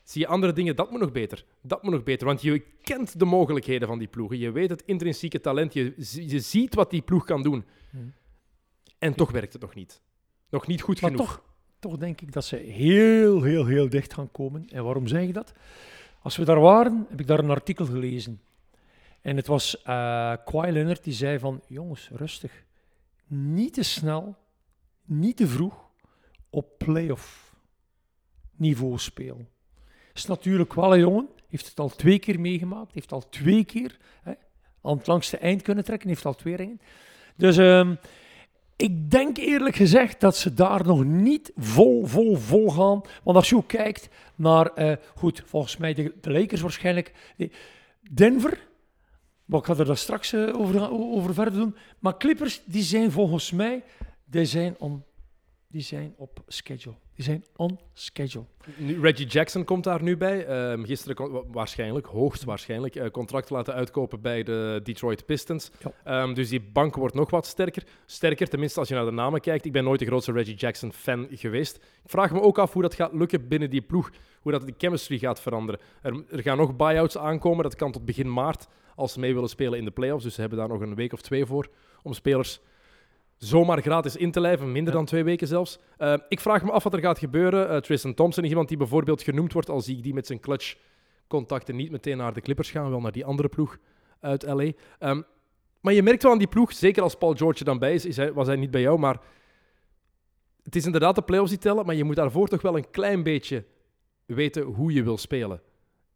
zie 0.04 0.22
je 0.22 0.28
andere 0.28 0.54
dingen. 0.54 0.76
Dat 0.76 0.92
moet 0.92 1.00
nog 1.00 1.12
beter. 1.12 1.46
Dat 1.62 1.84
moet 1.84 1.94
nog 1.94 2.04
beter. 2.04 2.28
Want 2.28 2.42
je 2.42 2.64
kent 2.82 3.20
de 3.20 3.26
mogelijkheden 3.26 3.88
van 3.88 3.98
die 3.98 4.08
ploegen. 4.08 4.38
Je 4.38 4.52
weet 4.52 4.70
het 4.70 4.84
intrinsieke 4.86 5.42
talent. 5.42 5.74
Je, 5.74 5.94
je 6.28 6.40
ziet 6.40 6.76
wat 6.76 6.90
die 6.90 7.02
ploeg 7.02 7.26
kan 7.26 7.42
doen. 7.42 7.66
Hm. 7.90 7.98
En 8.98 9.16
toch 9.16 9.32
werkt 9.32 9.54
het 9.54 9.62
nog 9.62 9.76
niet. 9.76 10.02
Nog 10.50 10.68
niet 10.68 10.82
goed 10.82 11.02
Maar 11.02 11.12
genoeg. 11.12 11.28
toch, 11.28 11.44
toch 11.80 11.98
denk 11.98 12.22
ik 12.22 12.32
dat 12.34 12.46
ze 12.46 12.56
heel, 12.56 13.44
heel, 13.44 13.66
heel 13.66 13.90
dicht 13.90 14.14
gaan 14.14 14.32
komen. 14.32 14.68
En 14.70 14.84
waarom 14.84 15.08
zeg 15.08 15.22
ik 15.22 15.34
dat? 15.34 15.54
Als 16.22 16.38
we 16.38 16.46
daar 16.46 16.60
waren, 16.60 17.06
heb 17.10 17.20
ik 17.20 17.28
daar 17.28 17.40
een 17.40 17.50
artikel 17.50 17.86
gelezen. 17.86 18.42
En 19.22 19.36
het 19.36 19.48
was 19.48 19.82
eh 19.82 19.84
Kawhi 20.46 20.72
Leonard 20.72 21.04
die 21.04 21.14
zei 21.14 21.40
van, 21.40 21.62
jongens, 21.68 22.10
rustig. 22.14 22.66
Niet 23.28 23.74
te 23.74 23.84
snel, 23.84 24.36
niet 25.06 25.38
te 25.38 25.48
vroeg 25.48 25.90
op 26.50 26.78
playoff 26.78 27.56
niveau 28.56 28.98
spelen. 28.98 29.50
Is 30.13 30.26
natuurlijk 30.26 30.74
wel 30.74 30.94
een 30.94 31.00
jongen, 31.00 31.30
heeft 31.50 31.68
het 31.68 31.80
al 31.80 31.90
twee 31.90 32.20
keer 32.20 32.40
meegemaakt, 32.40 32.94
heeft 32.94 33.12
al 33.12 33.30
twee 33.30 33.66
keer 33.66 33.98
hè, 34.22 34.34
aan 34.82 34.98
het 34.98 35.08
langste 35.08 35.38
eind 35.38 35.62
kunnen 35.62 35.84
trekken, 35.84 36.10
heeft 36.10 36.26
al 36.26 36.36
twee 36.36 36.56
ringen. 36.56 36.82
Dus 37.36 37.58
ehm, 37.58 37.96
ik 38.76 39.12
denk 39.12 39.38
eerlijk 39.38 39.76
gezegd 39.76 40.20
dat 40.20 40.38
ze 40.38 40.54
daar 40.54 40.86
nog 40.86 41.04
niet 41.04 41.52
vol, 41.56 42.06
vol, 42.06 42.36
vol 42.36 42.70
gaan. 42.70 43.02
Want 43.24 43.38
als 43.38 43.50
je 43.50 43.56
ook 43.56 43.68
kijkt 43.68 44.10
naar, 44.36 44.74
eh, 44.74 44.98
goed, 45.16 45.44
volgens 45.46 45.78
mij 45.78 45.94
de, 45.94 46.13
de 46.22 46.32
Lakers 46.32 46.62
waarschijnlijk. 46.62 47.34
eh, 47.38 47.50
Denver, 48.12 48.68
maar 49.48 49.60
ik 49.60 49.66
ga 49.66 49.76
er 49.78 49.86
daar 49.86 49.98
straks 49.98 50.34
eh, 50.34 50.60
over, 50.60 50.92
over 50.92 51.34
verder 51.34 51.54
doen. 51.54 51.76
Maar 52.00 52.18
Clippers, 52.18 52.62
die 52.66 52.84
zijn 52.84 53.12
volgens 53.12 53.52
mij, 53.52 53.84
die 54.26 54.46
zijn 54.46 54.76
on 54.80 55.04
die 55.70 55.82
zijn 55.82 56.14
op 56.18 56.44
schedule. 56.48 56.96
Die 57.16 57.26
zijn 57.26 57.46
on 57.56 57.80
schedule. 57.94 58.46
Nu, 58.78 59.02
Reggie 59.02 59.26
Jackson 59.26 59.64
komt 59.64 59.84
daar 59.84 60.04
nu 60.04 60.18
bij. 60.18 60.46
Ehm, 60.46 60.84
gisteren 60.84 61.16
kon- 61.16 61.32
wa- 61.32 61.44
waarschijnlijk, 61.52 62.06
hoogstwaarschijnlijk, 62.06 62.96
eh, 62.96 63.10
contract 63.10 63.50
laten 63.50 63.74
uitkopen 63.74 64.22
bij 64.22 64.44
de 64.44 64.80
Detroit 64.84 65.26
Pistons. 65.26 65.72
Ja. 65.84 65.92
Ehm, 66.04 66.34
dus 66.34 66.50
die 66.50 66.62
bank 66.62 66.96
wordt 66.96 67.16
nog 67.16 67.30
wat 67.30 67.46
sterker. 67.46 67.84
Sterker, 68.06 68.48
tenminste 68.50 68.80
als 68.80 68.90
je 68.90 68.96
naar 68.96 69.06
de 69.06 69.12
namen 69.12 69.42
kijkt. 69.42 69.66
Ik 69.66 69.72
ben 69.72 69.84
nooit 69.84 70.00
de 70.00 70.06
grootste 70.06 70.32
Reggie 70.32 70.56
Jackson 70.56 70.94
fan 70.94 71.28
geweest. 71.32 71.76
Ik 71.76 72.10
vraag 72.10 72.32
me 72.32 72.42
ook 72.42 72.58
af 72.58 72.74
hoe 72.74 72.82
dat 72.82 72.94
gaat 72.96 73.14
lukken 73.14 73.48
binnen 73.48 73.70
die 73.70 73.82
ploeg. 73.82 74.10
Hoe 74.42 74.52
dat 74.52 74.66
die 74.66 74.76
chemistry 74.78 75.18
gaat 75.18 75.42
veranderen. 75.42 75.82
Er, 76.02 76.24
er 76.30 76.42
gaan 76.42 76.58
nog 76.58 76.76
buyouts 76.76 77.18
aankomen. 77.18 77.64
Dat 77.64 77.76
kan 77.76 77.92
tot 77.92 78.06
begin 78.06 78.34
maart 78.34 78.68
als 78.98 79.14
ze 79.14 79.20
mee 79.20 79.34
willen 79.34 79.50
spelen 79.50 79.80
in 79.80 79.86
de 79.86 79.92
playoffs. 79.92 80.24
Dus 80.24 80.34
ze 80.34 80.42
hebben 80.42 80.60
daar 80.60 80.68
nog 80.68 80.82
een 80.82 80.96
week 80.96 81.14
of 81.14 81.22
twee 81.22 81.46
voor 81.46 81.68
om 82.04 82.14
spelers 82.14 82.60
zomaar 83.38 83.82
gratis 83.82 84.16
in 84.16 84.32
te 84.32 84.40
lijven, 84.40 84.72
minder 84.72 84.94
Ja. 84.94 84.98
dan 85.00 85.08
twee 85.08 85.24
weken 85.24 85.48
zelfs. 85.48 85.80
Eh, 85.98 86.14
ik 86.30 86.40
vraag 86.40 86.64
me 86.64 86.72
af 86.72 86.84
wat 86.84 86.94
er 86.94 87.00
gaat 87.00 87.20
gebeuren. 87.20 87.70
Eh, 87.70 87.78
Tristan 87.78 88.14
Thompson 88.14 88.44
is 88.44 88.50
iemand 88.50 88.68
die 88.68 88.78
bijvoorbeeld 88.78 89.22
genoemd 89.22 89.54
wordt, 89.54 89.70
al 89.70 89.82
zie 89.82 89.98
ik 89.98 90.04
die 90.04 90.14
met 90.14 90.28
zijn 90.28 90.40
clutch 90.40 90.76
contacten 91.28 91.76
niet 91.76 91.92
meteen 91.92 92.18
naar 92.18 92.34
de 92.34 92.42
Clippers 92.42 92.72
gaan, 92.72 92.90
wel 92.90 93.02
naar 93.02 93.12
die 93.12 93.26
andere 93.26 93.50
ploeg 93.50 93.78
uit 94.20 94.44
LA. 94.44 94.72
Ehm, 95.00 95.22
maar 95.82 95.94
je 95.94 96.04
merkt 96.04 96.24
wel 96.24 96.32
aan 96.32 96.38
die 96.38 96.48
ploeg, 96.48 96.74
zeker 96.74 97.04
als 97.04 97.16
Paul 97.16 97.34
George 97.34 97.60
er 97.60 97.66
dan 97.66 97.80
bij 97.80 97.94
is, 97.94 98.06
is 98.06 98.18
hij, 98.18 98.34
was 98.34 98.48
hij 98.48 98.56
niet 98.56 98.72
bij 98.72 98.82
jou, 98.82 99.00
maar 99.00 99.20
het 100.64 100.76
is 100.76 100.86
inderdaad 100.86 101.16
de 101.16 101.22
playoffs 101.22 101.52
die 101.52 101.60
tellen, 101.60 101.86
maar 101.86 101.96
je 101.96 102.04
moet 102.04 102.16
daarvoor 102.16 102.48
toch 102.48 102.62
wel 102.62 102.78
een 102.78 102.90
klein 102.90 103.24
beetje 103.24 103.66
weten 104.26 104.64
hoe 104.64 104.94
je 104.94 105.04
wil 105.04 105.18
spelen. 105.18 105.62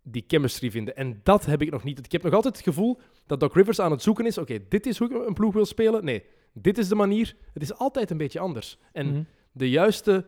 Die 0.04 0.24
chemistry 0.28 0.72
vinden. 0.72 0.96
En 0.96 1.20
dat 1.24 1.46
heb 1.46 1.62
ik 1.62 1.72
nog 1.72 1.84
niet. 1.84 2.00
Ik 2.06 2.12
heb 2.12 2.24
nog 2.24 2.34
altijd 2.34 2.56
het 2.56 2.64
gevoel 2.66 3.00
dat 3.26 3.40
Doc 3.40 3.54
Rivers 3.54 3.80
aan 3.80 3.92
het 3.92 4.02
zoeken 4.02 4.26
is. 4.26 4.38
Oké, 4.38 4.60
dit 4.70 4.86
is 4.86 4.98
hoe 4.98 5.10
ik 5.10 5.28
een 5.28 5.34
ploeg 5.34 5.54
wil 5.54 5.66
spelen. 5.66 6.06
Nee, 6.06 6.24
dit 6.54 6.78
is 6.78 6.88
de 6.88 6.96
manier. 6.96 7.36
Het 7.54 7.62
is 7.64 7.74
altijd 7.74 8.10
een 8.12 8.18
beetje 8.18 8.40
anders. 8.40 8.78
En 8.92 9.08
Mhm. 9.08 9.24
de 9.52 9.70
juiste 9.70 10.26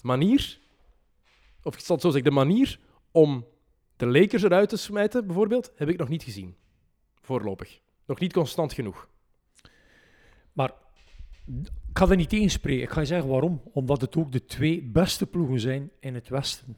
manier, 0.00 0.58
of 1.62 1.74
ik 1.74 1.80
zal 1.80 1.94
het 1.96 2.04
zo 2.04 2.10
zeggen, 2.10 2.30
de 2.30 2.36
manier 2.36 2.78
om 3.10 3.46
de 3.96 4.06
Lakers 4.06 4.42
eruit 4.42 4.68
te 4.68 4.76
smijten, 4.76 5.26
bijvoorbeeld, 5.26 5.72
heb 5.76 5.88
ik 5.88 5.98
nog 5.98 6.08
niet 6.08 6.22
gezien. 6.22 6.56
Voorlopig. 7.20 7.80
Nog 8.06 8.18
niet 8.18 8.32
constant 8.32 8.72
genoeg. 8.72 9.08
Maar 10.52 10.72
ik 11.88 11.98
ga 11.98 12.08
er 12.08 12.16
niet 12.16 12.28
tegenspreken. 12.28 12.82
Ik 12.82 12.90
ga 12.90 13.00
je 13.00 13.06
zeggen 13.06 13.28
waarom. 13.28 13.62
Omdat 13.72 14.00
het 14.00 14.16
ook 14.16 14.32
de 14.32 14.44
twee 14.44 14.82
beste 14.82 15.26
ploegen 15.26 15.60
zijn 15.60 15.90
in 16.00 16.14
het 16.14 16.28
Westen. 16.28 16.76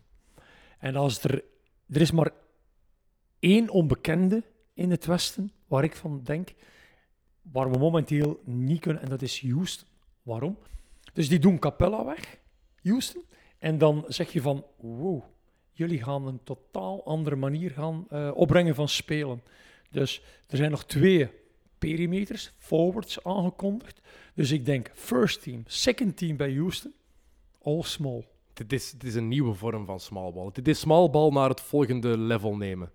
En 0.78 0.96
als 0.96 1.24
er... 1.24 1.44
Er 1.88 2.00
is 2.00 2.10
maar 2.10 2.32
één 3.38 3.70
onbekende 3.70 4.42
in 4.74 4.90
het 4.90 5.06
Westen 5.06 5.52
waar 5.66 5.84
ik 5.84 5.96
van 5.96 6.20
denk, 6.22 6.54
waar 7.42 7.70
we 7.70 7.78
momenteel 7.78 8.40
niet 8.44 8.80
kunnen, 8.80 9.02
en 9.02 9.08
dat 9.08 9.22
is 9.22 9.40
Houston. 9.40 9.88
Waarom? 10.22 10.58
Dus 11.12 11.28
die 11.28 11.38
doen 11.38 11.58
Capella 11.58 12.04
weg, 12.04 12.38
Houston. 12.82 13.22
En 13.58 13.78
dan 13.78 14.04
zeg 14.08 14.32
je 14.32 14.40
van, 14.40 14.64
wow, 14.76 15.22
jullie 15.72 16.02
gaan 16.02 16.26
een 16.26 16.42
totaal 16.44 17.04
andere 17.04 17.36
manier 17.36 17.70
gaan 17.70 18.06
eh, 18.08 18.30
opbrengen 18.34 18.74
van 18.74 18.88
spelen. 18.88 19.42
Dus 19.90 20.22
er 20.48 20.56
zijn 20.56 20.70
nog 20.70 20.84
twee 20.84 21.30
perimeters, 21.78 22.52
forwards 22.58 23.24
aangekondigd. 23.24 24.00
Dus 24.34 24.50
ik 24.50 24.64
denk 24.64 24.90
first 24.94 25.42
team, 25.42 25.62
second 25.66 26.16
team 26.16 26.36
bij 26.36 26.54
Houston, 26.54 26.94
all 27.62 27.82
small. 27.82 28.26
Dit 28.54 28.72
is, 28.72 28.90
dit 28.90 29.04
is 29.04 29.14
een 29.14 29.28
nieuwe 29.28 29.54
vorm 29.54 29.86
van 29.86 30.00
small 30.00 30.32
ball. 30.32 30.50
Dit 30.52 30.68
is 30.68 30.78
small 30.78 31.10
ball 31.10 31.30
naar 31.30 31.48
het 31.48 31.60
volgende 31.60 32.18
level 32.18 32.56
nemen. 32.56 32.90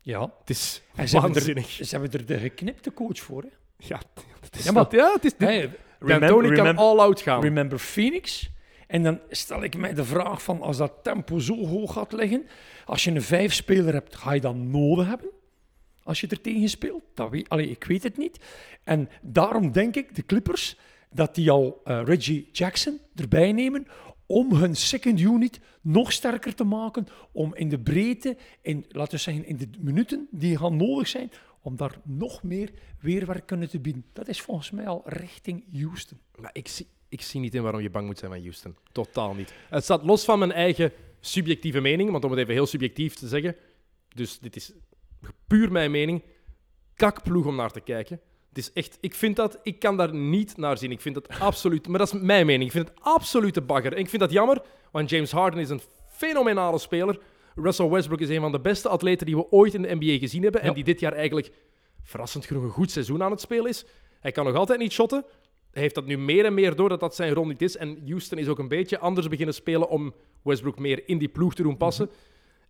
Ja, 0.00 0.20
Het 0.40 0.50
is 0.50 0.82
en 0.94 1.08
ze 1.08 1.14
hebben, 1.18 1.32
waanzinnig. 1.34 1.78
er, 1.78 1.84
ze 1.86 1.96
hebben 1.98 2.20
er 2.20 2.26
de 2.26 2.38
geknipte 2.38 2.92
coach 2.94 3.18
voor. 3.18 3.42
Hè? 3.42 3.48
Ja, 3.76 4.00
het 4.40 4.56
is 4.56 4.64
Ja, 4.64 4.72
maar- 4.72 4.86
ja, 4.96 5.12
het 5.12 5.24
is... 5.24 5.36
Dit, 5.36 5.48
Hey, 5.48 5.70
D'Antoni 5.98 6.46
kan 6.48 6.56
remember, 6.56 6.84
all-out 6.84 7.20
gaan. 7.20 7.40
remember 7.42 7.78
Phoenix? 7.78 8.50
En 8.86 9.02
dan 9.02 9.20
stel 9.30 9.62
ik 9.62 9.76
mij 9.76 9.94
de 9.94 10.04
vraag 10.04 10.42
van, 10.42 10.62
als 10.62 10.76
dat 10.76 10.92
tempo 11.02 11.38
zo 11.38 11.66
hoog 11.66 11.92
gaat 11.92 12.12
liggen, 12.12 12.46
als 12.84 13.04
je 13.04 13.10
een 13.10 13.22
vijf-speler 13.22 13.92
hebt, 13.92 14.16
ga 14.16 14.32
je 14.32 14.40
dat 14.40 14.54
nodig 14.56 15.06
hebben? 15.06 15.30
Als 16.02 16.20
je 16.20 16.26
er 16.26 16.40
tegen 16.40 16.68
speelt? 16.68 17.02
Dat 17.14 17.30
weet, 17.30 17.48
allee, 17.48 17.70
ik 17.70 17.84
weet 17.84 18.02
het 18.02 18.16
niet. 18.16 18.38
En 18.84 19.08
daarom 19.22 19.72
denk 19.72 19.96
ik, 19.96 20.14
de 20.14 20.26
Clippers, 20.26 20.78
dat 21.10 21.34
die 21.34 21.50
al 21.50 21.80
eh, 21.84 22.00
Reggie 22.04 22.48
Jackson 22.52 22.98
erbij 23.14 23.52
nemen 23.52 23.86
om 24.26 24.52
hun 24.52 24.76
second 24.76 25.20
unit 25.20 25.60
nog 25.80 26.12
sterker 26.12 26.54
te 26.54 26.64
maken, 26.64 27.06
om 27.32 27.54
in 27.54 27.68
de 27.68 27.78
breedte, 27.78 28.36
in, 28.60 28.84
laten 28.88 29.14
we 29.14 29.20
zeggen, 29.20 29.46
in 29.46 29.56
de 29.56 29.68
minuten 29.78 30.28
die 30.30 30.58
gaan 30.58 30.76
nodig 30.76 31.08
zijn, 31.08 31.30
om 31.60 31.76
daar 31.76 32.00
nog 32.02 32.42
meer 32.42 32.70
weerwerk 33.00 33.46
kunnen 33.46 33.68
te 33.68 33.80
bieden. 33.80 34.04
Dat 34.12 34.28
is 34.28 34.40
volgens 34.40 34.70
mij 34.70 34.86
al 34.86 35.02
richting 35.04 35.64
Houston. 35.72 36.18
Maar 36.40 36.50
ik 36.52 36.68
zie, 36.68 36.86
ik 37.08 37.22
zie 37.22 37.40
niet 37.40 37.54
in 37.54 37.62
waarom 37.62 37.80
je 37.80 37.90
bang 37.90 38.06
moet 38.06 38.18
zijn 38.18 38.30
van 38.30 38.40
Houston. 38.40 38.76
Totaal 38.92 39.34
niet. 39.34 39.54
Het 39.68 39.84
staat 39.84 40.04
los 40.04 40.24
van 40.24 40.38
mijn 40.38 40.52
eigen 40.52 40.92
subjectieve 41.20 41.80
mening, 41.80 42.10
want 42.10 42.24
om 42.24 42.30
het 42.30 42.40
even 42.40 42.54
heel 42.54 42.66
subjectief 42.66 43.14
te 43.14 43.28
zeggen, 43.28 43.56
dus 44.08 44.38
dit 44.38 44.56
is 44.56 44.72
puur 45.46 45.72
mijn 45.72 45.90
mening, 45.90 46.22
kakploeg 46.94 47.46
om 47.46 47.56
naar 47.56 47.72
te 47.72 47.80
kijken. 47.80 48.20
Het 48.54 48.62
is 48.62 48.72
echt, 48.72 48.98
ik 49.00 49.14
vind 49.14 49.36
dat, 49.36 49.58
ik 49.62 49.78
kan 49.78 49.96
daar 49.96 50.14
niet 50.14 50.56
naar 50.56 50.78
zien. 50.78 50.90
Ik 50.90 51.00
vind 51.00 51.16
het 51.16 51.28
absoluut, 51.38 51.88
maar 51.88 51.98
dat 51.98 52.14
is 52.14 52.20
mijn 52.20 52.46
mening. 52.46 52.64
Ik 52.64 52.76
vind 52.76 52.88
het 52.88 52.96
absolute 53.00 53.60
bagger. 53.60 53.92
En 53.92 53.98
ik 53.98 54.08
vind 54.08 54.22
dat 54.22 54.30
jammer, 54.30 54.62
want 54.90 55.10
James 55.10 55.30
Harden 55.30 55.60
is 55.60 55.68
een 55.68 55.80
fenomenale 56.08 56.78
speler. 56.78 57.18
Russell 57.54 57.88
Westbrook 57.88 58.20
is 58.20 58.28
een 58.28 58.40
van 58.40 58.52
de 58.52 58.60
beste 58.60 58.88
atleten 58.88 59.26
die 59.26 59.36
we 59.36 59.50
ooit 59.50 59.74
in 59.74 59.82
de 59.82 59.94
NBA 59.94 60.18
gezien 60.18 60.42
hebben. 60.42 60.60
En 60.60 60.74
die 60.74 60.84
dit 60.84 61.00
jaar 61.00 61.12
eigenlijk 61.12 61.52
verrassend 62.02 62.44
genoeg 62.44 62.62
een 62.62 62.70
goed 62.70 62.90
seizoen 62.90 63.22
aan 63.22 63.30
het 63.30 63.40
spelen 63.40 63.68
is. 63.68 63.84
Hij 64.20 64.32
kan 64.32 64.44
nog 64.44 64.54
altijd 64.54 64.78
niet 64.78 64.92
shotten. 64.92 65.24
Hij 65.70 65.82
heeft 65.82 65.94
dat 65.94 66.06
nu 66.06 66.18
meer 66.18 66.44
en 66.44 66.54
meer 66.54 66.76
door 66.76 66.88
dat 66.88 67.00
dat 67.00 67.14
zijn 67.14 67.32
rol 67.32 67.46
niet 67.46 67.62
is. 67.62 67.76
En 67.76 68.02
Houston 68.06 68.38
is 68.38 68.48
ook 68.48 68.58
een 68.58 68.68
beetje 68.68 68.98
anders 68.98 69.28
beginnen 69.28 69.54
spelen 69.54 69.88
om 69.88 70.14
Westbrook 70.42 70.78
meer 70.78 71.08
in 71.08 71.18
die 71.18 71.28
ploeg 71.28 71.54
te 71.54 71.62
doen 71.62 71.76
passen. 71.76 72.10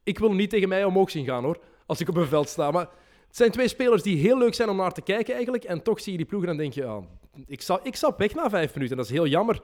Ik 0.02 0.18
wil 0.18 0.28
hem 0.28 0.36
niet 0.36 0.50
tegen 0.50 0.68
mij 0.68 0.84
omhoog 0.84 1.10
zien 1.10 1.24
gaan 1.24 1.44
hoor, 1.44 1.58
als 1.86 2.00
ik 2.00 2.08
op 2.08 2.16
een 2.16 2.26
veld 2.26 2.48
sta. 2.48 2.70
Maar 2.70 2.88
het 3.34 3.42
zijn 3.42 3.54
twee 3.54 3.68
spelers 3.68 4.02
die 4.02 4.16
heel 4.16 4.38
leuk 4.38 4.54
zijn 4.54 4.68
om 4.68 4.76
naar 4.76 4.92
te 4.92 5.02
kijken 5.02 5.34
eigenlijk. 5.34 5.64
En 5.64 5.82
toch 5.82 6.00
zie 6.00 6.12
je 6.12 6.18
die 6.18 6.26
ploeg 6.26 6.40
en 6.40 6.46
dan 6.46 6.56
denk 6.56 6.72
je, 6.72 6.84
ah, 6.84 7.04
ik, 7.46 7.62
zou, 7.62 7.80
ik 7.82 7.96
zou 7.96 8.14
weg 8.16 8.34
na 8.34 8.50
vijf 8.50 8.74
minuten. 8.74 8.96
Dat 8.96 9.06
is 9.06 9.12
heel 9.12 9.26
jammer. 9.26 9.60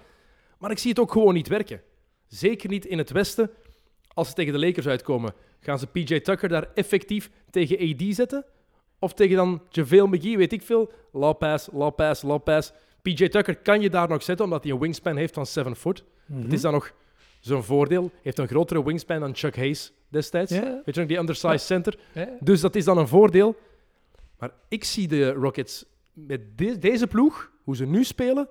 Maar 0.58 0.70
ik 0.70 0.78
zie 0.78 0.90
het 0.90 0.98
ook 0.98 1.12
gewoon 1.12 1.34
niet 1.34 1.48
werken. 1.48 1.82
Zeker 2.26 2.68
niet 2.68 2.86
in 2.86 2.98
het 2.98 3.10
Westen. 3.10 3.50
Als 4.08 4.28
ze 4.28 4.34
tegen 4.34 4.52
de 4.52 4.58
Lakers 4.58 4.86
uitkomen, 4.86 5.34
gaan 5.60 5.78
ze 5.78 5.86
PJ 5.86 6.20
Tucker 6.20 6.48
daar 6.48 6.68
effectief 6.74 7.30
tegen 7.50 7.94
AD 7.94 8.14
zetten? 8.14 8.44
Of 8.98 9.14
tegen 9.14 9.36
dan 9.36 9.62
JaVale 9.68 10.08
McGee, 10.08 10.36
weet 10.36 10.52
ik 10.52 10.62
veel. 10.62 10.92
Low 11.12 11.38
pass, 11.38 11.68
low 11.72 11.94
pass, 11.94 12.22
low 12.22 12.42
pass. 12.42 12.72
PJ 13.02 13.28
Tucker 13.28 13.56
kan 13.56 13.80
je 13.80 13.90
daar 13.90 14.08
nog 14.08 14.22
zetten, 14.22 14.44
omdat 14.44 14.62
hij 14.62 14.72
een 14.72 14.78
wingspan 14.78 15.16
heeft 15.16 15.34
van 15.34 15.46
7 15.46 15.76
foot. 15.76 16.04
Dat 16.26 16.52
is 16.52 16.60
dan 16.60 16.72
nog 16.72 16.92
zo'n 17.40 17.62
voordeel. 17.64 18.10
heeft 18.22 18.38
een 18.38 18.48
grotere 18.48 18.84
wingspan 18.84 19.20
dan 19.20 19.34
Chuck 19.36 19.56
Hayes 19.56 19.92
destijds. 20.08 20.52
Ja. 20.52 20.82
Weet 20.84 20.94
je 20.94 21.00
nog, 21.00 21.08
die 21.08 21.18
undersized 21.18 21.50
Ja. 21.60 21.66
center. 21.66 21.98
Dus 22.40 22.60
dat 22.60 22.74
is 22.74 22.84
dan 22.84 22.98
een 22.98 23.08
voordeel. 23.08 23.56
Maar 24.38 24.50
ik 24.68 24.84
zie 24.84 25.08
de 25.08 25.32
Rockets 25.32 25.84
met 26.12 26.58
de- 26.58 26.78
deze 26.78 27.06
ploeg, 27.06 27.50
hoe 27.64 27.76
ze 27.76 27.86
nu 27.86 28.04
spelen, 28.04 28.48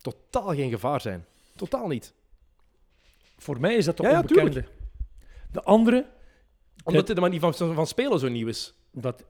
totaal 0.00 0.54
geen 0.54 0.70
gevaar 0.70 1.00
zijn. 1.00 1.24
Totaal 1.56 1.86
niet. 1.88 2.12
Voor 3.38 3.60
mij 3.60 3.74
is 3.74 3.84
dat 3.84 3.96
de 3.96 4.02
onbekende. 4.02 4.64
de 5.52 5.62
andere, 5.62 6.06
Omdat 6.84 7.06
de 7.06 7.20
manier 7.20 7.40
van, 7.40 7.54
van 7.54 7.86
spelen 7.86 8.18
zo 8.18 8.28
nieuw 8.28 8.46
is. 8.48 8.74
dat, 8.90 9.24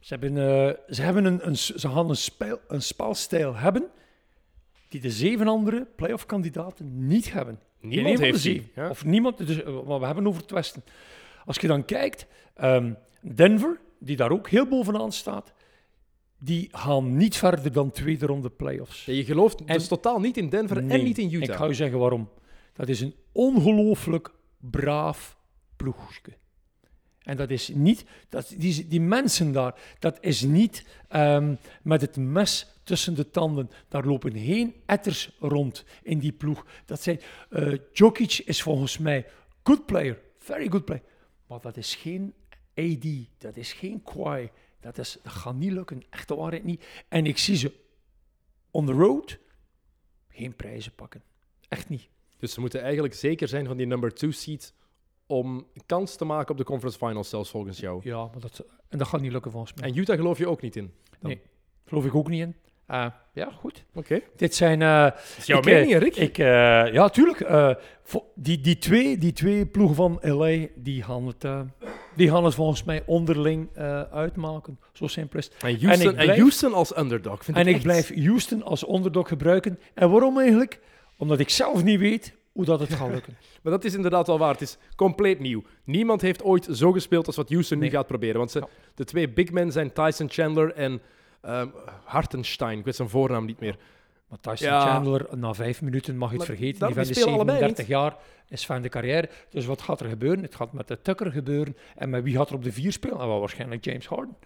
ze 0.00 0.14
hebben, 0.14 0.36
eh, 0.38 0.74
ze, 0.94 1.02
hebben 1.02 1.24
een, 1.24 1.46
een, 1.46 1.56
ze 1.56 1.88
gaan 1.88 2.08
een, 2.08 2.16
spel, 2.16 2.60
een 2.68 2.82
spelstijl 2.82 3.54
hebben 3.54 3.90
die 4.88 5.00
de 5.00 5.10
zeven 5.10 5.48
andere 5.48 5.86
playoff-kandidaten 5.96 7.06
niet 7.06 7.32
hebben. 7.32 7.60
Niemand 7.80 8.18
heeft 8.18 8.42
die. 8.42 8.70
Ja. 8.74 8.88
Of 8.88 9.04
niemand, 9.04 9.46
dus, 9.46 9.62
eh, 9.62 9.82
maar 9.86 10.00
we 10.00 10.06
hebben 10.06 10.26
over 10.26 10.40
het 10.42 10.50
Westen. 10.50 10.82
Als 11.44 11.56
je 11.56 11.66
dan 11.66 11.84
kijkt, 11.84 12.26
ehm, 12.54 12.92
Denver, 13.34 13.80
die 13.98 14.16
daar 14.16 14.30
ook 14.30 14.48
heel 14.48 14.66
bovenaan 14.66 15.12
staat, 15.12 15.52
die 16.38 16.68
gaan 16.72 17.16
niet 17.16 17.36
verder 17.36 17.72
dan 17.72 17.90
tweede 17.90 18.26
ronde 18.26 18.50
playoffs. 18.50 19.04
Ja, 19.04 19.12
je 19.12 19.24
gelooft 19.24 19.60
En- 19.64 19.66
dus 19.76 19.88
totaal 19.88 20.20
niet 20.20 20.36
in 20.36 20.48
Denver 20.48 20.76
en 20.76 21.04
niet 21.04 21.18
in 21.18 21.32
Utah. 21.32 21.42
Ik 21.48 21.54
ga 21.54 21.64
je 21.66 21.74
zeggen 21.74 21.98
waarom. 21.98 22.28
Dat 22.72 22.88
is 22.88 23.00
een 23.00 23.14
ongelooflijk 23.32 24.30
braaf 24.58 25.36
ploegje. 25.76 26.32
En 27.28 27.36
dat 27.36 27.50
is 27.50 27.68
niet, 27.68 28.04
dat, 28.28 28.54
die, 28.56 28.88
die 28.88 29.00
mensen 29.00 29.52
daar, 29.52 29.74
dat 29.98 30.18
is 30.20 30.42
niet 30.42 30.84
ehm, 31.08 31.54
met 31.82 32.00
het 32.00 32.16
mes 32.16 32.66
tussen 32.82 33.14
de 33.14 33.30
tanden. 33.30 33.70
Daar 33.88 34.04
lopen 34.04 34.38
geen 34.38 34.74
etters 34.86 35.36
rond 35.38 35.84
in 36.02 36.18
die 36.18 36.32
ploeg. 36.32 36.66
Dat 36.84 37.02
zijn, 37.02 37.20
eh 37.50 37.74
Jokic 37.92 38.38
is 38.44 38.62
volgens 38.62 38.98
mij 38.98 39.26
good 39.62 39.86
player, 39.86 40.18
very 40.38 40.68
good 40.68 40.84
player. 40.84 41.02
Maar 41.46 41.60
dat 41.60 41.76
is 41.76 41.94
geen 41.94 42.34
AD, 42.74 43.06
dat 43.38 43.56
is 43.56 43.72
geen 43.72 44.02
Kawhi. 44.02 44.48
Dat, 44.80 44.98
is, 44.98 45.18
dat 45.22 45.32
gaat 45.32 45.54
niet 45.54 45.72
lukken, 45.72 46.02
echt 46.10 46.28
de 46.28 46.34
waarheid 46.34 46.64
niet. 46.64 46.84
En 47.08 47.26
ik 47.26 47.38
zie 47.38 47.56
ze 47.56 47.72
on 48.70 48.86
the 48.86 48.92
road 48.92 49.38
geen 50.28 50.56
prijzen 50.56 50.92
pakken. 50.94 51.22
Echt 51.68 51.88
niet. 51.88 52.08
Dus 52.38 52.52
ze 52.52 52.60
moeten 52.60 52.82
eigenlijk 52.82 53.14
zeker 53.14 53.48
zijn 53.48 53.66
van 53.66 53.76
die 53.76 53.86
number 53.86 54.14
two 54.14 54.30
seed 54.30 54.72
om 55.28 55.66
kans 55.86 56.16
te 56.16 56.24
maken 56.24 56.50
op 56.50 56.56
de 56.56 56.64
conference 56.64 56.98
finals 56.98 57.28
zelfs 57.28 57.50
volgens 57.50 57.78
jou. 57.80 58.00
Ja, 58.04 58.16
maar 58.16 58.40
dat, 58.40 58.64
en 58.88 58.98
dat 58.98 59.06
gaat 59.08 59.20
niet 59.20 59.32
lukken 59.32 59.50
volgens 59.50 59.72
mij. 59.74 59.88
En 59.90 59.96
Utah 59.98 60.16
geloof 60.16 60.38
je 60.38 60.48
ook 60.48 60.62
niet 60.62 60.76
in. 60.76 60.92
dan? 61.20 61.30
Nee, 61.30 61.40
geloof 61.86 62.04
ik 62.04 62.14
ook 62.14 62.28
niet 62.28 62.40
in. 62.40 62.54
Eh, 62.86 63.06
ja, 63.32 63.50
goed. 63.50 63.84
Oké. 63.94 64.20
Dit 64.36 64.54
zijn... 64.54 64.82
eh, 64.82 65.06
is 65.38 65.46
jouw 65.46 65.58
ik, 65.58 65.66
eh, 65.66 65.72
mening, 65.72 65.92
hè, 65.92 65.98
Rick? 65.98 66.16
Ik, 66.16 66.38
eh, 66.38 66.46
ja, 66.92 67.08
tuurlijk. 67.08 67.40
eh, 67.40 67.70
die, 68.34 68.60
die, 68.60 68.78
twee, 68.78 69.18
die 69.18 69.32
twee 69.32 69.66
ploegen 69.66 69.96
van 69.96 70.18
LA, 70.22 70.66
die 70.74 71.02
gaan 71.02 71.26
het, 71.26 71.44
eh, 71.44 71.60
die 72.16 72.30
gaan 72.30 72.44
het 72.44 72.54
volgens 72.54 72.84
mij 72.84 73.02
onderling 73.06 73.68
eh, 73.74 74.02
uitmaken. 74.02 74.78
Zo 74.92 75.06
simpel 75.06 75.38
is 75.38 75.50
en, 75.60 75.80
Houston, 75.80 76.16
en 76.16 76.28
ik 76.28 76.36
Houston 76.38 76.72
als 76.74 76.96
underdog. 76.98 77.44
Vind 77.44 77.56
En 77.56 77.66
ik 77.66 77.74
echt- 77.74 77.82
blijf 77.82 78.14
Houston 78.24 78.62
als 78.62 78.88
underdog 78.88 79.28
gebruiken. 79.28 79.78
En 79.94 80.10
waarom 80.10 80.38
eigenlijk? 80.38 80.80
Omdat 81.16 81.38
ik 81.38 81.48
zelf 81.50 81.84
niet 81.84 81.98
weet 81.98 82.34
hoe 82.58 82.66
dat 82.66 82.80
het 82.80 82.92
gaat 82.94 83.10
lukken. 83.10 83.36
Maar 83.62 83.72
dat 83.72 83.84
is 83.84 83.94
inderdaad 83.94 84.26
wel 84.26 84.38
waar. 84.38 84.52
Het 84.52 84.60
is 84.60 84.78
compleet 84.96 85.38
nieuw. 85.38 85.62
Niemand 85.84 86.20
heeft 86.20 86.42
ooit 86.42 86.68
zo 86.70 86.92
gespeeld 86.92 87.26
als 87.26 87.36
wat 87.36 87.48
Houston 87.50 87.78
nu 87.78 87.90
gaat 87.90 88.06
proberen. 88.06 88.38
Want 88.38 88.50
ze, 88.50 88.58
Ja. 88.58 88.66
de 88.94 89.04
twee 89.04 89.28
big 89.28 89.50
men 89.50 89.72
zijn 89.72 89.92
Tyson 89.92 90.30
Chandler 90.30 90.72
en 90.72 91.00
ehm, 91.40 91.68
Hartenstein. 92.04 92.78
Ik 92.78 92.84
weet 92.84 92.96
zijn 92.96 93.08
voornaam 93.08 93.44
niet 93.44 93.60
meer. 93.60 93.76
Maar 94.28 94.38
Tyson 94.40 94.68
Ja. 94.68 94.80
Chandler, 94.80 95.26
na 95.36 95.54
vijf 95.54 95.82
minuten 95.82 96.16
mag 96.16 96.30
je 96.32 96.36
het 96.38 96.46
Maar 96.48 96.56
vergeten. 96.56 96.86
Die 96.86 96.94
van 96.94 97.04
de 97.04 97.14
spelen 97.14 97.32
allebei 97.34 97.58
37 97.58 97.86
jaar 97.86 98.16
is 98.48 98.66
van 98.66 98.82
de 98.82 98.88
carrière. 98.88 99.28
Dus 99.50 99.66
wat 99.66 99.82
gaat 99.82 100.00
er 100.00 100.08
gebeuren? 100.08 100.42
Het 100.42 100.54
gaat 100.54 100.72
met 100.72 100.88
de 100.88 101.02
Tucker 101.02 101.32
gebeuren. 101.32 101.76
En 101.96 102.10
met 102.10 102.22
wie 102.22 102.36
gaat 102.36 102.48
er 102.48 102.54
op 102.54 102.64
de 102.64 102.72
vier 102.72 102.92
spelen? 102.92 103.20
En 103.20 103.26
wel 103.26 103.40
waarschijnlijk 103.40 103.84
James 103.84 104.06
Harden. 104.06 104.36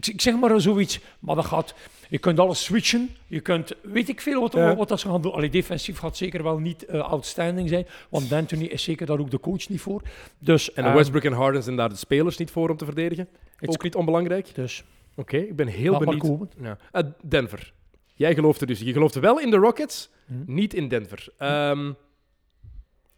Ik, 0.00 0.20
zeg 0.20 0.36
maar 0.36 0.60
zoiets, 0.60 1.00
maar 1.18 1.34
dat 1.34 1.44
gaat... 1.44 1.74
Je 2.10 2.18
kunt 2.18 2.38
alles 2.38 2.64
switchen. 2.64 3.10
Je 3.26 3.40
kunt... 3.40 3.72
Weet 3.82 4.08
ik 4.08 4.20
veel 4.20 4.40
wat, 4.40 4.52
Ja. 4.52 4.76
wat 4.76 4.88
dat 4.88 5.00
ze 5.00 5.08
gaan 5.08 5.22
doen. 5.22 5.32
Allee, 5.32 5.50
defensief 5.50 5.98
gaat 5.98 6.16
zeker 6.16 6.42
wel 6.42 6.58
niet 6.58 6.84
eh, 6.86 7.00
outstanding 7.00 7.68
zijn. 7.68 7.86
Want 8.08 8.28
D'Antoni 8.28 8.68
is 8.68 8.82
zeker 8.82 9.06
daar 9.06 9.18
ook 9.18 9.30
de 9.30 9.40
coach 9.40 9.68
niet 9.68 9.80
voor. 9.80 10.02
Dus... 10.38 10.72
En 10.72 10.82
de 10.82 10.88
ehm, 10.88 10.96
Westbrook 10.98 11.24
en 11.24 11.32
Harden 11.32 11.62
zijn 11.62 11.76
daar 11.76 11.88
de 11.88 11.96
spelers 11.96 12.36
niet 12.36 12.50
voor 12.50 12.70
om 12.70 12.76
te 12.76 12.84
verdedigen. 12.84 13.28
Ook 13.66 13.82
niet 13.82 13.94
onbelangrijk. 13.94 14.54
Dus, 14.54 14.84
Oké, 15.14 15.36
ik 15.36 15.56
ben 15.56 15.66
heel 15.66 15.90
laat 15.92 16.00
benieuwd. 16.00 16.20
komen. 16.20 16.50
Ja. 16.62 16.78
Eh, 16.92 17.02
Denver. 17.22 17.72
Jij 18.14 18.34
gelooft 18.34 18.60
er 18.60 18.66
dus. 18.66 18.80
Je 18.80 18.92
gelooft 18.92 19.14
wel 19.14 19.40
in 19.40 19.50
de 19.50 19.56
Rockets, 19.56 20.10
Hm. 20.26 20.34
niet 20.46 20.74
in 20.74 20.88
Denver. 20.88 21.28
Ehm, 21.38 21.92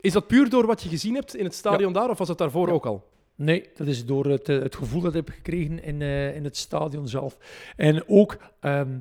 is 0.00 0.12
dat 0.12 0.26
puur 0.26 0.48
door 0.50 0.66
wat 0.66 0.82
je 0.82 0.88
gezien 0.88 1.14
hebt 1.14 1.36
in 1.36 1.44
het 1.44 1.54
stadion 1.54 1.92
daar, 1.92 2.10
of 2.10 2.18
was 2.18 2.28
het 2.28 2.38
daarvoor 2.38 2.68
ook 2.68 2.86
al? 2.86 3.09
Nee, 3.40 3.68
dat 3.74 3.86
is 3.86 4.06
door 4.06 4.26
het, 4.26 4.48
eh, 4.48 4.58
het 4.58 4.76
gevoel 4.76 5.00
dat 5.00 5.14
ik 5.14 5.26
heb 5.26 5.34
gekregen 5.34 5.82
in, 5.82 6.02
eh, 6.02 6.34
in 6.36 6.44
het 6.44 6.56
stadion 6.56 7.08
zelf. 7.08 7.36
En 7.76 8.08
ook 8.08 8.38
ehm, 8.60 8.98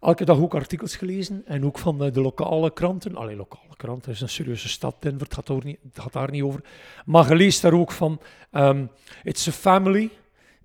elke 0.00 0.24
dag 0.24 0.38
ook 0.38 0.54
artikels 0.54 0.96
gelezen 0.96 1.42
en 1.46 1.64
ook 1.64 1.78
van 1.78 2.04
eh, 2.04 2.12
de 2.12 2.20
lokale 2.20 2.72
kranten. 2.72 3.16
Allee, 3.16 3.36
lokale 3.36 3.76
kranten, 3.76 4.04
het 4.04 4.14
is 4.14 4.20
een 4.20 4.28
serieuze 4.28 4.68
stad, 4.68 4.96
Denver, 5.02 5.22
het 5.22 5.34
gaat, 5.34 5.46
daar 5.46 5.64
niet, 5.64 5.78
gaat 5.92 6.12
daar 6.12 6.30
niet 6.30 6.42
over. 6.42 6.64
Maar 7.04 7.34
leest 7.36 7.62
daar 7.62 7.72
ook 7.72 7.92
van, 7.92 8.20
ehm, 8.50 8.86
it's 9.22 9.48
a 9.48 9.52
family. 9.52 10.10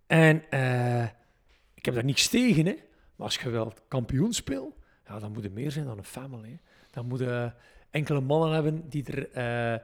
En 0.08 0.36
ik 1.74 1.86
heb 1.86 1.94
daar 1.94 2.06
niks 2.06 2.28
tegen, 2.28 2.66
hè. 2.66 2.76
Maar 3.16 3.26
als 3.26 3.36
je 3.36 3.50
wel 3.50 3.74
kampioen 3.88 4.34
speelt, 4.34 4.76
ja, 5.08 5.20
dan 5.20 5.32
moet 5.32 5.44
er 5.44 5.52
meer 5.52 5.72
zijn 5.72 5.86
dan 5.86 5.98
een 5.98 6.04
family. 6.04 6.60
Dan 6.92 7.06
moeten 7.06 7.56
enkele 7.90 8.22
mannen 8.22 8.52
hebben 8.52 8.90
die 8.90 9.06
er... 9.06 9.82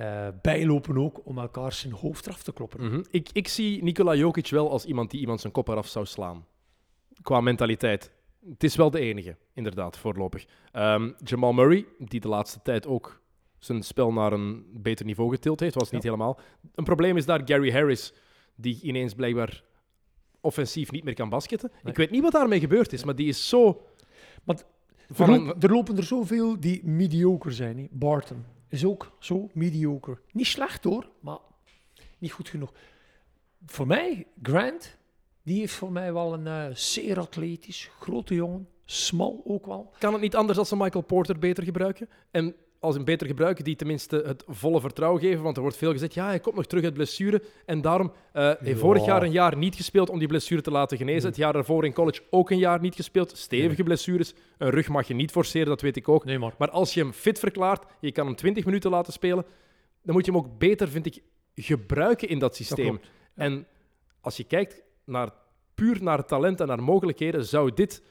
eh, 0.00 0.28
bijlopen 0.42 0.98
ook 0.98 1.20
om 1.24 1.38
elkaar 1.38 1.72
zijn 1.72 1.92
hoofd 1.92 2.26
eraf 2.26 2.42
te 2.42 2.52
kloppen. 2.52 2.84
Mhm. 2.84 3.02
ik, 3.10 3.28
ik 3.32 3.48
zie 3.48 3.82
Nikola 3.82 4.14
Jokic 4.14 4.48
wel 4.48 4.70
als 4.70 4.84
iemand 4.84 5.10
die 5.10 5.20
iemand 5.20 5.40
zijn 5.40 5.52
kop 5.52 5.68
eraf 5.68 5.86
zou 5.88 6.06
slaan. 6.06 6.46
Qua 7.22 7.40
mentaliteit. 7.40 8.12
Het 8.48 8.64
is 8.64 8.76
wel 8.76 8.90
de 8.90 9.00
enige, 9.00 9.36
inderdaad, 9.54 9.98
voorlopig. 9.98 10.46
Ehm, 10.72 11.10
Jamal 11.24 11.52
Murray, 11.52 11.86
die 11.98 12.20
de 12.20 12.28
laatste 12.28 12.62
tijd 12.62 12.86
ook 12.86 13.20
zijn 13.58 13.82
spel 13.82 14.12
naar 14.12 14.32
een 14.32 14.66
beter 14.72 15.06
niveau 15.06 15.30
getild 15.30 15.60
heeft, 15.60 15.74
was 15.74 15.90
niet 15.90 16.02
helemaal. 16.02 16.40
Een 16.74 16.84
probleem 16.84 17.16
is 17.16 17.26
daar 17.26 17.40
Gary 17.44 17.72
Harris, 17.72 18.12
die 18.54 18.82
ineens 18.82 19.14
blijkbaar 19.14 19.62
offensief 20.40 20.90
niet 20.90 21.04
meer 21.04 21.14
kan 21.14 21.28
basketten. 21.28 21.70
Nee. 21.72 21.92
Ik 21.92 21.98
weet 21.98 22.10
niet 22.10 22.22
wat 22.22 22.32
daarmee 22.32 22.60
gebeurd 22.60 22.92
is, 22.92 23.04
maar 23.04 23.16
die 23.16 23.28
is 23.28 23.48
zo... 23.48 23.82
Maar 24.44 24.62
Er, 25.16 25.54
er 25.58 25.70
lopen 25.70 25.96
er 25.96 26.04
zoveel 26.04 26.60
die 26.60 26.84
mediocre 26.84 27.50
zijn. 27.50 27.78
Hè. 27.78 27.86
Barton 27.90 28.44
is 28.70 28.84
ook 28.84 29.12
zo 29.18 29.48
mediocre. 29.52 30.18
Niet 30.32 30.46
slecht 30.46 30.84
hoor, 30.84 31.08
maar 31.20 31.38
niet 32.18 32.32
goed 32.32 32.48
genoeg. 32.48 32.72
Voor 33.66 33.86
mij, 33.86 34.26
Grant, 34.42 34.96
die 35.42 35.58
heeft 35.58 35.74
voor 35.74 35.92
mij 35.92 36.12
wel 36.12 36.32
een 36.32 36.46
eh, 36.46 36.74
zeer 36.74 37.18
atletisch, 37.18 37.90
grote 38.00 38.34
jongen. 38.34 38.68
Smal 38.84 39.42
ook 39.44 39.66
wel. 39.66 39.92
Kan 39.98 40.12
het 40.12 40.22
niet 40.22 40.36
anders 40.36 40.58
als 40.58 40.68
ze 40.68 40.76
Michael 40.76 41.04
Porter 41.04 41.38
beter 41.38 41.64
gebruiken? 41.64 42.08
En 42.30 42.54
als 42.80 42.96
een 42.96 43.04
beter 43.04 43.26
gebruiken, 43.26 43.64
die 43.64 43.76
tenminste 43.76 44.22
het 44.26 44.44
volle 44.46 44.80
vertrouwen 44.80 45.20
geven. 45.20 45.42
Want 45.42 45.56
er 45.56 45.62
wordt 45.62 45.76
veel 45.76 45.92
gezegd, 45.92 46.14
ja, 46.14 46.26
hij 46.26 46.40
komt 46.40 46.56
nog 46.56 46.66
terug 46.66 46.84
uit 46.84 46.94
blessure. 46.94 47.42
En 47.66 47.80
daarom 47.80 48.12
eh 48.32 48.52
heeft 48.58 48.80
vorig 48.80 49.04
jaar 49.04 49.22
een 49.22 49.30
jaar 49.30 49.56
niet 49.56 49.74
gespeeld 49.74 50.10
om 50.10 50.18
die 50.18 50.28
blessure 50.28 50.62
te 50.62 50.70
laten 50.70 50.96
genezen. 50.96 51.28
Het 51.28 51.36
jaar 51.36 51.52
daarvoor 51.52 51.84
in 51.84 51.92
college 51.92 52.22
ook 52.30 52.50
een 52.50 52.58
jaar 52.58 52.80
niet 52.80 52.94
gespeeld. 52.94 53.36
Stevige 53.36 53.82
blessures. 53.82 54.34
Een 54.58 54.70
rug 54.70 54.88
mag 54.88 55.08
je 55.08 55.14
niet 55.14 55.30
forceren, 55.30 55.68
dat 55.68 55.80
weet 55.80 55.96
ik 55.96 56.08
ook. 56.08 56.24
Nee, 56.24 56.38
maar 56.38 56.54
Maar 56.58 56.70
als 56.70 56.94
je 56.94 57.00
hem 57.00 57.12
fit 57.12 57.38
verklaart, 57.38 57.84
je 58.00 58.12
kan 58.12 58.26
hem 58.26 58.36
20 58.36 58.64
minuten 58.64 58.90
laten 58.90 59.12
spelen, 59.12 59.44
dan 60.02 60.14
moet 60.14 60.26
je 60.26 60.32
hem 60.32 60.40
ook 60.40 60.58
beter, 60.58 60.88
vind 60.88 61.06
ik, 61.06 61.22
gebruiken 61.54 62.28
in 62.28 62.38
dat 62.38 62.56
systeem. 62.56 63.00
ja. 63.02 63.08
En 63.34 63.66
als 64.20 64.36
je 64.36 64.44
kijkt 64.44 64.82
naar, 65.04 65.30
puur 65.74 66.02
naar 66.02 66.24
talent 66.24 66.60
en 66.60 66.66
naar 66.66 66.82
mogelijkheden, 66.82 67.44
zou 67.44 67.74
dit 67.74 68.02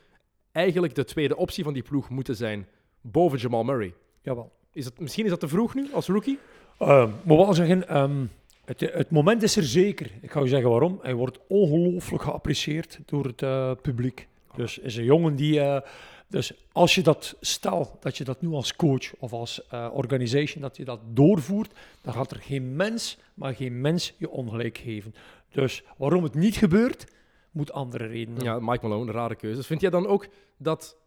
eigenlijk 0.51 0.95
de 0.95 1.03
tweede 1.03 1.35
optie 1.35 1.63
van 1.63 1.73
die 1.73 1.83
ploeg 1.83 2.09
moeten 2.09 2.35
zijn, 2.35 2.67
boven 3.01 3.39
Jamal 3.39 3.63
Murray. 3.63 3.93
jawel. 4.21 4.57
Is 4.79 4.85
het, 4.85 4.99
misschien 4.99 5.23
is 5.23 5.29
dat 5.29 5.39
te 5.39 5.47
vroeg 5.47 5.75
nu, 5.75 5.93
als 5.93 6.07
rookie? 6.07 6.39
Uh, 6.81 7.07
moet 7.23 7.37
wel 7.37 7.53
zeggen, 7.53 7.87
ehm, 7.87 8.25
het, 8.65 8.79
het 8.79 9.09
moment 9.09 9.43
is 9.43 9.55
er 9.55 9.63
zeker. 9.63 10.11
Ik 10.21 10.31
ga 10.31 10.39
je 10.39 10.47
zeggen 10.47 10.69
waarom. 10.69 10.99
Hij 11.01 11.13
wordt 11.13 11.39
ongelooflijk 11.47 12.23
geapprecieerd 12.23 12.99
door 13.05 13.25
het 13.25 13.41
eh, 13.41 13.71
publiek. 13.81 14.27
Dus 14.55 14.77
is 14.77 14.95
een 14.95 15.03
jongen 15.03 15.35
die. 15.35 15.59
eh, 15.59 15.81
dus 16.27 16.53
als 16.71 16.95
je 16.95 17.01
dat, 17.01 17.35
stel 17.39 17.97
dat 17.99 18.17
je 18.17 18.23
dat 18.23 18.41
nu 18.41 18.49
als 18.53 18.75
coach 18.75 19.15
of 19.19 19.33
als 19.33 19.67
eh, 19.67 19.87
organization, 19.93 20.61
dat 20.61 20.77
je 20.77 20.85
dat 20.85 20.99
doorvoert, 21.13 21.71
dan 22.01 22.13
gaat 22.13 22.31
er 22.31 22.39
geen 22.39 22.75
mens, 22.75 23.17
maar 23.33 23.55
geen 23.55 23.81
mens 23.81 24.13
je 24.17 24.29
ongelijk 24.29 24.77
geven. 24.77 25.15
Dus 25.51 25.83
waarom 25.97 26.23
het 26.23 26.33
niet 26.33 26.57
gebeurt, 26.57 27.05
moet 27.51 27.71
andere 27.71 28.05
redenen. 28.07 28.43
Ja, 28.43 28.59
Mike 28.59 28.87
Malone, 28.87 29.11
rare 29.11 29.35
keuzes. 29.35 29.65
Vind 29.67 29.81
jij 29.81 29.89
dan 29.89 30.07
ook 30.07 30.27
dat 30.57 30.97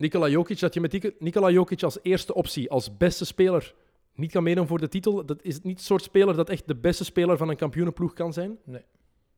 Nikola 0.00 0.28
Jokic, 0.28 0.60
dat 0.60 0.74
je 0.74 0.80
met 0.80 0.92
Nik- 0.92 1.14
Nikola 1.18 1.50
Jokic 1.50 1.82
als 1.82 1.98
eerste 2.02 2.34
optie, 2.34 2.70
als 2.70 2.96
beste 2.96 3.24
speler, 3.24 3.74
niet 4.14 4.30
kan 4.32 4.42
meedoen 4.42 4.66
voor 4.66 4.78
de 4.78 4.88
titel? 4.88 5.26
Dat 5.26 5.42
is 5.42 5.60
niet 5.60 5.76
het 5.76 5.86
soort 5.86 6.02
speler 6.02 6.36
dat 6.36 6.48
echt 6.48 6.68
de 6.68 6.76
beste 6.76 7.04
speler 7.04 7.36
van 7.36 7.48
een 7.48 7.56
kampioenenploeg 7.56 8.12
kan 8.12 8.32
zijn? 8.32 8.58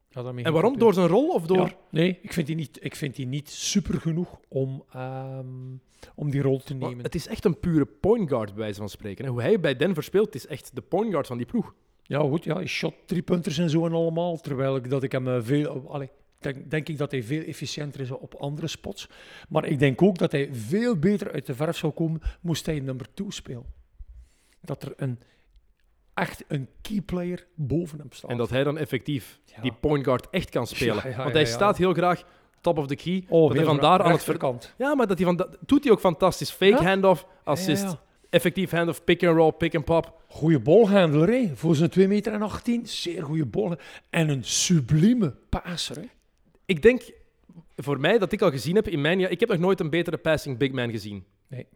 Ja, 0.08 0.22
daarmee 0.22 0.44
En 0.44 0.52
waarom? 0.52 0.78
Door 0.78 0.94
zijn 0.94 1.06
rol 1.08 1.28
of 1.28 1.46
door... 1.46 1.56
Ja, 1.56 1.76
nee, 1.90 2.18
ik 2.22 2.32
vind 2.32 2.46
die 2.46 2.56
niet, 2.56 2.78
ik 2.84 2.96
vind 2.96 3.16
die 3.16 3.26
niet 3.26 3.50
super 3.50 4.00
genoeg 4.00 4.40
om, 4.48 4.84
ehm, 4.92 5.46
om 6.14 6.30
die 6.30 6.42
rol 6.42 6.58
te 6.58 6.74
Maar 6.74 6.88
nemen. 6.88 7.04
het 7.04 7.14
is 7.14 7.26
echt 7.26 7.44
een 7.44 7.58
pure 7.60 7.84
point 7.86 8.28
guard, 8.28 8.50
bij 8.50 8.58
wijze 8.62 8.78
van 8.78 8.88
spreken. 8.88 9.26
Hoe 9.26 9.40
hij 9.42 9.60
bij 9.60 9.76
Denver 9.76 10.02
speelt, 10.02 10.34
is 10.34 10.46
echt 10.46 10.70
de 10.74 10.82
point 10.82 11.10
guard 11.10 11.26
van 11.26 11.36
die 11.36 11.46
ploeg. 11.46 11.74
Ja, 12.02 12.18
goed, 12.20 12.44
ja, 12.44 12.54
hij 12.54 12.66
shot 12.66 12.94
drie 13.06 13.22
punters 13.22 13.58
en 13.58 13.70
zo 13.70 13.86
en 13.86 13.92
allemaal. 13.92 14.36
Terwijl 14.40 14.76
ik 14.76 14.90
dat 14.90 15.02
ik 15.02 15.12
hem 15.12 15.28
eh, 15.28 15.38
veel. 15.42 15.90
Allee, 15.90 16.10
denk, 16.42 16.70
denk 16.70 16.88
ik 16.88 16.98
dat 16.98 17.10
hij 17.10 17.22
veel 17.22 17.42
efficiënter 17.42 18.00
is 18.00 18.10
op 18.10 18.34
andere 18.34 18.66
spots. 18.66 19.08
Maar 19.48 19.64
ik 19.64 19.78
denk 19.78 20.02
ook 20.02 20.18
dat 20.18 20.32
hij 20.32 20.48
veel 20.52 20.96
beter 20.96 21.32
uit 21.32 21.46
de 21.46 21.54
verf 21.54 21.76
zou 21.76 21.92
komen 21.92 22.20
moest 22.40 22.66
hij 22.66 22.80
nummer 22.80 23.06
2 23.14 23.32
spelen. 23.32 23.64
Dat 24.60 24.82
er 24.82 24.92
een 24.96 25.18
echt 26.14 26.44
een 26.48 26.68
key 26.82 27.00
player 27.00 27.46
boven 27.54 27.98
hem 27.98 28.12
staat. 28.12 28.30
En 28.30 28.36
dat 28.36 28.50
hij 28.50 28.64
dan 28.64 28.78
effectief 28.78 29.38
Ja. 29.44 29.62
die 29.62 29.72
point 29.80 30.04
guard 30.04 30.30
echt 30.30 30.50
kan 30.50 30.66
spelen. 30.66 31.10
Ja, 31.10 31.16
Want 31.16 31.32
hij 31.32 31.44
staat 31.44 31.76
heel 31.78 31.92
graag 31.92 32.24
top 32.60 32.78
of 32.78 32.86
the 32.86 32.96
key. 32.96 33.24
oh, 33.28 33.40
dat 33.40 33.48
hij 33.48 33.58
heel 33.58 33.66
vandaar 33.66 33.98
gra- 33.98 34.04
aan 34.08 34.12
het 34.12 34.22
ver- 34.22 34.32
rechterkant. 34.32 34.74
Ja, 34.78 34.94
maar 34.94 35.06
dat 35.06 35.16
hij 35.18 35.26
van 35.26 35.36
dat 35.36 35.56
doet 35.66 35.82
hij 35.84 35.92
ook 35.92 36.00
fantastisch. 36.00 36.50
Fake 36.50 36.84
handoff, 36.84 37.26
assist, 37.44 37.96
effectief 38.30 38.70
handoff, 38.70 39.04
pick 39.04 39.24
and 39.24 39.36
roll, 39.36 39.52
pick 39.52 39.74
and 39.74 39.84
pop. 39.84 40.20
Goeie 40.28 40.58
bolhandler, 40.58 41.28
hè? 41.28 41.50
voor 41.54 41.74
zijn 41.74 41.90
2 41.90 42.08
meter 42.08 42.32
en 42.32 42.42
18. 42.42 42.86
Zeer 42.86 43.22
goede 43.22 43.46
bol. 43.46 43.74
En 44.10 44.28
een 44.28 44.44
sublieme 44.44 45.34
passer. 45.48 45.96
Hè? 45.96 46.06
Ik 46.66 46.82
denk 46.82 47.10
voor 47.76 48.00
mij 48.00 48.18
dat 48.18 48.32
ik 48.32 48.42
al 48.42 48.50
gezien 48.50 48.74
heb 48.74 48.88
in 48.88 49.00
mijn 49.00 49.18
jaar. 49.18 49.30
Ik 49.30 49.40
heb 49.40 49.48
nog 49.48 49.58
nooit 49.58 49.80
een 49.80 49.90
betere 49.90 50.16
passing 50.16 50.58
big 50.58 50.72
man 50.72 50.90
gezien. 50.90 51.24
Nee. 51.48 51.66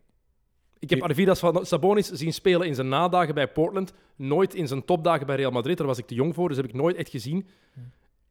Ik 0.79 0.91
heb. 0.91 1.03
Arvidas 1.03 1.39
van 1.39 1.67
Sabonis 1.67 2.07
zien 2.11 2.33
spelen 2.33 2.67
in 2.67 2.75
zijn 2.75 2.89
nadagen 2.89 3.35
bij 3.35 3.49
Portland. 3.49 3.93
Nooit 4.17 4.55
in 4.55 4.69
zijn 4.69 4.85
topdagen 4.85 5.27
bij 5.27 5.37
Real 5.37 5.51
Madrid. 5.51 5.77
Daar 5.79 5.87
was 5.87 5.99
ik 5.99 6.07
te 6.07 6.15
jong 6.15 6.35
voor, 6.35 6.49
dus 6.49 6.57
heb 6.57 6.67
ik 6.67 6.73
nooit 6.75 6.97
echt 6.97 7.11
gezien. 7.11 7.47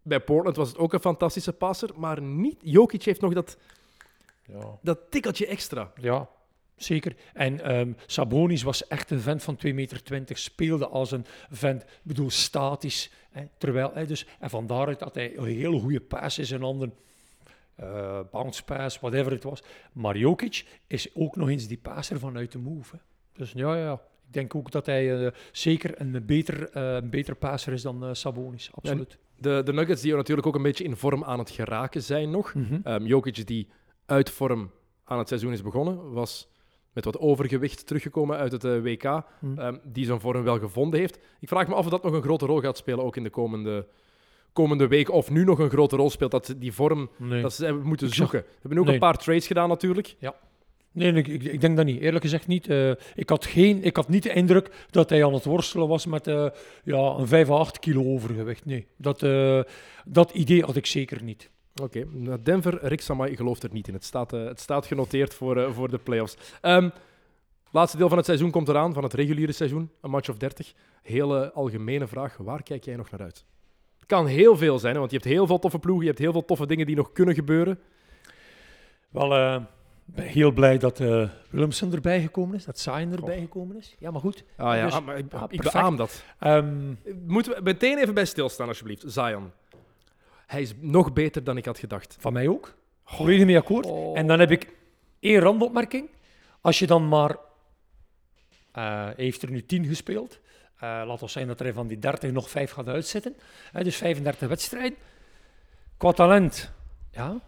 Bij 0.01 0.19
Portland 0.19 0.55
was 0.55 0.67
het 0.67 0.77
ook 0.77 0.93
een 0.93 0.99
fantastische 0.99 1.53
passer, 1.53 1.89
maar 1.95 2.21
niet. 2.21 2.57
Jokic 2.61 3.03
heeft 3.03 3.21
nog 3.21 3.33
dat, 3.33 3.57
Ja. 4.47 4.77
dat 4.81 4.99
tikkeltje 5.09 5.47
extra. 5.47 5.91
Ja, 6.01 6.29
zeker. 6.75 7.15
En 7.33 7.61
ehm, 7.61 7.91
Sabonis 8.05 8.63
was 8.63 8.87
echt 8.87 9.11
een 9.11 9.19
vent 9.19 9.43
van 9.43 9.57
2,20 9.65 9.73
meter, 9.73 10.37
speelde 10.37 10.87
als 10.87 11.11
een 11.11 11.25
vent, 11.49 11.81
ik 11.81 11.89
bedoel 12.03 12.29
statisch. 12.29 13.11
Hè, 13.31 13.43
terwijl, 13.57 13.91
hè, 13.93 14.05
dus, 14.05 14.25
en 14.39 14.49
van 14.49 14.67
daaruit 14.67 14.99
dat 14.99 15.15
hij 15.15 15.37
een 15.37 15.45
hele 15.45 15.79
goede 15.79 16.01
pass 16.01 16.39
is 16.39 16.51
en 16.51 16.63
ander 16.63 16.89
eh 17.75 18.19
bounce 18.31 18.63
pass, 18.63 18.99
whatever 18.99 19.31
het 19.31 19.43
was. 19.43 19.63
Maar 19.93 20.17
Jokic 20.17 20.65
is 20.87 21.15
ook 21.15 21.35
nog 21.35 21.49
eens 21.49 21.67
die 21.67 21.77
passer 21.77 22.19
vanuit 22.19 22.51
de 22.51 22.57
move. 22.57 22.95
Hè. 22.95 23.01
Dus 23.33 23.51
ja, 23.51 23.77
ja. 23.77 23.93
Ik 24.27 24.33
denk 24.33 24.55
ook 24.55 24.71
dat 24.71 24.85
hij 24.85 25.25
eh, 25.25 25.31
zeker 25.51 26.01
een 26.01 26.25
beter, 26.25 26.69
eh, 26.69 26.93
een 26.93 27.09
beter 27.09 27.35
passer 27.35 27.73
is 27.73 27.81
dan 27.81 28.05
eh, 28.05 28.13
Sabonis, 28.13 28.69
absoluut. 28.73 29.17
De, 29.37 29.61
de 29.63 29.73
Nuggets 29.73 30.01
die 30.01 30.15
natuurlijk 30.15 30.47
ook 30.47 30.55
een 30.55 30.61
beetje 30.61 30.83
in 30.83 30.95
vorm 30.95 31.23
aan 31.23 31.39
het 31.39 31.49
geraken 31.49 32.03
zijn 32.03 32.29
nog. 32.29 32.53
Ehm 32.83 33.05
Jokic 33.05 33.47
die 33.47 33.67
uit 34.05 34.29
vorm 34.29 34.71
aan 35.03 35.17
het 35.17 35.27
seizoen 35.27 35.51
is 35.51 35.61
begonnen, 35.61 36.11
was 36.11 36.47
met 36.95 37.05
wat 37.05 37.17
overgewicht 37.19 37.87
teruggekomen 37.87 38.37
uit 38.37 38.51
het 38.51 38.63
eh, 38.63 38.81
WK, 38.81 39.03
Mhm. 39.39 39.59
ehm, 39.59 39.75
die 39.83 40.05
zijn 40.05 40.19
vorm 40.19 40.43
wel 40.43 40.59
gevonden 40.59 40.99
heeft. 40.99 41.19
Ik 41.39 41.47
vraag 41.47 41.67
me 41.67 41.73
af 41.73 41.85
of 41.85 41.91
dat 41.91 42.03
nog 42.03 42.13
een 42.13 42.21
grote 42.21 42.45
rol 42.45 42.59
gaat 42.59 42.77
spelen, 42.77 43.03
ook 43.03 43.15
in 43.15 43.23
de 43.23 43.29
komende, 43.29 43.85
komende 44.53 44.87
week, 44.87 45.11
of 45.11 45.29
nu 45.29 45.43
nog 45.43 45.59
een 45.59 45.69
grote 45.69 45.95
rol 45.95 46.09
speelt, 46.09 46.31
dat 46.31 46.55
die 46.57 46.71
vorm, 46.73 47.09
Nee. 47.17 47.41
dat 47.41 47.53
ze 47.53 47.65
hebben 47.65 47.83
moeten 47.85 48.07
Ik 48.07 48.13
zag- 48.13 48.29
zoeken. 48.29 48.49
We 48.49 48.57
hebben 48.59 48.79
ook 48.79 48.85
Nee. 48.85 48.93
een 48.93 48.99
paar 48.99 49.17
trades 49.17 49.47
gedaan 49.47 49.69
natuurlijk. 49.69 50.15
Nee, 50.91 51.11
nee, 51.11 51.23
ik, 51.23 51.43
ik 51.43 51.61
denk 51.61 51.77
dat 51.77 51.85
niet. 51.85 52.01
Eerlijk 52.01 52.23
gezegd 52.23 52.47
niet. 52.47 52.67
Eh, 52.67 52.91
ik, 53.15 53.29
had 53.29 53.45
geen, 53.45 53.83
ik 53.83 53.95
had 53.95 54.09
niet 54.09 54.23
de 54.23 54.33
indruk 54.33 54.85
dat 54.89 55.09
hij 55.09 55.25
aan 55.25 55.33
het 55.33 55.45
worstelen 55.45 55.87
was 55.87 56.05
met 56.05 56.27
eh, 56.27 56.47
ja, 56.83 56.97
een 57.17 57.27
5 57.27 57.49
à 57.49 57.53
8 57.53 57.79
kilo 57.79 58.03
overgewicht. 58.13 58.65
Nee, 58.65 58.87
dat, 58.97 59.19
dat 60.05 60.31
idee 60.31 60.63
had 60.63 60.75
ik 60.75 60.85
zeker 60.85 61.23
niet. 61.23 61.49
Oké, 61.81 62.05
nou, 62.11 62.41
Denver, 62.41 62.77
Rick 62.81 63.01
Samai 63.01 63.35
gelooft 63.35 63.63
er 63.63 63.69
niet 63.71 63.87
in. 63.87 63.93
Het 63.93 64.03
staat, 64.03 64.33
eh, 64.33 64.45
het 64.45 64.59
staat 64.59 64.85
genoteerd 64.85 65.33
voor, 65.33 65.57
eh, 65.57 65.71
voor 65.71 65.89
de 65.89 65.97
playoffs. 65.97 66.37
Ehm 66.61 66.89
laatste 67.71 67.97
deel 67.97 68.07
van 68.07 68.17
het 68.17 68.25
seizoen 68.25 68.51
komt 68.51 68.67
eraan, 68.67 68.93
van 68.93 69.03
het 69.03 69.13
reguliere 69.13 69.51
seizoen, 69.51 69.91
een 70.01 70.09
match 70.09 70.29
of 70.29 70.37
30. 70.37 70.73
Hele 71.01 71.51
algemene 71.51 72.07
vraag, 72.07 72.37
waar 72.37 72.63
kijk 72.63 72.83
jij 72.85 72.95
nog 72.95 73.11
naar 73.11 73.21
uit? 73.21 73.45
Het 73.97 74.05
kan 74.07 74.25
heel 74.27 74.57
veel 74.57 74.79
zijn, 74.79 74.93
hè, 74.93 74.99
want 74.99 75.11
je 75.11 75.17
hebt 75.17 75.29
heel 75.29 75.47
veel 75.47 75.59
toffe 75.59 75.79
ploegen, 75.79 76.03
je 76.03 76.09
hebt 76.09 76.21
heel 76.21 76.31
veel 76.31 76.45
toffe 76.45 76.65
dingen 76.65 76.85
die 76.85 76.95
nog 76.95 77.11
kunnen 77.11 77.35
gebeuren. 77.35 77.79
Wel, 79.09 79.55
ik 79.55 79.61
ben 80.05 80.25
heel 80.25 80.51
blij 80.51 80.77
dat 80.77 80.97
Willemsen 81.49 81.93
erbij 81.93 82.21
gekomen 82.21 82.55
is, 82.55 82.65
dat 82.65 82.79
Zion 82.79 83.11
erbij 83.11 83.39
gekomen 83.39 83.77
is. 83.77 83.95
Ja, 83.99 84.11
maar 84.11 84.21
goed. 84.21 84.43
Ah 84.57 84.75
ja, 84.75 84.85
Dus- 84.85 84.93
ah, 84.93 85.05
maar 85.05 85.17
ik, 85.17 85.31
ja, 85.31 85.45
ik 85.49 85.61
beaam 85.61 85.95
dat. 85.95 86.23
Ehm, 86.39 86.93
Moeten 87.25 87.53
we 87.55 87.61
meteen 87.63 87.97
even 87.97 88.13
bij 88.13 88.25
stilstaan, 88.25 88.67
alsjeblieft. 88.67 89.03
Zion. 89.07 89.51
Hij 90.47 90.61
is 90.61 90.73
nog 90.79 91.13
beter 91.13 91.43
dan 91.43 91.57
ik 91.57 91.65
had 91.65 91.79
gedacht. 91.79 92.15
van 92.19 92.33
mij 92.33 92.47
ook. 92.47 92.75
Volledig 93.05 93.45
mee 93.45 93.57
akkoord. 93.57 93.85
Oh. 93.85 94.17
En 94.17 94.27
dan 94.27 94.39
heb 94.39 94.51
ik 94.51 94.69
één 95.19 95.39
randopmerking. 95.39 96.09
Als 96.61 96.79
je 96.79 96.87
dan 96.87 97.07
maar... 97.07 97.35
hij 98.71 99.13
heeft 99.17 99.41
er 99.41 99.51
nu 99.51 99.65
10 99.65 99.85
gespeeld. 99.85 100.39
Eh 100.75 101.03
laat 101.05 101.21
ons 101.21 101.31
zijn 101.31 101.47
dat 101.47 101.59
er 101.59 101.73
van 101.73 101.87
die 101.87 101.99
30 101.99 102.31
nog 102.31 102.49
5 102.49 102.71
gaat 102.71 102.87
uitzitten. 102.87 103.35
Hè, 103.71 103.83
dus 103.83 103.95
35 103.95 104.47
wedstrijden. 104.47 104.97
Qua 105.97 106.11
talent, 106.11 106.71
ja. 107.11 107.41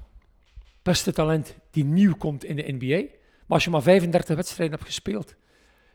Beste 0.81 1.13
talent 1.13 1.55
die 1.71 1.83
nieuw 1.83 2.15
komt 2.15 2.43
in 2.43 2.55
de 2.55 2.75
NBA. 2.77 2.95
Maar 2.95 3.57
als 3.57 3.63
je 3.63 3.69
maar 3.69 3.81
35 3.81 4.35
wedstrijden 4.35 4.75
hebt 4.75 4.87
gespeeld. 4.87 5.35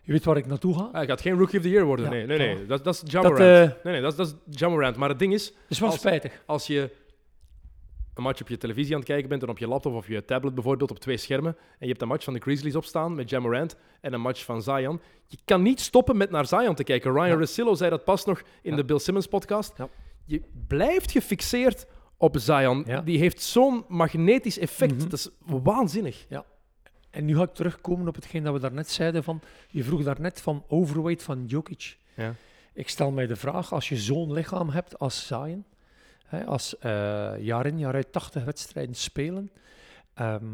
Je 0.05 0.13
weet 0.13 0.25
waar 0.25 0.37
ik 0.37 0.47
naartoe 0.47 0.75
ga. 0.75 0.81
Ah, 0.83 0.93
hij 0.93 1.07
gaat 1.07 1.21
geen 1.21 1.39
Rookie 1.39 1.59
of 1.59 1.65
the 1.65 1.71
Year 1.71 1.85
worden. 1.85 2.05
Ja, 2.05 2.11
nee, 2.11 2.27
nee, 2.27 2.39
nee. 2.39 2.67
Dat, 2.67 2.85
dat 2.85 2.95
is 2.95 3.01
Dat, 3.01 3.11
Jamorant. 3.11 3.39
nee, 3.39 3.93
nee, 3.93 4.01
dat, 4.01 4.11
is- 4.13 4.17
dat 4.17 4.27
is 4.27 4.59
Jamorant. 4.59 4.97
Maar 4.97 5.09
het 5.09 5.19
ding 5.19 5.33
is, 5.33 5.53
is 5.69 5.79
wel 5.79 5.89
Als- 5.91 5.99
spijtig. 5.99 6.43
als 6.47 6.67
je 6.67 6.91
een 8.15 8.23
match 8.23 8.41
op 8.41 8.49
je 8.49 8.57
televisie 8.57 8.93
aan 8.93 8.99
het 9.01 9.09
kijken 9.09 9.29
bent 9.29 9.43
en 9.43 9.49
op 9.49 9.59
je 9.59 9.69
laptop 9.69 9.95
of 9.95 10.09
je 10.09 10.25
tablet 10.25 10.55
bijvoorbeeld 10.55 10.91
op 10.91 10.99
twee 10.99 11.17
schermen 11.17 11.57
en 11.57 11.77
je 11.79 11.87
hebt 11.87 12.03
een 12.03 12.09
match 12.09 12.25
van 12.25 12.33
de 12.35 12.41
Grizzlies 12.41 12.75
opstaan 12.77 13.15
met 13.15 13.31
Jamorant 13.31 13.77
en 14.01 14.13
een 14.13 14.21
match 14.21 14.45
van 14.45 14.63
Zion, 14.63 15.01
je 15.27 15.39
kan 15.45 15.63
niet 15.63 15.81
stoppen 15.81 16.17
met 16.17 16.31
naar 16.31 16.47
Zion 16.47 16.75
te 16.75 16.85
kijken. 16.85 17.13
Ryan 17.13 17.27
Ja. 17.29 17.35
Russillo 17.35 17.75
zei 17.75 17.91
dat 17.91 18.05
pas 18.05 18.25
nog 18.25 18.43
in 18.63 18.71
Ja. 18.71 18.77
de 18.77 18.85
Bill 18.85 18.99
Simmons 18.99 19.27
podcast. 19.27 19.73
Ja. 19.77 19.89
Je 20.25 20.43
blijft 20.69 21.11
gefixeerd 21.11 21.87
op 22.17 22.37
Zion. 22.39 22.83
Ja. 22.87 23.01
Die 23.01 23.19
heeft 23.19 23.43
zo'n 23.43 23.85
magnetisch 23.89 24.59
effect. 24.59 24.93
Mhm. 24.95 25.03
Dat 25.03 25.13
is 25.13 25.29
waanzinnig. 25.47 26.27
En 27.13 27.25
nu 27.25 27.37
ga 27.37 27.43
ik 27.43 27.55
terugkomen 27.55 28.09
op 28.09 28.15
hetgeen 28.15 28.43
dat 28.43 28.53
we 28.53 28.61
daarnet 28.61 28.89
zeiden. 28.91 29.25
Van, 29.25 29.41
je 29.69 29.85
vroeg 29.85 30.03
daarnet 30.03 30.41
van 30.41 30.65
overweight 30.69 31.23
van 31.23 31.45
Jokic. 31.47 31.97
Ja. 32.17 32.35
Ik 32.75 32.89
stel 32.89 33.11
mij 33.11 33.27
de 33.27 33.37
vraag, 33.37 33.73
als 33.73 33.89
je 33.89 33.97
zo'n 33.97 34.33
lichaam 34.33 34.69
hebt 34.69 34.99
als 34.99 35.27
Zion, 35.27 35.65
hè, 36.27 36.45
als 36.47 36.79
eh, 36.79 37.33
jaar 37.39 37.67
in 37.67 37.79
jaar 37.79 37.95
uit 37.95 38.13
80 38.13 38.45
wedstrijden 38.45 38.95
spelen, 38.95 39.51
ehm, 40.15 40.45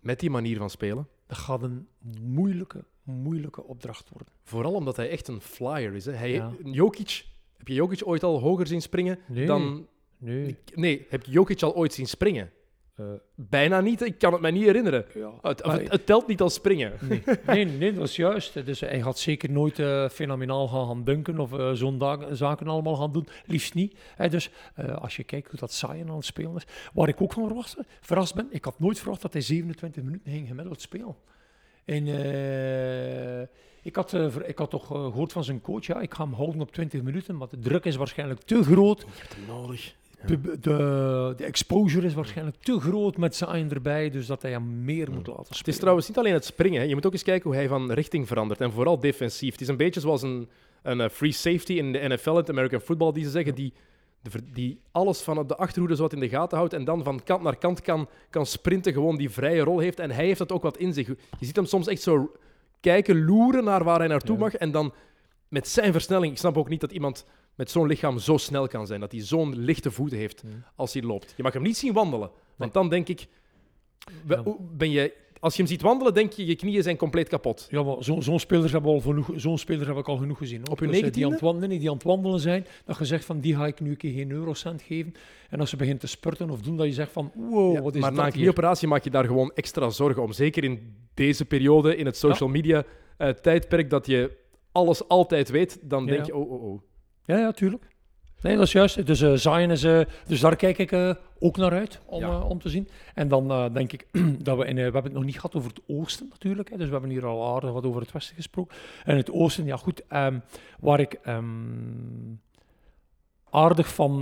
Met 0.00 0.20
die 0.20 0.30
manier 0.30 0.56
van 0.58 0.70
spelen. 0.70 1.08
dat 1.26 1.38
gaat 1.38 1.62
een 1.62 1.88
moeilijke, 2.20 2.84
moeilijke 3.02 3.62
opdracht 3.62 4.08
worden. 4.08 4.32
Vooral 4.44 4.72
omdat 4.74 4.96
hij 4.96 5.10
echt 5.10 5.28
een 5.28 5.40
flyer 5.40 5.94
is. 5.94 6.04
Hè. 6.04 6.12
Hij, 6.12 6.30
Ja. 6.30 6.52
Jokic, 6.64 7.24
heb 7.56 7.68
je 7.68 7.74
Jokic 7.74 8.00
ooit 8.06 8.22
al 8.22 8.40
hoger 8.40 8.66
zien 8.66 8.82
springen 8.82 9.18
Nee, 9.26 9.46
dan 9.46 9.86
nee. 10.18 10.58
Nee, 10.74 11.06
heb 11.08 11.24
je 11.24 11.30
Jokic 11.32 11.62
al 11.62 11.74
ooit 11.74 11.92
zien 11.94 12.06
springen? 12.08 12.50
Eh, 12.96 13.04
Bijna 13.34 13.80
niet, 13.80 14.02
ik 14.02 14.18
kan 14.18 14.32
het 14.32 14.40
me 14.42 14.50
niet 14.50 14.64
herinneren. 14.64 15.04
ja. 15.14 15.30
Het, 15.42 15.64
Maar- 15.66 15.80
het, 15.80 15.92
het 15.92 16.06
telt 16.06 16.26
niet 16.26 16.40
als 16.40 16.54
springen. 16.54 16.92
Nee, 17.08 17.22
nee, 17.46 17.64
nee, 17.64 17.92
dat 17.92 18.08
is 18.08 18.16
juist. 18.16 18.66
Dus 18.66 18.80
hij 18.80 19.02
gaat 19.02 19.18
zeker 19.18 19.50
nooit 19.50 19.78
eh, 19.78 20.08
fenomenaal 20.08 20.68
gaan, 20.68 20.86
gaan 20.86 21.04
dunken 21.04 21.38
of 21.38 21.52
eh, 21.52 21.72
zo'n 21.72 22.02
zaken 22.32 22.66
allemaal 22.66 22.96
gaan 22.96 23.12
doen. 23.12 23.26
Liefst 23.46 23.74
niet. 23.74 23.98
Hè, 24.16 24.28
dus 24.28 24.50
eh, 24.74 24.96
als 24.96 25.16
je 25.16 25.24
kijkt 25.24 25.50
hoe 25.50 25.58
dat 25.58 25.72
Zion 25.72 26.08
aan 26.10 26.16
het 26.16 26.24
spelen 26.24 26.56
is. 26.56 26.66
Waar 26.92 27.08
ik 27.08 27.20
ook 27.20 27.32
van 27.32 27.46
verrast, 27.46 27.76
verrast 28.00 28.34
ben, 28.34 28.46
ik 28.50 28.64
had 28.64 28.78
nooit 28.80 28.98
verwacht 28.98 29.22
dat 29.22 29.32
hij 29.32 29.42
27 29.42 30.02
minuten 30.02 30.32
ging 30.32 30.48
gemiddeld 30.48 30.80
spelen. 30.80 31.16
En 31.84 32.06
eh, 32.06 33.40
ik, 33.82 33.96
had, 33.96 34.12
eh, 34.12 34.26
ik 34.46 34.58
had 34.58 34.70
toch 34.70 34.82
eh, 34.94 35.04
gehoord 35.04 35.32
van 35.32 35.44
zijn 35.44 35.60
coach, 35.60 35.86
ja, 35.86 36.00
ik 36.00 36.14
ga 36.14 36.24
hem 36.24 36.32
houden 36.32 36.60
op 36.60 36.72
20 36.72 37.02
minuten, 37.02 37.36
maar 37.36 37.48
de 37.48 37.58
druk 37.58 37.84
is 37.84 37.96
waarschijnlijk 37.96 38.40
te 38.40 38.62
groot. 38.64 39.00
Je 39.00 39.06
hebt 39.20 39.34
hem 39.34 39.46
nodig. 39.46 39.94
De, 40.26 40.40
de, 40.40 41.34
de 41.36 41.44
exposure 41.44 42.06
is 42.06 42.14
waarschijnlijk 42.14 42.56
te 42.60 42.80
groot 42.80 43.16
met 43.16 43.34
Zion 43.36 43.70
erbij, 43.70 44.10
dus 44.10 44.26
dat 44.26 44.42
hij 44.42 44.50
hem 44.50 44.84
meer 44.84 45.10
moet 45.10 45.26
laten 45.26 45.44
spelen. 45.44 45.58
Het 45.58 45.68
is 45.68 45.78
trouwens 45.78 46.08
niet 46.08 46.18
alleen 46.18 46.32
het 46.32 46.44
springen. 46.44 46.80
Hè. 46.80 46.86
Je 46.86 46.94
moet 46.94 47.06
ook 47.06 47.12
eens 47.12 47.22
kijken 47.22 47.50
hoe 47.50 47.58
hij 47.58 47.68
van 47.68 47.92
richting 47.92 48.26
verandert. 48.26 48.60
En 48.60 48.72
vooral 48.72 49.00
defensief. 49.00 49.52
Het 49.52 49.60
is 49.60 49.68
een 49.68 49.76
beetje 49.76 50.00
zoals 50.00 50.22
een, 50.22 50.48
een 50.82 51.00
eh, 51.00 51.08
free 51.08 51.32
safety 51.32 51.72
in 51.72 51.92
de 51.92 51.98
NFL, 52.08 52.30
in 52.30 52.36
het 52.36 52.50
American 52.50 52.80
football, 52.80 53.12
die 53.12 53.24
ze 53.24 53.30
zeggen. 53.30 53.54
Die, 53.54 53.72
die 54.52 54.80
alles 54.92 55.20
van 55.20 55.46
de 55.46 55.56
achterhoede 55.56 55.96
zo 55.96 56.02
wat 56.02 56.12
in 56.12 56.20
de 56.20 56.28
gaten 56.28 56.56
houdt. 56.58 56.72
En 56.72 56.84
dan 56.84 57.02
van 57.02 57.22
kant 57.24 57.42
naar 57.42 57.56
kant 57.56 57.80
kan, 57.80 58.08
kan 58.30 58.46
sprinten. 58.46 58.92
Gewoon 58.92 59.16
die 59.16 59.30
vrije 59.30 59.62
rol 59.62 59.78
heeft. 59.78 59.98
En 60.00 60.10
hij 60.10 60.24
heeft 60.24 60.38
dat 60.38 60.52
ook 60.52 60.62
wat 60.62 60.76
in 60.76 60.92
zich. 60.92 61.06
Je 61.06 61.16
ziet 61.46 61.56
hem 61.56 61.64
soms 61.66 61.86
echt 61.86 62.02
zo 62.02 62.32
kijken, 62.80 63.24
loeren 63.24 63.64
naar 63.64 63.84
waar 63.84 63.98
hij 63.98 64.08
naartoe 64.08 64.36
Ja. 64.36 64.42
mag. 64.42 64.54
En 64.54 64.70
dan 64.70 64.92
met 65.48 65.68
zijn 65.68 65.92
versnelling. 65.92 66.32
Ik 66.32 66.38
snap 66.38 66.56
ook 66.56 66.68
niet 66.68 66.80
dat 66.80 66.92
iemand 66.92 67.26
met 67.54 67.70
zo'n 67.70 67.86
lichaam 67.86 68.18
zo 68.18 68.36
snel 68.36 68.68
kan 68.68 68.86
zijn. 68.86 69.00
Dat 69.00 69.12
hij 69.12 69.20
zo'n 69.20 69.58
lichte 69.58 69.90
voeten 69.90 70.18
heeft 70.18 70.42
Ja. 70.46 70.72
als 70.76 70.92
hij 70.92 71.02
loopt. 71.02 71.34
Je 71.36 71.42
mag 71.42 71.52
hem 71.52 71.62
niet 71.62 71.76
zien 71.76 71.92
wandelen. 71.92 72.30
Want 72.56 72.72
dan 72.72 72.88
denk 72.88 73.08
ik... 73.08 73.26
Ben 74.76 74.90
je, 74.90 75.12
als 75.40 75.54
je 75.56 75.62
hem 75.62 75.70
ziet 75.70 75.82
wandelen, 75.82 76.14
denk 76.14 76.32
je, 76.32 76.46
je 76.46 76.54
knieën 76.56 76.82
zijn 76.82 76.96
compleet 76.96 77.28
kapot. 77.28 77.66
Ja, 77.70 77.82
maar 77.82 78.02
zo- 78.04 78.20
zo'n 78.20 78.38
spelers 78.40 78.72
hebben 78.72 78.90
we 78.90 78.96
al 78.96 79.02
genoeg, 79.02 79.30
zo'n 79.36 79.58
spelers 79.58 79.86
heb 79.86 79.96
ik 79.96 80.08
al 80.08 80.16
genoeg 80.16 80.38
gezien. 80.38 80.58
hoor. 80.58 80.68
Op 80.68 80.78
hun 80.78 80.90
Dus, 80.90 81.00
die, 81.00 81.10
19e? 81.22 81.24
aan 81.26 81.30
het 81.32 81.40
wandelen, 81.40 81.68
nee, 81.68 81.78
die 81.78 81.88
aan 81.88 81.94
het 81.94 82.02
wandelen 82.04 82.40
zijn, 82.40 82.66
dat 82.84 82.98
je 82.98 83.04
zegt 83.04 83.24
van 83.24 83.40
die 83.40 83.54
ga 83.56 83.66
ik 83.66 83.80
nu 83.80 83.90
een 83.90 83.96
keer 83.96 84.12
geen 84.12 84.30
eurocent 84.30 84.82
geven. 84.82 85.14
En 85.50 85.60
als 85.60 85.70
ze 85.70 85.76
begint 85.76 86.00
te 86.00 86.06
spurten 86.06 86.50
of 86.50 86.60
doen, 86.60 86.76
dat 86.76 86.86
je 86.86 86.92
zegt 86.92 87.12
van 87.12 87.32
wow, 87.34 87.74
Ja, 87.74 87.82
wat 87.82 87.94
is 87.94 88.00
maar 88.00 88.10
na 88.10 88.16
dat 88.16 88.24
een 88.26 88.32
hier? 88.32 88.40
knieoperatie 88.40 88.88
maak 88.88 89.04
je 89.04 89.10
daar 89.10 89.24
gewoon 89.24 89.52
extra 89.54 89.90
zorgen 89.90 90.22
om. 90.22 90.32
Zeker 90.32 90.64
in 90.64 90.94
deze 91.14 91.44
periode, 91.44 91.96
in 91.96 92.06
het 92.06 92.16
social 92.16 92.48
media 92.48 92.84
eh, 93.16 93.28
tijdperk, 93.28 93.90
dat 93.90 94.06
je 94.06 94.36
alles 94.72 95.08
altijd 95.08 95.48
weet, 95.50 95.78
dan 95.82 96.04
Ja. 96.04 96.10
denk 96.10 96.26
je, 96.26 96.34
oh, 96.36 96.50
oh, 96.50 96.62
oh. 96.62 96.80
Ja, 97.24 97.38
ja, 97.38 97.52
tuurlijk. 97.52 97.90
Nee, 98.40 98.56
dat 98.56 98.66
is 98.66 98.72
juist. 98.72 99.06
Dus 99.06 99.20
eh 99.20 99.32
Zion 99.32 99.70
is, 99.70 99.84
eh, 99.84 100.00
dus 100.26 100.40
daar 100.40 100.56
kijk 100.56 100.78
ik 100.78 100.92
eh, 100.92 101.14
ook 101.38 101.56
naar 101.56 101.72
uit 101.72 102.00
om, 102.06 102.20
Ja. 102.20 102.40
om 102.40 102.58
te 102.60 102.68
zien. 102.68 102.88
En 103.14 103.28
dan 103.28 103.72
denk 103.72 103.92
ik 103.92 104.06
dat 104.44 104.56
we 104.58 104.64
in, 104.64 104.74
we 104.74 104.80
hebben 104.80 105.02
het 105.04 105.12
nog 105.12 105.24
niet 105.24 105.34
gehad 105.34 105.54
over 105.54 105.70
het 105.70 105.80
oosten 105.86 106.26
natuurlijk. 106.30 106.70
Hè, 106.70 106.76
dus 106.76 106.86
we 106.86 106.92
hebben 106.92 107.10
hier 107.10 107.26
al 107.26 107.54
aardig 107.54 107.72
wat 107.72 107.84
over 107.84 108.00
het 108.00 108.12
westen 108.12 108.34
gesproken. 108.36 108.76
En 109.04 109.16
het 109.16 109.30
oosten, 109.32 109.64
ja 109.64 109.76
goed, 109.76 110.06
ehm, 110.08 110.38
waar 110.80 111.00
ik 111.00 111.12
ehm, 111.12 112.34
aardig 113.50 113.94
van, 113.94 114.20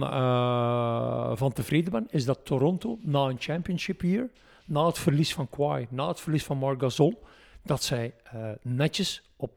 van 1.37 1.53
tevreden 1.53 1.93
ben, 1.93 2.07
is 2.11 2.25
dat 2.25 2.45
Toronto 2.45 2.99
na 3.01 3.25
een 3.25 3.37
championship 3.39 4.03
year, 4.03 4.29
na 4.67 4.87
het 4.87 4.99
verlies 4.99 5.35
van 5.35 5.49
Kawhi, 5.49 5.87
na 5.91 6.09
het 6.09 6.21
verlies 6.21 6.45
van 6.45 6.59
Marc 6.59 6.81
Gasol, 6.81 7.23
dat 7.63 7.83
zij 7.83 8.15
netjes 8.63 9.23
op 9.37 9.55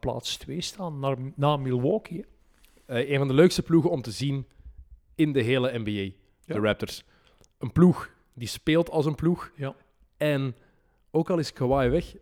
plaats 0.00 0.36
2 0.36 0.60
staan, 0.60 0.98
naar, 1.00 1.16
na 1.34 1.56
Milwaukee. 1.56 2.24
Eh, 2.86 3.10
een 3.10 3.18
van 3.18 3.28
de 3.28 3.34
leukste 3.34 3.62
ploegen 3.62 3.90
om 3.90 4.02
te 4.02 4.10
zien 4.10 4.46
in 5.14 5.32
de 5.32 5.42
hele 5.42 5.78
NBA, 5.78 5.90
Ja. 5.90 6.54
de 6.54 6.60
Raptors. 6.60 7.04
Een 7.58 7.72
ploeg 7.72 8.10
die 8.34 8.48
speelt 8.48 8.90
als 8.90 9.06
een 9.06 9.14
ploeg. 9.14 9.50
Ja. 9.56 9.74
En 10.16 10.56
ook 11.10 11.30
al 11.30 11.38
is 11.38 11.52
Kawhi 11.52 11.88
weg, 11.88 12.14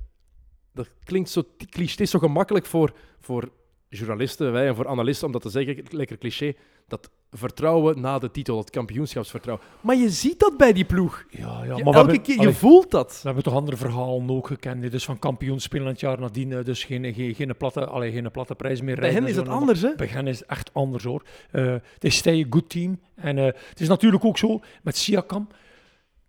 dat 0.72 0.90
klinkt 1.02 1.30
zo 1.30 1.42
cliché, 1.70 1.90
het 1.90 2.00
is 2.00 2.10
zo 2.10 2.18
gemakkelijk 2.18 2.66
voor, 2.66 2.92
voor 3.20 3.52
journalisten 3.94 4.52
wij, 4.52 4.66
en 4.68 4.74
voor 4.74 4.88
analisten 4.88 5.26
om 5.26 5.32
dat 5.32 5.42
te 5.42 5.50
zeggen, 5.50 5.84
lekker 5.90 6.18
cliché, 6.18 6.54
dat 6.88 7.10
vertrouwen 7.30 8.00
na 8.00 8.18
de 8.18 8.30
titel, 8.30 8.56
dat 8.56 8.70
kampioenschapsvertrouwen. 8.70 9.66
Maar 9.80 9.96
je 9.96 10.10
ziet 10.10 10.38
dat 10.38 10.56
bij 10.56 10.72
die 10.72 10.84
ploeg. 10.84 11.24
Ja, 11.30 11.38
ja, 11.38 11.62
Je- 11.62 11.68
maar 11.68 11.76
we 11.76 11.82
elke 11.84 11.96
hebben- 11.96 12.20
keer, 12.22 12.34
je 12.34 12.40
allee, 12.40 12.52
voelt 12.52 12.90
dat. 12.90 13.12
We 13.12 13.20
hebben 13.22 13.42
toch 13.44 13.54
andere 13.54 13.76
verhalen 13.76 14.30
ook 14.30 14.46
gekend. 14.46 14.90
Dus 14.90 15.04
van 15.04 15.18
kampioen 15.18 15.60
spelen 15.60 15.86
het 15.86 16.00
jaar 16.00 16.20
nadien. 16.20 16.62
Dus 16.62 16.84
geen, 16.84 17.14
geen, 17.14 17.34
geen, 17.34 17.56
platte, 17.56 17.86
allee, 17.86 18.12
geen 18.12 18.30
platte 18.30 18.54
prijs 18.54 18.80
meer. 18.80 18.96
Bij 19.00 19.10
hen 19.12 19.22
en 19.22 19.28
is 19.28 19.36
het 19.36 19.48
anders, 19.48 19.80
hè? 19.82 19.94
Bij 19.94 20.06
hen 20.06 20.26
is 20.26 20.38
het 20.38 20.48
echt 20.48 20.74
anders 20.74 21.04
hoor. 21.04 21.22
Eh, 21.50 21.64
het 21.72 22.04
is 22.04 22.16
stay 22.16 22.42
a 22.42 22.46
good 22.50 22.68
team. 22.70 23.00
En 23.14 23.38
eh, 23.38 23.44
het 23.44 23.80
is 23.80 23.88
natuurlijk 23.88 24.24
ook 24.24 24.38
zo 24.38 24.60
met 24.82 24.96
Siakam. 24.96 25.48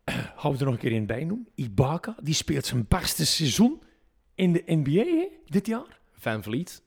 Gaan 0.38 0.52
we 0.52 0.58
er 0.58 0.64
nog 0.66 0.74
een 0.74 0.80
keer 0.80 0.92
in 0.92 1.06
bij 1.06 1.24
noemen. 1.24 1.48
Ibaka, 1.56 2.16
die 2.24 2.34
speelt 2.34 2.66
zijn 2.66 2.86
beste 2.88 3.26
seizoen 3.26 3.82
in 4.36 4.54
de 4.54 4.64
NBA 4.66 4.92
hè, 5.04 5.28
dit 5.46 5.68
jaar. 5.68 6.00
Van 6.18 6.44
Vliet, 6.44 6.82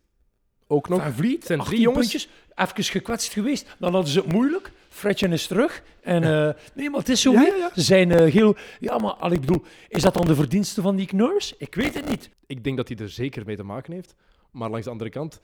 ook 0.68 0.88
nog. 0.88 1.02
Van 1.02 1.12
Vliet, 1.12 1.44
zijn 1.44 1.58
18 1.58 1.74
drie 1.74 1.88
jongens. 1.88 2.10
puntjes, 2.10 2.28
even 2.54 2.84
gekwetst 2.84 3.32
geweest. 3.32 3.76
Dan 3.78 3.92
hadden 3.92 4.12
ze 4.12 4.18
het 4.20 4.32
moeilijk. 4.32 4.72
Fredje 4.88 5.28
is 5.28 5.46
terug. 5.46 5.82
En, 6.00 6.22
eh, 6.22 6.54
nee, 6.74 6.90
maar 6.90 7.00
het 7.00 7.08
is 7.08 7.20
zo. 7.20 7.32
Ja, 7.32 7.38
hè. 7.38 7.46
ja, 7.46 7.56
ja. 7.56 7.70
Ze 7.74 7.80
zijn 7.80 8.10
eh, 8.10 8.32
heel... 8.32 8.56
Ja, 8.80 8.98
maar 8.98 9.12
al, 9.12 9.32
ik 9.32 9.40
bedoel, 9.40 9.62
is 9.88 10.02
dat 10.02 10.14
dan 10.14 10.26
de 10.26 10.34
verdienste 10.34 10.82
van 10.82 10.96
die 10.96 11.08
Nurse? 11.14 11.54
Ik 11.58 11.74
weet 11.74 11.94
het 11.94 12.08
niet. 12.08 12.30
Ik 12.46 12.64
denk 12.64 12.76
dat 12.76 12.88
hij 12.88 12.96
er 12.96 13.08
zeker 13.08 13.42
mee 13.46 13.56
te 13.56 13.62
maken 13.62 13.92
heeft. 13.92 14.14
Maar 14.50 14.70
langs 14.70 14.84
de 14.84 14.90
andere 14.90 15.10
kant, 15.10 15.40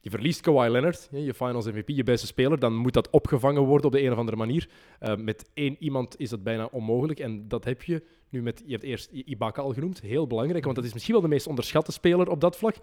je 0.00 0.10
verliest 0.10 0.40
Kawhi 0.40 0.68
Leonard, 0.68 1.08
je 1.10 1.34
finals 1.34 1.66
MVP, 1.66 1.88
je 1.88 2.02
beste 2.02 2.26
speler, 2.26 2.58
dan 2.58 2.74
moet 2.74 2.92
dat 2.92 3.10
opgevangen 3.10 3.62
worden 3.62 3.86
op 3.86 3.92
de 3.92 4.02
een 4.02 4.12
of 4.12 4.18
andere 4.18 4.36
manier. 4.36 4.68
Eh, 4.98 5.16
met 5.16 5.50
één 5.54 5.76
iemand 5.78 6.18
is 6.18 6.30
dat 6.30 6.42
bijna 6.42 6.68
onmogelijk. 6.72 7.20
En 7.20 7.48
dat 7.48 7.64
heb 7.64 7.82
je 7.82 8.02
nu 8.28 8.42
met, 8.42 8.62
je 8.66 8.72
hebt 8.72 8.84
eerst 8.84 9.10
Ibaka 9.10 9.62
al 9.62 9.72
genoemd, 9.72 10.00
heel 10.00 10.26
belangrijk, 10.26 10.64
want 10.64 10.76
dat 10.76 10.84
is 10.84 10.92
misschien 10.92 11.14
wel 11.14 11.22
de 11.22 11.28
meest 11.28 11.46
onderschatte 11.46 11.92
speler 11.92 12.28
op 12.28 12.40
dat 12.40 12.56
vlak. 12.56 12.76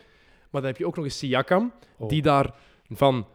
Maar 0.49 0.61
dan 0.61 0.69
heb 0.69 0.79
je 0.79 0.85
ook 0.85 0.95
nog 0.95 1.05
eens 1.05 1.17
Siakam, 1.17 1.71
Oh. 1.97 2.09
die 2.09 2.21
daar 2.21 2.53
van 2.89 3.27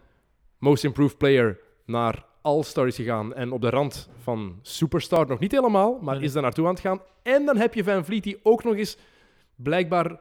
most 0.58 0.84
improved 0.84 1.18
player 1.18 1.60
naar 1.86 2.24
all-star 2.42 2.86
is 2.86 2.96
gegaan 2.96 3.34
en 3.34 3.52
op 3.52 3.60
de 3.60 3.70
rand 3.70 4.10
van 4.18 4.58
superstar 4.62 5.26
nog 5.26 5.38
niet 5.38 5.52
helemaal, 5.52 5.98
maar 6.02 6.14
Nee. 6.14 6.24
is 6.24 6.32
daar 6.32 6.42
naartoe 6.42 6.64
aan 6.66 6.70
het 6.72 6.80
gaan. 6.80 7.00
En 7.22 7.44
dan 7.44 7.56
heb 7.56 7.74
je 7.74 7.84
Van 7.84 8.04
Vliet, 8.04 8.22
die 8.22 8.40
ook 8.42 8.64
nog 8.64 8.74
eens 8.76 8.96
blijkbaar 9.54 10.20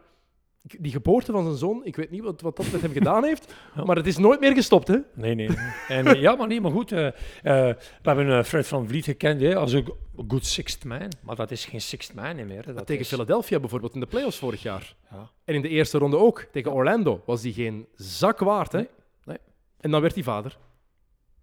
die 0.63 0.91
geboorte 0.91 1.31
van 1.31 1.43
zijn 1.43 1.57
zoon, 1.57 1.85
ik 1.85 1.95
weet 1.95 2.09
niet 2.11 2.21
wat, 2.23 2.41
wat 2.41 2.55
dat 2.55 2.71
met 2.71 2.81
hem 2.81 2.91
gedaan 2.91 3.23
heeft, 3.23 3.53
Ja. 3.75 3.83
maar 3.83 3.95
het 3.95 4.07
is 4.07 4.17
nooit 4.17 4.39
meer 4.39 4.53
gestopt, 4.53 4.87
hè? 4.87 4.97
Nee, 5.13 5.35
nee. 5.35 5.49
en, 5.87 6.05
eh, 6.07 6.21
ja, 6.21 6.35
maar 6.35 6.47
nee, 6.47 6.61
maar 6.61 6.71
goed. 6.71 6.91
eh, 6.91 7.07
eh, 7.07 7.13
we 7.41 7.75
hebben 8.01 8.45
Fred 8.45 8.67
van 8.67 8.87
Vliet 8.87 9.03
gekend 9.05 9.41
hè, 9.41 9.55
als 9.55 9.71
een 9.73 9.85
go- 9.85 9.97
good 10.27 10.45
sixth 10.45 10.83
man. 10.85 11.11
Maar 11.21 11.35
dat 11.35 11.51
is 11.51 11.65
geen 11.65 11.81
sixth 11.81 12.13
man 12.13 12.35
meer. 12.35 12.65
hè. 12.65 12.73
Dat 12.73 12.85
Tegen 12.85 13.01
is, 13.01 13.07
Philadelphia 13.07 13.59
bijvoorbeeld 13.59 13.93
in 13.93 13.99
de 13.99 14.05
playoffs 14.05 14.37
vorig 14.37 14.61
jaar. 14.61 14.95
Ja. 15.11 15.29
En 15.45 15.55
in 15.55 15.61
de 15.61 15.69
eerste 15.69 15.97
ronde 15.97 16.17
ook. 16.17 16.45
Tegen 16.51 16.71
Orlando 16.73 17.21
was 17.25 17.41
hij 17.43 17.51
geen 17.51 17.87
zak 17.95 18.39
waard, 18.39 18.71
hè? 18.71 18.77
Nee, 18.77 18.87
nee. 19.25 19.37
En 19.79 19.91
dan 19.91 20.01
werd 20.01 20.13
hij 20.13 20.23
vader. 20.23 20.57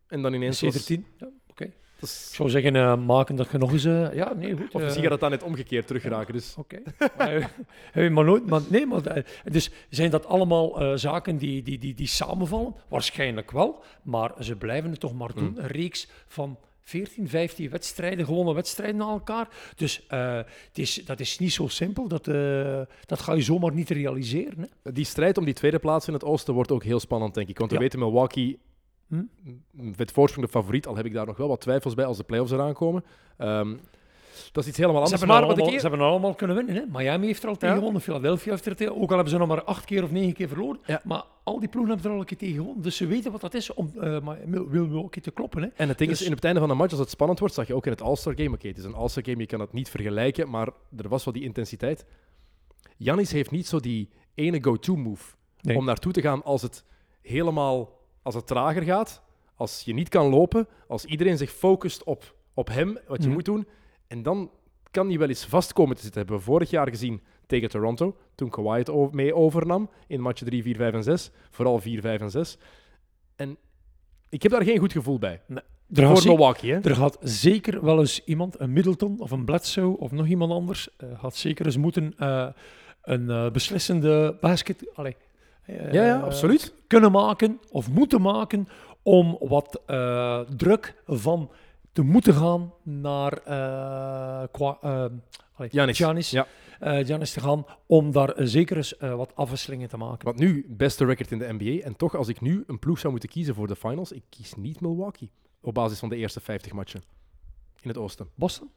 En 0.07 0.23
dan 0.23 0.33
ineens 0.35 0.61
was... 0.61 0.73
17. 0.73 1.07
Ja, 1.16 1.29
is- 2.03 2.26
Ik 2.30 2.34
zou 2.36 2.48
zeggen, 2.51 2.76
eh, 2.76 2.96
maken 2.96 3.36
dat 3.36 3.51
je 3.51 3.59
nog 3.59 3.72
eens... 3.72 3.84
eh, 3.84 4.12
ja, 4.14 4.34
nee, 4.34 4.57
goed. 4.57 4.66
Of 4.66 4.74
eh, 4.74 4.82
misschien 4.82 5.03
gaat 5.03 5.12
het 5.12 5.20
dan 5.20 5.30
net 5.30 5.42
omgekeerd 5.42 5.86
teruggeraken. 5.86 6.32
Dus 6.34 6.55
Oké. 6.59 6.78
Maar, 7.18 7.34
eh, 7.36 7.44
eh, 8.07 8.11
maar 8.12 8.24
nooit... 8.24 8.46
Maar, 8.46 8.61
nee, 8.68 8.86
maar... 8.86 9.07
eh, 9.07 9.24
dus 9.44 9.70
zijn 9.90 10.11
dat 10.11 10.26
allemaal 10.26 10.80
eh, 10.80 10.92
zaken 10.96 11.36
die, 11.36 11.62
die, 11.62 11.78
die, 11.78 11.94
die 11.94 12.07
samenvallen? 12.07 12.74
Waarschijnlijk 12.88 13.51
wel. 13.51 13.82
Maar 14.03 14.30
ze 14.40 14.57
blijven 14.57 14.90
het 14.90 15.01
toch 15.01 15.14
maar 15.14 15.34
doen. 15.34 15.55
Een 15.59 15.66
reeks 15.66 16.09
van... 16.26 16.59
14, 16.82 17.28
15 17.28 17.70
wedstrijden, 17.70 18.24
gewonnen 18.24 18.55
wedstrijden 18.55 18.96
na 18.96 19.09
elkaar. 19.09 19.48
Dus 19.76 20.07
eh, 20.07 20.36
het 20.36 20.78
is, 20.78 20.94
dat 20.94 21.20
is 21.20 21.38
niet 21.38 21.53
zo 21.53 21.68
simpel. 21.68 22.09
Dat, 22.09 22.28
eh, 22.28 22.80
dat 23.07 23.20
ga 23.20 23.32
je 23.34 23.42
zomaar 23.42 23.72
niet 23.74 23.90
realiseren. 23.90 24.68
Hè. 24.82 24.92
die 24.92 25.05
strijd 25.05 25.38
om 25.38 25.44
die 25.44 25.55
tweede 25.55 25.78
plaats 25.78 26.07
in 26.07 26.12
het 26.12 26.24
oosten 26.24 26.55
wordt 26.55 26.70
ook 26.72 26.84
heel 26.84 27.01
spannend, 27.01 27.34
denk 27.34 27.48
ik. 27.48 27.59
Want 27.59 27.70
we 27.70 27.76
Ja. 27.76 27.82
weten 27.82 27.98
Milwaukee 27.98 28.59
Hm? 29.11 29.22
met 29.96 30.12
voorsprong 30.12 30.46
de 30.46 30.52
favoriet. 30.52 30.86
Al 30.86 30.96
heb 30.96 31.06
ik 31.06 31.12
daar 31.12 31.26
nog 31.26 31.36
wel 31.36 31.48
wat 31.48 31.61
twijfels 31.61 31.94
bij 31.94 32.04
als 32.04 32.16
de 32.16 32.24
playoffs 32.24 32.52
eraan 32.52 32.72
komen. 32.72 33.04
Ehm, 33.36 33.74
dat 34.52 34.62
is 34.62 34.68
iets 34.68 34.78
helemaal 34.78 35.06
Ze 35.06 35.12
anders. 35.12 35.20
hebben, 35.20 35.28
Maar 35.28 35.42
allemaal, 35.56 35.80
ze 35.80 35.86
hebben 35.88 36.06
allemaal 36.06 36.34
kunnen 36.34 36.56
winnen. 36.56 36.74
Hè? 36.74 36.82
Miami 36.98 37.26
heeft 37.26 37.42
er 37.42 37.48
al 37.48 37.54
tegen 37.54 37.68
Ja. 37.68 37.74
gewonnen. 37.74 38.00
Philadelphia 38.02 38.50
heeft 38.50 38.66
er 38.66 38.76
tegen 38.76 38.94
Ook 38.94 39.08
al 39.08 39.14
hebben 39.14 39.28
ze 39.30 39.38
nog 39.38 39.48
maar 39.48 39.62
acht 39.64 39.84
keer 39.84 40.02
of 40.02 40.11
negen 40.11 40.32
keer 40.32 40.48
verloren. 40.48 40.80
Ja. 40.86 41.00
Maar 41.04 41.22
al 41.44 41.58
die 41.61 41.68
ploegen 41.68 41.92
hebben 41.92 42.08
er 42.11 42.14
al 42.16 42.20
een 42.22 42.26
keer 42.28 42.38
tegen 42.38 42.54
gewonnen. 42.54 42.82
Dus 42.82 42.96
ze 42.96 43.06
weten 43.06 43.32
wat 43.32 43.40
dat 43.40 43.54
is 43.54 43.74
om 43.74 43.90
eh 44.00 44.18
Mil- 44.46 44.68
Wil 44.68 44.86
Milwaukee 44.86 45.22
te 45.22 45.30
kloppen. 45.30 45.62
Hè? 45.62 45.68
En 45.76 45.88
het 45.88 45.98
ding 45.98 46.11
is, 46.11 46.18
Dus- 46.18 46.26
in 46.26 46.32
het 46.32 46.44
einde 46.44 46.61
van 46.61 46.68
de 46.68 46.74
match, 46.74 46.90
als 46.90 47.00
het 47.00 47.11
spannend 47.11 47.38
wordt, 47.38 47.54
zag 47.54 47.66
je 47.66 47.74
ook 47.74 47.84
in 47.86 47.92
het 47.92 48.02
All-Star 48.02 48.34
Game. 48.36 48.54
Oké, 48.54 48.68
het 48.68 48.78
is 48.78 48.84
een 48.84 48.94
All-Star 48.94 49.24
Game, 49.24 49.38
je 49.38 49.46
kan 49.46 49.61
het 49.61 49.72
niet 49.72 49.88
vergelijken, 49.88 50.50
maar 50.50 50.68
er 50.96 51.08
was 51.08 51.24
wel 51.24 51.34
die 51.34 51.42
intensiteit. 51.42 52.06
Janis 52.96 53.32
heeft 53.32 53.50
niet 53.50 53.66
zo 53.66 53.80
die 53.80 54.08
ene 54.34 54.62
go-to 54.62 54.96
move 54.96 55.34
Nee. 55.61 55.76
om 55.76 55.84
naartoe 55.84 56.12
te 56.12 56.20
gaan 56.20 56.42
als 56.44 56.62
het 56.62 56.84
helemaal, 57.22 57.88
als 58.35 58.39
het 58.39 58.47
trager 58.47 58.83
gaat, 58.83 59.22
als 59.55 59.83
je 59.85 59.95
niet 59.95 60.09
kan 60.09 60.26
lopen, 60.28 60.66
als 60.89 61.05
iedereen 61.05 61.37
zich 61.37 61.51
focust 61.51 62.05
op, 62.05 62.35
op 62.55 62.68
hem, 62.68 62.99
wat 63.07 63.18
je 63.18 63.24
Mhm. 63.26 63.33
moet 63.33 63.45
doen. 63.45 63.68
En 64.07 64.22
dan 64.22 64.51
kan 64.91 65.09
hij 65.09 65.18
wel 65.18 65.28
eens 65.28 65.45
vastkomen 65.45 65.97
te 65.97 66.03
zitten. 66.03 66.20
Hebben 66.20 66.39
we 66.39 66.45
vorig 66.45 66.70
jaar 66.70 66.89
gezien 66.89 67.20
tegen 67.47 67.68
Toronto, 67.68 68.16
toen 68.35 68.51
Kawhi 68.51 68.78
het 68.78 69.12
mee 69.12 69.35
overnam 69.35 69.91
in 70.07 70.20
match 70.20 70.43
3, 70.43 70.62
4, 70.62 70.76
5 70.76 70.93
en 70.93 71.03
6. 71.03 71.31
Vooral 71.51 71.78
4, 71.81 72.01
5 72.01 72.20
en 72.20 72.31
6. 72.31 72.59
En 73.37 73.57
ik 74.28 74.43
heb 74.43 74.53
daar 74.53 74.64
geen 74.64 74.78
goed 74.78 74.93
gevoel 74.93 75.18
bij. 75.18 75.41
Er 75.49 75.62
Voor 76.16 76.26
Milwaukee, 76.26 76.72
hè? 76.72 76.81
er 76.81 76.95
gaat 76.95 77.18
zeker 77.20 77.85
wel 77.85 77.99
eens 77.99 78.24
iemand, 78.24 78.61
een 78.61 78.72
Middleton 78.72 79.20
of 79.20 79.31
een 79.31 79.45
Bledsoe 79.45 79.99
of 79.99 80.11
nog 80.11 80.26
iemand 80.26 80.53
anders, 80.53 80.89
eh, 80.97 81.09
gaat 81.20 81.35
zeker 81.37 81.66
eens 81.66 81.76
moeten 81.76 82.14
eh, 82.18 82.47
een 83.03 83.31
eh, 83.31 83.51
beslissende 83.51 84.37
basket 84.41 84.91
allee, 84.95 85.16
eh, 85.64 85.92
Ja, 85.92 86.04
ja, 86.06 86.18
absoluut. 86.20 86.74
kunnen 86.86 87.12
maken 87.12 87.61
of 87.70 87.90
moeten 87.90 88.20
maken 88.22 88.68
om 89.02 89.36
wat 89.40 89.80
eh, 89.86 90.40
druk 90.40 91.02
van 91.06 91.50
te 91.92 92.02
moeten 92.02 92.34
gaan 92.34 92.72
naar 92.82 93.32
eh 93.32 94.42
qua, 94.50 94.78
eh, 94.80 95.04
allee, 95.54 95.70
Giannis. 95.70 95.96
Giannis, 95.96 96.30
Ja. 96.30 96.46
eh, 96.80 97.06
Giannis 97.06 97.32
te 97.32 97.40
gaan, 97.40 97.64
om 97.86 98.12
daar 98.12 98.28
eh, 98.28 98.46
zeker 98.46 98.76
eens 98.76 98.96
eh, 98.96 99.14
wat 99.14 99.36
afwisselingen 99.36 99.88
te 99.88 99.96
maken. 99.96 100.24
Want 100.24 100.38
nu, 100.38 100.66
beste 100.68 101.04
record 101.04 101.30
in 101.32 101.38
de 101.38 101.52
NBA. 101.58 101.84
En 101.84 101.96
toch, 101.96 102.14
als 102.16 102.28
ik 102.28 102.40
nu 102.40 102.64
een 102.66 102.78
ploeg 102.78 102.98
zou 102.98 103.12
moeten 103.12 103.28
kiezen 103.30 103.54
voor 103.54 103.66
de 103.66 103.76
finals, 103.76 104.12
ik 104.12 104.22
kies 104.28 104.54
niet 104.54 104.80
Milwaukee. 104.80 105.30
Op 105.61 105.74
basis 105.74 105.98
van 105.98 106.08
de 106.08 106.16
eerste 106.16 106.40
50 106.40 106.72
matchen 106.72 107.02
in 107.82 107.88
het 107.88 107.98
oosten. 107.98 108.28
Boston? 108.34 108.70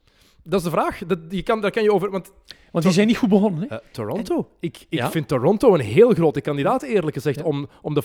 Dat 0.43 0.59
is 0.59 0.65
de 0.65 0.71
vraag. 0.71 1.01
Dat, 1.07 1.29
die 1.29 1.43
kan, 1.43 1.61
daar 1.61 1.71
kan 1.71 1.83
je 1.83 1.93
over... 1.93 2.09
Want 2.09 2.31
Want 2.71 2.83
die 2.83 2.93
zijn 2.93 3.07
niet 3.07 3.17
goed 3.17 3.29
begonnen. 3.29 3.61
Hè? 3.61 3.67
eh, 3.67 3.77
Toronto. 3.91 4.47
Ik, 4.59 4.77
ik 4.89 4.99
Ja? 4.99 5.11
vind 5.11 5.27
Toronto 5.27 5.73
een 5.73 5.79
heel 5.79 6.13
grote 6.13 6.41
kandidaat, 6.41 6.81
eerlijk 6.83 7.13
gezegd. 7.15 7.37
Ja. 7.37 7.43
Om, 7.43 7.67
om 7.81 7.93
de, 7.93 8.01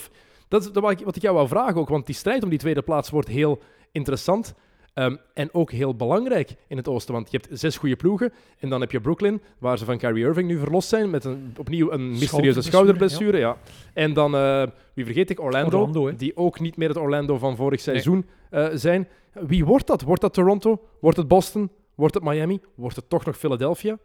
dat 0.48 0.62
is 0.62 0.70
wat 0.72 0.90
ik, 0.90 0.98
wat 1.04 1.16
ik 1.16 1.22
jou 1.22 1.34
wou 1.34 1.48
vragen 1.48 1.76
ook. 1.76 1.88
Want 1.88 2.06
die 2.06 2.14
strijd 2.14 2.42
om 2.42 2.48
die 2.48 2.58
tweede 2.58 2.82
plaats 2.82 3.10
wordt 3.10 3.28
heel 3.28 3.58
interessant. 3.92 4.54
ehm, 4.94 5.16
en 5.34 5.54
ook 5.54 5.70
heel 5.72 5.94
belangrijk 5.94 6.54
in 6.68 6.76
het 6.76 6.88
oosten. 6.88 7.14
Want 7.14 7.30
je 7.30 7.38
hebt 7.42 7.60
zes 7.60 7.76
goede 7.76 7.96
ploegen. 7.96 8.32
En 8.58 8.68
dan 8.68 8.80
heb 8.80 8.90
je 8.92 9.00
Brooklyn, 9.00 9.40
waar 9.58 9.78
ze 9.78 9.84
van 9.84 9.98
Kyrie 9.98 10.24
Irving 10.24 10.48
nu 10.48 10.58
verlost 10.58 10.88
zijn. 10.88 11.10
Met 11.10 11.24
een, 11.24 11.54
opnieuw 11.58 11.90
een 11.92 12.10
mysterieuze 12.10 12.62
Schouderblessure. 12.62 13.38
Ja. 13.38 13.56
En 13.94 14.12
dan, 14.12 14.34
eh, 14.34 14.62
wie 14.94 15.04
vergeet 15.04 15.30
ik, 15.30 15.40
Orlando. 15.40 15.78
Orlando, 15.78 16.06
hè. 16.06 16.16
die 16.16 16.36
ook 16.36 16.60
niet 16.60 16.76
meer 16.76 16.88
het 16.88 16.96
Orlando 16.98 17.38
van 17.38 17.56
vorig 17.56 17.80
seizoen 17.80 18.26
eh, 18.50 18.66
zijn. 18.72 19.08
Wie 19.32 19.64
wordt 19.64 19.86
dat? 19.86 20.02
Wordt 20.02 20.20
dat 20.20 20.34
Toronto? 20.34 20.80
Wordt 21.00 21.16
het 21.16 21.28
Boston? 21.28 21.70
Wordt 21.98 22.14
het 22.14 22.22
Miami? 22.24 22.60
Wordt 22.74 22.96
het 22.96 23.08
toch 23.08 23.24
nog 23.24 23.36
Philadelphia? 23.38 23.98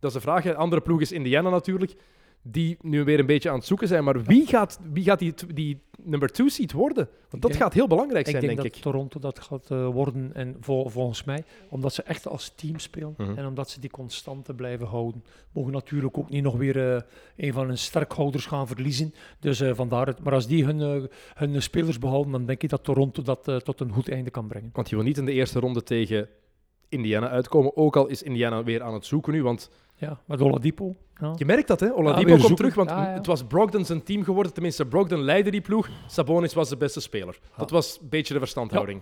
Dat 0.00 0.10
is 0.10 0.16
de 0.16 0.20
vraag. 0.22 0.42
hè. 0.44 0.54
Andere 0.56 0.82
ploeg 0.82 1.00
is 1.00 1.12
Indiana 1.12 1.50
natuurlijk, 1.50 1.94
die 2.42 2.76
nu 2.80 3.04
weer 3.04 3.18
een 3.18 3.26
beetje 3.26 3.50
aan 3.50 3.56
het 3.56 3.64
zoeken 3.64 3.88
zijn. 3.88 4.04
Maar 4.04 4.22
wie 4.22 4.46
gaat, 4.46 4.80
wie 4.92 5.04
gaat 5.04 5.18
die, 5.18 5.34
die 5.54 5.82
number 6.02 6.28
two 6.32 6.48
seed 6.48 6.72
worden? 6.72 7.08
Want 7.30 7.42
dat 7.42 7.50
denk- 7.50 7.62
gaat 7.62 7.72
heel 7.72 7.86
belangrijk 7.86 8.26
Ik 8.26 8.30
zijn, 8.30 8.42
denk, 8.44 8.56
denk, 8.56 8.68
dat 8.68 8.76
ik. 8.76 8.82
Toronto 8.82 9.18
dat 9.20 9.40
gaat 9.40 9.70
eh, 9.70 9.86
worden. 9.88 10.30
En 10.34 10.56
vol- 10.60 10.88
volgens 10.88 11.24
mij, 11.24 11.44
omdat 11.68 11.92
ze 11.94 12.02
echt 12.02 12.26
als 12.28 12.52
team 12.54 12.78
spelen 12.78 13.14
Mhm. 13.16 13.38
en 13.38 13.46
omdat 13.46 13.70
ze 13.70 13.80
die 13.80 13.90
constante 13.90 14.54
blijven 14.54 14.86
houden, 14.86 15.24
mogen 15.52 15.72
natuurlijk 15.72 16.18
ook 16.18 16.30
niet 16.30 16.42
nog 16.42 16.56
weer 16.56 16.94
eh, 16.94 17.00
een 17.36 17.52
van 17.52 17.66
hun 17.66 17.78
sterkhouders 17.78 18.46
gaan 18.46 18.66
verliezen. 18.66 19.14
Dus 19.40 19.60
eh, 19.60 19.74
vandaar 19.74 20.06
het. 20.06 20.22
Maar 20.24 20.32
als 20.32 20.46
die 20.46 20.64
hun, 20.64 21.08
hun 21.34 21.62
spelers 21.62 21.98
behouden, 21.98 22.32
dan 22.32 22.46
denk 22.46 22.62
ik 22.62 22.68
dat 22.68 22.84
Toronto 22.84 23.22
dat 23.22 23.64
tot 23.64 23.80
een 23.80 23.92
goed 23.92 24.08
einde 24.08 24.30
kan 24.30 24.46
brengen. 24.46 24.70
Want 24.72 24.88
je 24.88 24.96
wil 24.96 25.04
niet 25.04 25.18
in 25.18 25.24
de 25.24 25.32
eerste 25.32 25.58
ronde 25.60 25.82
tegen 25.82 26.28
Indiana 26.92 27.28
uitkomen. 27.28 27.76
Ook 27.76 27.96
al 27.96 28.06
is 28.06 28.22
Indiana 28.22 28.62
weer 28.62 28.82
aan 28.82 28.94
het 28.94 29.06
zoeken 29.06 29.32
nu. 29.32 29.42
Want 29.42 29.70
Ja, 29.96 30.20
met 30.26 30.40
Oladipo. 30.40 30.96
Ja. 31.20 31.32
je 31.36 31.44
merkt 31.44 31.68
dat, 31.68 31.80
hè? 31.80 31.86
Ja, 31.86 31.92
Oladipo 31.92 32.16
weer 32.16 32.26
komt 32.26 32.40
zoeken. 32.40 32.56
terug, 32.56 32.74
want 32.74 32.90
Ja, 32.90 33.02
ja. 33.02 33.12
het 33.12 33.26
was 33.26 33.44
Brogdon 33.44 33.84
zijn 33.84 34.02
team 34.02 34.24
geworden. 34.24 34.52
Tenminste, 34.52 34.86
Brogdon 34.86 35.20
leidde 35.20 35.50
die 35.50 35.60
ploeg. 35.60 35.88
Sabonis 36.06 36.54
was 36.54 36.68
de 36.68 36.76
beste 36.76 37.00
speler. 37.00 37.38
Dat 37.56 37.70
was 37.70 37.98
een 38.00 38.08
beetje 38.08 38.34
de 38.34 38.40
verstandhouding. 38.40 39.00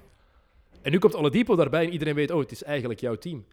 En 0.82 0.90
nu 0.90 0.98
komt 0.98 1.16
Oladipo 1.16 1.56
daarbij 1.56 1.84
en 1.84 1.92
iedereen 1.92 2.14
weet, 2.14 2.30
oh, 2.30 2.38
het 2.38 2.52
is 2.52 2.62
eigenlijk 2.62 3.00
jouw 3.00 3.14
team. 3.14 3.44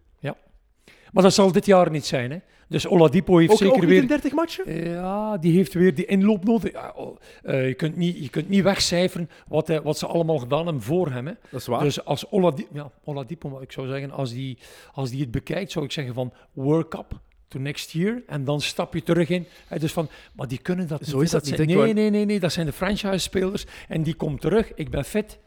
Maar 1.12 1.22
dat 1.22 1.34
zal 1.34 1.52
dit 1.52 1.66
jaar 1.66 1.90
niet 1.90 2.06
zijn. 2.06 2.30
Hè? 2.30 2.38
Dus 2.68 2.86
Oladipo 2.86 3.36
heeft 3.38 3.52
Ook, 3.52 3.58
zeker 3.58 3.74
ook 3.74 3.84
weer 3.84 4.02
in 4.02 4.06
30 4.06 4.32
matchen? 4.32 4.84
Ja, 4.90 5.36
die 5.36 5.52
heeft 5.56 5.72
weer 5.74 5.94
die 5.94 6.04
inloop 6.06 6.44
nodig. 6.44 6.72
Ja, 6.72 6.92
oh, 6.96 7.16
eh, 7.42 7.66
je, 7.66 7.74
kunt 7.74 7.96
niet, 7.96 8.18
je 8.18 8.28
kunt 8.28 8.48
niet 8.48 8.62
wegcijferen 8.62 9.30
wat, 9.46 9.66
hij- 9.66 9.82
wat 9.82 9.98
ze 9.98 10.06
allemaal 10.06 10.38
gedaan 10.38 10.64
hebben 10.64 10.82
voor 10.82 11.10
hem. 11.10 11.26
Hè. 11.26 11.32
Dat 11.50 11.60
is 11.60 11.66
waar. 11.66 11.82
Dus 11.82 12.04
als 12.04 12.30
Oladipo, 12.30 12.68
ja, 12.74 12.90
Oladipo, 13.04 13.48
maar 13.48 13.62
ik 13.62 13.72
zou 13.72 13.86
zeggen, 13.88 14.10
als 14.10 14.30
die, 14.32 14.58
als 14.92 15.10
die 15.10 15.20
het 15.20 15.30
bekijkt, 15.30 15.72
zou 15.72 15.84
ik 15.84 15.92
zeggen 15.92 16.14
van 16.14 16.32
work 16.52 16.94
up 16.94 17.20
to 17.48 17.58
next 17.58 17.90
year 17.90 18.22
en 18.26 18.44
dan 18.44 18.60
stap 18.60 18.94
je 18.94 19.02
terug 19.02 19.28
in. 19.28 19.46
Hè, 19.66 19.78
dus 19.78 19.92
van, 19.92 20.08
maar 20.32 20.48
die 20.48 20.58
kunnen 20.58 20.88
dat 20.88 21.04
Zo 21.06 21.14
niet. 21.16 21.24
is 21.24 21.30
dat 21.30 21.46
zijn, 21.46 21.60
niet, 21.66 21.76
hè, 21.76 21.82
Nee, 21.82 21.92
nee, 21.92 22.10
nee, 22.10 22.24
nee, 22.24 22.40
dat 22.40 22.52
zijn 22.52 22.66
de 22.66 22.72
franchise-spelers 22.72 23.66
en 23.88 24.02
die 24.02 24.14
komt 24.14 24.40
terug. 24.40 24.74
Ik 24.74 24.90
ben 24.90 25.04
fit, 25.04 25.38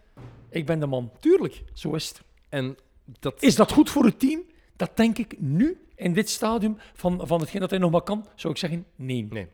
ik 0.49 0.65
ben 0.65 0.79
de 0.79 0.85
man. 0.85 1.11
Tuurlijk. 1.19 1.63
Zo 1.73 1.93
is 1.93 2.07
het. 2.07 2.21
En 2.49 2.75
dat 3.19 3.43
Is 3.43 3.55
dat 3.55 3.71
goed 3.71 3.89
voor 3.89 4.05
het 4.05 4.19
team? 4.19 4.41
Dat 4.87 4.97
denk 4.97 5.17
ik 5.17 5.35
nu, 5.39 5.77
in 5.95 6.13
dit 6.13 6.29
stadium, 6.29 6.77
van, 6.93 7.21
van 7.27 7.39
hetgeen 7.39 7.61
dat 7.61 7.69
hij 7.69 7.79
nog 7.79 7.91
maar 7.91 8.01
kan, 8.01 8.25
zou 8.35 8.53
ik 8.53 8.59
zeggen 8.59 8.85
nee. 8.95 9.27
Nee. 9.29 9.47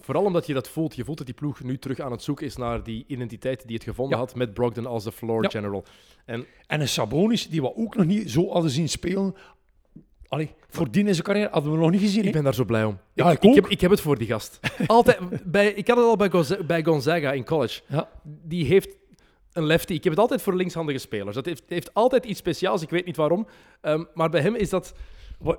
Vooral 0.00 0.24
omdat 0.24 0.46
je 0.46 0.54
dat 0.54 0.68
voelt. 0.68 0.94
Je 0.96 1.04
voelt 1.04 1.16
dat 1.18 1.26
die 1.26 1.34
ploeg 1.36 1.62
nu 1.62 1.78
terug 1.78 2.00
aan 2.00 2.10
het 2.12 2.22
zoeken 2.22 2.46
is 2.46 2.56
naar 2.56 2.82
die 2.82 3.04
identiteit 3.06 3.66
die 3.66 3.74
het 3.76 3.84
gevonden 3.84 4.18
Ja. 4.18 4.24
had 4.24 4.34
met 4.34 4.54
Brogdon 4.54 4.86
als 4.86 5.04
de 5.04 5.12
floor 5.12 5.42
Ja. 5.42 5.48
general. 5.48 5.84
En 6.24 6.46
En 6.66 6.80
een 6.80 6.88
Sabonis, 6.88 7.48
die 7.48 7.60
we 7.60 7.76
ook 7.76 7.96
nog 7.96 8.06
niet 8.06 8.30
zo 8.30 8.50
hadden 8.50 8.70
zien 8.70 8.88
spelen 8.88 9.34
allee, 10.28 10.50
voordien 10.68 11.06
in 11.06 11.14
zijn 11.14 11.26
carrière 11.26 11.50
hadden 11.50 11.72
we 11.72 11.78
nog 11.78 11.90
niet 11.90 12.00
gezien. 12.00 12.24
Ik 12.24 12.32
ben 12.32 12.44
daar 12.44 12.54
zo 12.54 12.64
blij 12.64 12.84
om. 12.84 12.98
Ja, 13.14 13.30
ik 13.30 13.36
ik, 13.42 13.48
ook. 13.48 13.54
heb, 13.54 13.66
ik 13.66 13.80
heb 13.80 13.90
het 13.90 14.00
voor 14.00 14.18
die 14.18 14.26
gast. 14.26 14.60
Altijd, 14.86 15.18
bij, 15.44 15.72
ik 15.72 15.88
had 15.88 15.96
het 15.96 16.06
al 16.06 16.16
bij, 16.16 16.30
Gonza- 16.30 16.62
bij 16.64 16.84
Gonzaga 16.84 17.32
in 17.32 17.44
college. 17.44 17.80
Ja. 17.88 18.08
Die 18.24 18.64
heeft 18.64 18.88
een 19.52 19.64
lefty. 19.66 19.92
Ik 19.92 20.02
heb 20.04 20.12
het 20.12 20.22
altijd 20.22 20.42
voor 20.42 20.54
linkshandige 20.56 20.98
spelers. 20.98 21.34
Dat 21.34 21.46
heeft, 21.46 21.62
heeft 21.68 21.94
altijd 21.94 22.24
iets 22.24 22.38
speciaals. 22.38 22.82
Ik 22.82 22.90
weet 22.90 23.04
niet 23.06 23.16
waarom. 23.16 23.46
Ehm, 23.80 24.04
maar 24.14 24.30
bij 24.30 24.40
hem 24.40 24.54
is 24.54 24.70
dat... 24.70 24.94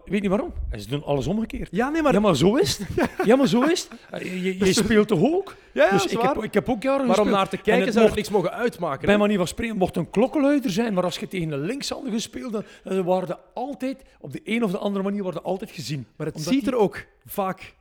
Weet 0.05 0.21
niet 0.21 0.27
waarom? 0.29 0.53
Ze 0.79 0.87
doen 0.89 1.03
alles 1.03 1.27
omgekeerd. 1.27 1.67
Ja, 1.71 1.89
nee, 1.89 2.01
maar... 2.01 2.13
Ja, 2.13 2.19
maar 2.19 2.35
zo 2.35 2.55
is 2.55 2.77
het. 2.77 2.87
Ja, 3.25 3.35
maar 3.35 3.47
zo 3.47 3.61
is 3.63 3.87
het. 3.89 3.99
Eh, 4.23 4.59
Je, 4.59 4.73
speelt 4.73 5.07
toch 5.07 5.21
ook? 5.23 5.55
Ja, 5.73 5.83
ja, 5.85 5.89
dus 5.91 6.05
ik 6.05 6.21
heb, 6.21 6.43
ik 6.43 6.53
heb 6.53 6.69
ook 6.69 6.83
jaren 6.83 6.99
Maar 7.07 7.19
om 7.19 7.23
gespeeld. 7.23 7.35
naar 7.37 7.49
te 7.49 7.55
En 7.57 7.61
kijken 7.63 7.83
het 7.83 7.93
zou 7.93 8.05
mocht- 8.05 8.17
het 8.17 8.29
niks 8.29 8.35
mogen 8.43 8.57
uitmaken. 8.57 9.05
Bij 9.05 9.17
manier 9.17 9.37
van 9.37 9.47
spreken 9.47 9.77
mocht 9.77 9.95
een 9.95 10.09
klokkenluider 10.09 10.71
zijn, 10.71 10.93
maar 10.93 11.03
als 11.03 11.17
je 11.17 11.27
tegen 11.27 11.51
een 11.51 11.59
linkshandige 11.65 12.19
speelde, 12.19 12.63
dan 12.83 13.03
waren 13.03 13.27
de 13.27 13.37
altijd, 13.53 14.01
op 14.19 14.31
de 14.31 14.41
een 14.43 14.63
of 14.63 14.71
de 14.71 14.77
andere 14.77 15.03
manier, 15.03 15.23
worden 15.23 15.43
altijd 15.43 15.71
gezien. 15.71 16.07
Maar 16.15 16.27
het 16.27 16.35
Omdat 16.35 16.53
ziet 16.53 16.67
er 16.67 16.75
ook 16.75 17.05
vaak... 17.25 17.73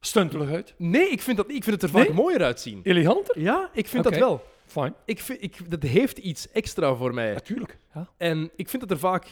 stuntelig 0.00 0.50
uit. 0.50 0.74
Nee, 0.76 1.08
ik 1.08 1.22
vind 1.22 1.36
dat 1.36 1.46
niet. 1.46 1.56
Ik 1.56 1.64
vind 1.64 1.74
het 1.82 1.90
er 1.90 1.96
vaak 1.98 2.06
Nee? 2.06 2.16
mooier 2.16 2.42
uitzien. 2.42 2.80
Eleganter? 2.82 3.40
Ja, 3.40 3.70
ik 3.72 3.88
vind 3.88 4.04
dat 4.04 4.16
wel. 4.16 4.42
Fine. 4.70 4.92
Ik 5.04 5.20
vind, 5.20 5.42
ik, 5.42 5.70
dat 5.70 5.82
heeft 5.82 6.18
iets 6.18 6.50
extra 6.50 6.94
voor 6.94 7.14
mij. 7.14 7.32
Natuurlijk. 7.32 7.78
Ja. 7.94 8.08
En 8.16 8.50
ik 8.56 8.68
vind 8.68 8.82
het 8.82 8.90
er 8.90 8.98
vaak 8.98 9.26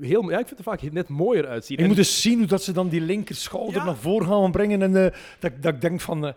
heel, 0.00 0.22
ja, 0.30 0.38
ik 0.38 0.46
vind 0.46 0.48
het 0.48 0.58
er 0.58 0.64
vaak 0.64 0.92
net 0.92 1.08
mooier 1.08 1.46
uitzien. 1.46 1.76
Je 1.76 1.82
En 1.82 1.88
moet 1.88 1.98
eens 1.98 2.22
zien 2.22 2.38
hoe 2.38 2.46
dat 2.46 2.62
ze 2.62 2.72
dan 2.72 2.88
die 2.88 3.00
linker 3.00 3.34
schouder 3.34 3.74
Ja. 3.74 3.84
naar 3.84 3.96
voren 3.96 4.26
gaan 4.26 4.50
brengen. 4.50 4.82
En 4.82 4.96
eh, 5.04 5.12
dat, 5.40 5.52
dat 5.62 5.74
ik 5.74 5.80
denk 5.80 6.00
van, 6.00 6.26
eh, 6.26 6.32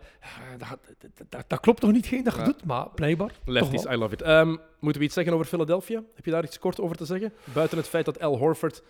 dat, 0.58 0.68
dat, 0.98 1.26
dat, 1.28 1.44
dat 1.48 1.60
klopt 1.60 1.80
toch 1.80 1.92
niet, 1.92 2.06
geen 2.06 2.24
dat 2.24 2.32
je 2.32 2.38
Ja. 2.38 2.44
doet? 2.44 2.64
Maar 2.64 2.88
blijkbaar. 2.94 3.30
Lefties. 3.44 3.84
I 3.84 3.94
love 3.96 4.14
it. 4.14 4.22
Ehm, 4.22 4.56
moeten 4.80 5.00
we 5.00 5.06
iets 5.06 5.14
zeggen 5.14 5.32
over 5.32 5.46
Philadelphia? 5.46 6.02
Heb 6.14 6.24
je 6.24 6.30
daar 6.30 6.44
iets 6.44 6.58
kort 6.58 6.80
over 6.80 6.96
te 6.96 7.04
zeggen? 7.04 7.32
Buiten 7.52 7.78
het 7.78 7.88
feit 7.88 8.04
dat 8.04 8.20
Al 8.20 8.38
Horford... 8.38 8.82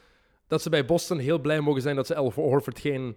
Dat 0.49 0.63
ze 0.63 0.71
bij 0.71 0.85
Boston 0.85 1.19
heel 1.19 1.39
blij 1.39 1.61
mogen 1.61 1.83
zijn 1.83 1.97
dat 1.97 2.07
ze 2.07 2.15
Al 2.15 2.33
Horford 2.33 2.79
geen 2.79 3.17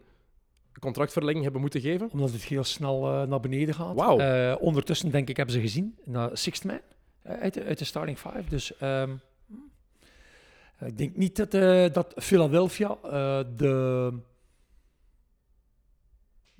contractverlenging 0.79 1.43
hebben 1.43 1.61
moeten 1.61 1.81
geven. 1.81 2.09
Omdat 2.11 2.31
het 2.31 2.43
heel 2.43 2.63
snel 2.63 3.07
eh, 3.07 3.27
naar 3.27 3.39
beneden 3.39 3.75
gaat. 3.75 4.19
Eh, 4.19 4.55
ondertussen, 4.59 5.11
denk 5.11 5.29
ik, 5.29 5.37
hebben 5.37 5.55
ze 5.55 5.61
gezien. 5.61 5.97
Naar 6.05 6.29
Sixth 6.33 6.63
Man 6.63 6.79
eh, 7.21 7.39
uit, 7.39 7.53
de, 7.53 7.63
uit 7.63 7.77
de 7.77 7.85
starting 7.85 8.17
five. 8.17 8.43
Dus 8.49 8.77
ehm, 8.77 9.11
ik 10.85 10.97
denk 10.97 11.15
niet 11.15 11.35
dat, 11.35 11.51
dat 11.93 12.13
Philadelphia 12.15 12.97
de, 13.55 14.13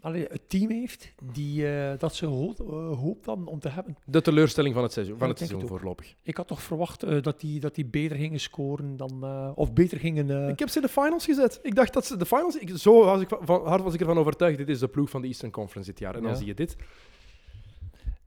allee, 0.02 0.26
het 0.30 0.50
team 0.50 0.70
heeft 0.72 1.14
die, 1.34 1.68
eh, 1.78 1.98
dat 2.00 2.16
ze 2.16 2.26
hoop, 2.26 2.60
eh, 2.60 2.98
hoopt 3.00 3.26
dan 3.26 3.48
om 3.48 3.60
te 3.60 3.70
hebben. 3.70 3.98
De 4.06 4.22
teleurstelling 4.22 4.74
van 4.74 4.84
het 4.84 4.92
seizoen, 4.94 5.18
van 5.18 5.24
Ja, 5.28 5.34
het 5.34 5.38
seizoen 5.38 5.60
het 5.60 5.70
voorlopig. 5.70 6.16
Ik 6.24 6.38
had 6.38 6.48
toch 6.48 6.62
verwacht 6.62 7.04
eh, 7.04 7.22
dat, 7.22 7.40
die, 7.40 7.60
dat 7.60 7.76
die 7.76 7.86
beter 7.86 8.18
gingen 8.18 8.40
scoren 8.40 8.98
dan... 8.98 9.24
of 9.56 9.74
beter 9.74 9.98
gingen... 10.00 10.50
Ik 10.50 10.60
heb 10.60 10.70
ze 10.70 10.76
in 10.80 10.86
de 10.86 10.92
finals 10.92 11.26
gezet. 11.26 11.60
Ik 11.64 11.76
dacht 11.76 11.94
dat 11.94 12.06
ze 12.06 12.18
de 12.18 12.26
finals... 12.26 12.58
Ik, 12.58 12.70
zo 12.78 13.04
was 13.06 13.22
ik 13.22 13.30
van, 13.42 13.68
hard 13.68 13.84
was 13.84 13.94
ik 13.94 14.00
ervan 14.00 14.18
overtuigd. 14.18 14.58
Dit 14.58 14.70
is 14.70 14.80
de 14.80 14.88
ploeg 14.88 15.10
van 15.10 15.22
de 15.22 15.28
Eastern 15.28 15.52
Conference 15.52 15.90
dit 15.90 16.00
jaar. 16.00 16.16
En 16.16 16.22
dan 16.22 16.32
Ja. 16.32 16.38
zie 16.38 16.48
je 16.48 16.54
dit. 16.54 16.76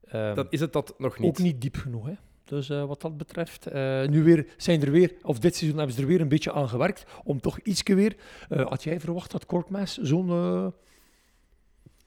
ehm, 0.07 0.35
Dan 0.35 0.47
is 0.49 0.59
het 0.59 0.73
dat 0.73 0.93
nog 0.97 1.19
niet. 1.19 1.29
Ook 1.29 1.37
niet 1.39 1.61
diep 1.61 1.75
genoeg, 1.75 2.05
hè. 2.05 2.13
Dus 2.45 2.67
wat 2.67 3.01
dat 3.01 3.17
betreft, 3.17 3.73
nu 4.09 4.23
weer 4.23 4.53
zijn 4.57 4.81
er 4.81 4.91
weer, 4.91 5.13
of 5.21 5.39
dit 5.39 5.55
seizoen 5.55 5.77
hebben 5.77 5.95
ze 5.95 6.01
er 6.01 6.07
weer 6.07 6.21
een 6.21 6.27
beetje 6.27 6.51
aan 6.51 6.69
gewerkt 6.69 7.05
om 7.23 7.39
toch 7.41 7.59
ietsje 7.59 7.95
weer. 7.95 8.15
had 8.49 8.83
jij 8.83 8.99
verwacht 8.99 9.31
dat 9.31 9.45
Korkmaas 9.45 9.97
zo'n. 9.97 10.73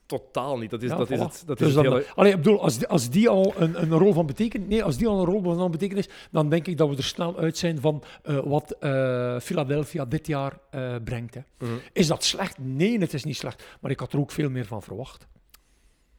Totaal 0.07 0.59
niet. 0.59 0.71
Dat 0.71 0.83
is, 0.83 0.91
ja, 0.91 0.97
dat 0.97 1.11
is 1.11 1.19
het, 1.21 1.43
dat 1.47 1.59
Dus 1.59 1.69
is 1.69 1.75
het 1.75 1.85
dan, 1.85 1.93
hele... 1.93 2.07
allee, 2.15 2.33
ik 2.33 2.37
bedoel, 2.37 2.63
als 2.63 2.79
die, 2.79 2.87
als 2.87 3.11
die 3.11 3.29
al 3.29 3.55
een, 3.57 3.83
een 3.83 3.91
rol 3.99 4.13
van 4.13 4.27
betekenis, 4.27 4.69
nee, 4.69 4.85
als 4.85 4.97
die 4.97 5.07
al 5.09 5.19
een 5.19 5.25
rol 5.25 5.43
van 5.43 5.71
betekenis, 5.71 6.09
dan 6.31 6.49
denk 6.51 6.67
ik 6.67 6.77
dat 6.77 6.89
we 6.89 6.97
er 6.97 7.05
snel 7.05 7.39
uit 7.39 7.57
zijn 7.57 7.81
van 7.81 8.03
eh, 8.23 8.39
wat 8.45 8.71
eh, 8.71 9.39
Philadelphia 9.41 10.05
dit 10.05 10.27
jaar 10.27 10.59
eh, 10.71 10.95
brengt. 11.05 11.35
Hè. 11.35 11.41
Mhm. 11.59 11.71
Is 11.93 12.07
dat 12.07 12.25
slecht? 12.25 12.59
Nee, 12.59 12.99
het 12.99 13.15
is 13.15 13.25
niet 13.25 13.37
slecht. 13.37 13.65
Maar 13.81 13.91
ik 13.91 14.01
had 14.01 14.13
er 14.13 14.19
ook 14.19 14.31
veel 14.31 14.51
meer 14.51 14.67
van 14.67 14.83
verwacht. 14.83 15.27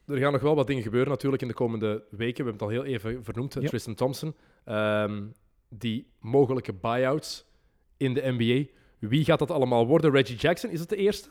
Er 0.06 0.18
gaan 0.18 0.32
nog 0.32 0.42
wel 0.42 0.54
wat 0.54 0.66
dingen 0.66 0.82
gebeuren 0.82 1.10
natuurlijk 1.10 1.42
in 1.42 1.48
de 1.48 1.54
komende 1.54 2.02
weken. 2.10 2.44
We 2.44 2.50
hebben 2.50 2.52
het 2.52 2.62
al 2.62 2.68
heel 2.68 2.84
even 2.84 3.24
vernoemd, 3.24 3.54
Ja. 3.54 3.68
Tristan 3.68 3.94
Thompson. 3.94 4.34
Ehm, 4.64 5.22
die 5.68 6.06
mogelijke 6.20 6.72
buyouts 6.72 7.44
in 7.96 8.14
de 8.14 8.22
NBA. 8.24 8.70
Wie 8.98 9.24
gaat 9.24 9.38
dat 9.38 9.50
allemaal 9.50 9.86
worden? 9.86 10.10
Reggie 10.10 10.36
Jackson 10.36 10.70
is 10.70 10.80
het 10.80 10.88
de 10.88 10.96
eerste? 10.96 11.28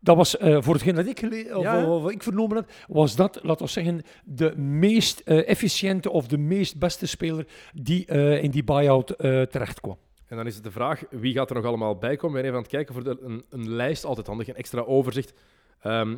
Dat 0.00 0.16
was 0.16 0.36
eh, 0.36 0.62
voor 0.62 0.74
hetgeen 0.74 0.94
dat 0.94 1.06
ik, 1.06 1.22
of, 1.54 1.62
Ja, 1.62 1.86
of 1.86 2.10
ik 2.10 2.22
vernomen 2.22 2.56
heb, 2.56 2.70
was 2.88 3.16
dat, 3.16 3.38
laten 3.42 3.64
we 3.64 3.70
zeggen, 3.72 4.02
de 4.24 4.56
meest 4.58 5.20
eh, 5.20 5.48
efficiënte 5.48 6.10
of 6.10 6.26
de 6.28 6.38
meest 6.38 6.78
beste 6.78 7.06
speler 7.06 7.46
die 7.74 8.06
eh, 8.06 8.42
in 8.42 8.50
die 8.50 8.64
buyout 8.64 9.06
terecht 9.50 9.80
kwam. 9.80 9.98
En 10.26 10.36
dan 10.36 10.46
is 10.46 10.54
het 10.54 10.64
de 10.64 10.70
vraag, 10.70 11.02
wie 11.10 11.34
gaat 11.34 11.50
er 11.50 11.56
nog 11.56 11.64
allemaal 11.64 11.96
bij 11.96 12.16
komen? 12.16 12.36
We 12.36 12.42
zijn 12.42 12.44
even 12.44 12.56
aan 12.56 12.62
het 12.62 12.72
kijken 12.72 12.94
voor 12.94 13.04
de, 13.04 13.18
een, 13.20 13.44
een 13.48 13.70
lijst, 13.70 14.04
altijd 14.04 14.26
handig, 14.26 14.48
een 14.48 14.54
extra 14.54 14.80
overzicht. 14.80 15.32
Ehm, 15.80 16.16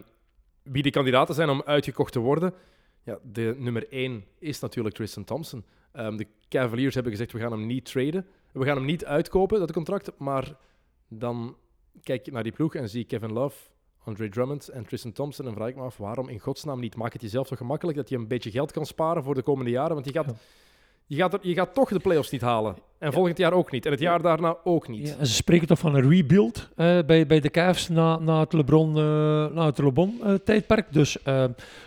wie 0.63 0.83
de 0.83 0.91
kandidaten 0.91 1.35
zijn 1.35 1.49
om 1.49 1.63
uitgekocht 1.65 2.13
te 2.13 2.19
worden. 2.19 2.55
Ja, 3.05 3.19
de 3.33 3.55
nummer 3.59 3.89
één 3.89 4.25
is 4.39 4.61
natuurlijk 4.61 4.95
Tristan 4.95 5.25
Thompson. 5.25 5.65
Ehm, 5.93 6.17
de 6.17 6.27
Cavaliers 6.49 6.95
hebben 6.95 7.13
gezegd, 7.13 7.33
we 7.33 7.39
gaan 7.39 7.53
hem 7.53 7.67
niet 7.67 7.85
traden. 7.85 8.27
We 8.53 8.65
gaan 8.65 8.77
hem 8.77 8.85
niet 8.85 9.05
uitkopen, 9.05 9.59
dat 9.59 9.73
contract. 9.73 10.11
Maar 10.19 10.57
dan 11.09 11.57
kijk 12.03 12.27
ik 12.27 12.33
naar 12.33 12.43
die 12.43 12.53
ploeg 12.53 12.75
en 12.75 12.89
zie 12.89 13.05
Kevin 13.05 13.33
Love, 13.33 13.57
Andre 14.05 14.29
Drummond 14.29 14.69
en 14.69 14.87
Tristan 14.87 15.13
Thompson. 15.13 15.47
En 15.47 15.53
vraag 15.55 15.69
ik 15.69 15.77
me 15.77 15.83
af, 15.83 15.97
waarom 15.97 16.29
in 16.29 16.39
godsnaam 16.39 16.81
niet? 16.81 16.97
Maak 16.97 17.13
het 17.13 17.23
jezelf 17.23 17.47
toch 17.49 17.59
gemakkelijk 17.59 17.97
dat 17.97 18.09
je 18.09 18.17
een 18.17 18.29
beetje 18.29 18.51
geld 18.51 18.73
kan 18.73 18.87
sparen 18.87 19.23
voor 19.23 19.35
de 19.35 19.43
komende 19.43 19.71
jaren? 19.71 19.95
Want 19.95 20.07
je 20.07 20.13
gaat, 20.13 20.27
Ja. 20.27 20.33
je 21.07 21.17
gaat, 21.17 21.33
er, 21.33 21.39
je 21.43 21.55
gaat 21.55 21.75
toch 21.75 21.89
de 21.89 21.99
playoffs 21.99 22.31
niet 22.31 22.41
halen. 22.41 22.77
En 22.99 23.13
volgend 23.13 23.39
jaar 23.39 23.53
ook 23.53 23.71
niet. 23.71 23.85
En 23.87 23.91
het 23.91 24.01
jaar 24.01 24.23
daarna 24.23 24.57
ook 24.65 24.89
niet. 24.89 25.09
Ja, 25.09 25.17
en 25.19 25.27
ze 25.27 25.33
spreken 25.35 25.67
toch 25.67 25.79
van 25.79 25.95
een 25.95 26.09
rebuild 26.11 26.69
eh, 26.77 26.99
bij, 27.07 27.27
bij 27.27 27.41
de 27.41 27.51
Cavs 27.51 27.89
na, 27.89 28.19
na 28.19 28.41
het 28.41 28.53
LeBron, 28.53 28.89
eh, 28.97 29.03
na 29.55 29.67
het 29.67 29.79
LeBron-tijdperk. 29.79 30.93
dus 30.93 31.17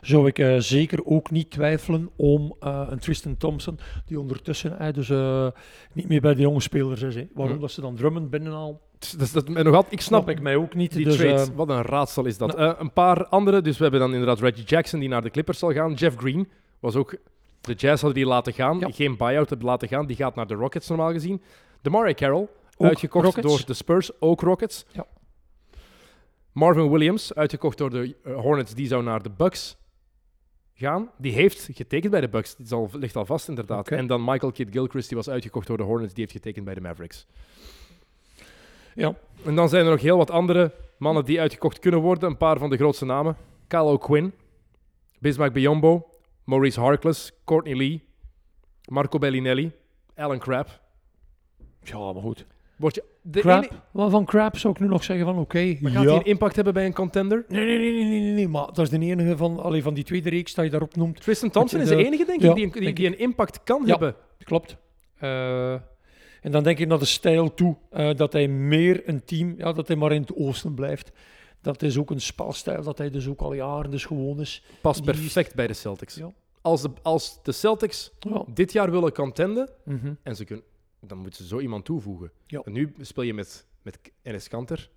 zou 0.01 0.32
ik 0.34 0.61
zeker 0.63 1.05
ook 1.05 1.32
niet 1.32 1.51
twijfelen 1.51 2.09
om 2.16 2.55
een 2.59 2.99
Tristan 2.99 3.38
Thompson, 3.38 3.80
die 4.05 4.20
ondertussen 4.20 4.93
dus, 4.93 5.09
niet 5.93 6.07
meer 6.07 6.22
bij 6.22 6.34
de 6.34 6.41
jonge 6.41 6.61
spelers 6.61 7.01
is. 7.01 7.16
Waarom 7.34 7.55
Hm. 7.55 7.61
dat 7.61 7.72
ze 7.72 7.82
dan 7.82 7.95
Drummond 7.95 8.30
binnenhalen, 8.30 8.80
Dus 9.00 9.12
dat, 9.12 9.22
is- 9.22 9.32
dat, 9.32 9.46
en 9.48 9.64
nog 9.66 9.74
altijd, 9.76 9.93
ik 9.93 10.02
snap 10.02 10.22
snap 10.24 10.36
ik 10.36 10.41
mij 10.43 10.56
ook 10.56 10.74
niet. 10.76 10.91
die 10.93 11.06
dus, 11.06 11.16
trade. 11.16 11.34
eh, 11.41 11.48
Wat 11.56 11.70
een 11.70 11.82
raadsel 11.82 12.26
is 12.26 12.38
dat. 12.38 12.56
nou. 12.58 12.70
Eh, 12.74 12.80
een 12.80 12.93
paar 12.93 13.26
andere. 13.28 13.62
Dus 13.62 13.76
we 13.78 13.82
hebben 13.84 14.02
dan 14.02 14.12
inderdaad 14.12 14.39
Reggie 14.39 14.64
Jackson 14.66 15.00
die 15.00 15.10
naar 15.10 15.22
de 15.22 15.30
Clippers 15.30 15.60
zal 15.60 15.74
gaan. 15.74 15.93
Jeff 15.93 16.18
Green 16.18 16.50
was 16.80 16.96
ook... 16.96 17.16
De 17.62 17.74
Jazz 17.74 18.02
hadden 18.02 18.14
die 18.24 18.26
laten 18.32 18.54
gaan. 18.54 18.80
Ja. 18.80 18.89
Geen 18.91 19.18
buyout 19.18 19.50
hebben 19.50 19.68
laten 19.68 19.88
gaan. 19.88 20.06
Die 20.06 20.16
gaat 20.16 20.36
naar 20.36 20.48
de 20.48 20.54
Rockets 20.54 20.88
normaal 20.88 21.12
gezien. 21.12 21.41
DeMarai 21.82 22.14
Carroll, 22.14 22.48
Ook 22.78 22.88
uitgekocht 22.88 23.26
Rockets. 23.26 23.48
door 23.48 23.66
de 23.66 23.74
Spurs. 23.74 24.22
Ook 24.22 24.41
Rockets. 24.41 24.86
Ja. 24.91 25.06
Marvin 26.52 26.89
Williams, 26.91 27.34
uitgekocht 27.34 27.78
door 27.78 27.89
de 27.89 28.16
eh, 28.24 28.36
Hornets. 28.36 28.74
Die 28.74 28.88
zou 28.88 29.04
naar 29.04 29.22
de 29.24 29.30
Bucks 29.38 29.78
gaan. 30.74 31.10
Die 31.18 31.32
heeft 31.32 31.70
getekend 31.74 32.12
bij 32.12 32.22
de 32.22 32.30
Bucks. 32.30 32.56
Al, 32.70 32.89
ligt 32.93 33.16
al 33.16 33.26
vast 33.26 33.48
inderdaad. 33.48 33.88
En 33.88 34.08
dan 34.08 34.24
Michael 34.24 34.52
Kidd-Gilchrist, 34.52 35.08
die 35.08 35.18
was 35.18 35.30
uitgekocht 35.30 35.68
door 35.68 35.78
de 35.78 35.84
Hornets. 35.84 36.14
Die 36.14 36.22
heeft 36.24 36.36
getekend 36.36 36.66
bij 36.66 36.74
de 36.74 36.82
Mavericks. 36.82 37.26
Ja, 38.96 39.16
En 39.46 39.56
dan 39.56 39.70
zijn 39.70 39.86
er 39.86 39.91
nog 39.91 40.02
heel 40.02 40.18
wat 40.18 40.32
andere 40.32 40.72
mannen 40.98 41.26
die 41.26 41.39
uitgekocht 41.39 41.80
kunnen 41.80 42.00
worden. 42.00 42.30
Een 42.30 42.38
paar 42.38 42.58
van 42.58 42.70
de 42.70 42.78
grootste 42.78 43.06
namen. 43.06 43.36
Kyle 43.68 43.84
O'Quinn, 43.84 44.34
Bismack 45.20 45.54
Biombo, 45.54 46.10
Maurice 46.43 46.80
Harkless, 46.80 47.32
Courtney 47.46 47.76
Lee, 47.78 48.04
Marco 48.89 49.18
Bellinelli, 49.18 49.72
Alan 50.16 50.39
Crabb. 50.39 50.68
ja, 51.84 51.98
maar 52.14 52.22
goed. 52.22 52.46
Word 52.78 52.96
je 52.96 53.04
de 53.22 53.39
Crap, 53.39 53.64
ene- 53.64 53.82
wel 53.91 54.10
van 54.10 54.26
Crap 54.26 54.58
zou 54.58 54.74
ik 54.74 54.80
nu 54.80 54.88
nog 54.88 55.04
zeggen 55.04 55.26
van 55.26 55.38
oké, 55.38 55.78
maar 55.82 55.91
ja. 55.91 55.98
gaat 55.98 56.08
hij 56.08 56.16
een 56.16 56.24
impact 56.26 56.56
hebben 56.56 56.74
bij 56.74 56.86
een 56.86 56.93
contender? 56.93 57.46
Nee, 57.48 57.66
nee, 57.66 57.78
nee, 57.78 57.91
nee, 57.93 58.04
nee, 58.04 58.20
nee, 58.20 58.32
nee, 58.34 58.48
maar 58.48 58.66
dat 58.66 58.78
is 58.80 58.89
de 58.89 59.00
enige 59.00 59.38
van, 59.38 59.60
allee, 59.60 59.84
van 59.84 59.93
die 59.93 60.04
tweede 60.04 60.30
reeks 60.30 60.54
dat 60.54 60.66
je 60.66 60.72
daarop 60.72 60.96
noemt. 60.96 61.22
Tristan 61.22 61.50
Thompson 61.50 61.80
is 61.80 61.88
de- 61.88 61.96
de 61.96 62.06
enige, 62.06 62.26
denk 62.26 62.41
ja, 62.41 62.50
ik, 62.50 62.56
die, 62.56 62.66
een- 62.66 62.72
die, 62.72 62.82
denk 62.82 62.96
die 62.96 63.08
een 63.08 63.20
impact 63.20 63.64
kan 63.64 63.82
Ja. 63.86 63.88
hebben. 63.91 64.16
Klopt. 64.43 64.78
Eh, 65.18 65.76
en 66.46 66.52
dan 66.52 66.64
denk 66.64 66.80
ik 66.80 66.88
naar 66.88 67.00
de 67.00 67.06
stijl 67.06 67.54
toe 67.54 67.76
eh, 67.89 68.16
dat 68.16 68.34
hij 68.34 68.48
meer 68.48 69.10
een 69.10 69.24
team, 69.26 69.54
ja, 69.58 69.74
dat 69.74 69.88
hij 69.88 69.98
maar 69.98 70.12
in 70.12 70.22
het 70.22 70.36
oosten 70.36 70.74
blijft. 70.74 71.12
Dat 71.62 71.82
is 71.82 71.98
ook 71.98 72.10
een 72.12 72.22
spelstijl 72.22 72.84
dat 72.84 72.98
hij 72.98 73.10
dus 73.10 73.28
ook 73.28 73.41
al 73.41 73.54
jaren 73.54 73.91
dus 73.91 74.06
gewoon 74.06 74.39
is. 74.39 74.64
Past 74.82 75.04
Die- 75.04 75.14
perfect 75.14 75.56
bij 75.56 75.68
de 75.68 75.74
Celtics. 75.74 76.16
Ja. 76.16 76.32
Als, 76.62 76.82
de, 76.82 76.89
als 77.02 77.39
de 77.43 77.52
Celtics 77.52 78.12
Ja. 78.20 78.43
dit 78.54 78.72
jaar 78.72 78.91
willen 78.91 79.14
contenden, 79.14 79.70
Mhm. 79.86 80.14
en 80.24 80.36
ze 80.36 80.46
kunnen, 80.46 80.66
dan 81.00 81.18
moeten 81.18 81.41
ze 81.43 81.48
zo 81.48 81.60
iemand 81.60 81.86
toevoegen. 81.86 82.32
Ja. 82.46 82.62
En 82.66 82.72
nu 82.72 82.93
speel 83.02 83.24
je 83.24 83.34
met, 83.34 83.66
met 83.82 84.00
Enes 84.22 84.48
Kanter. 84.48 84.89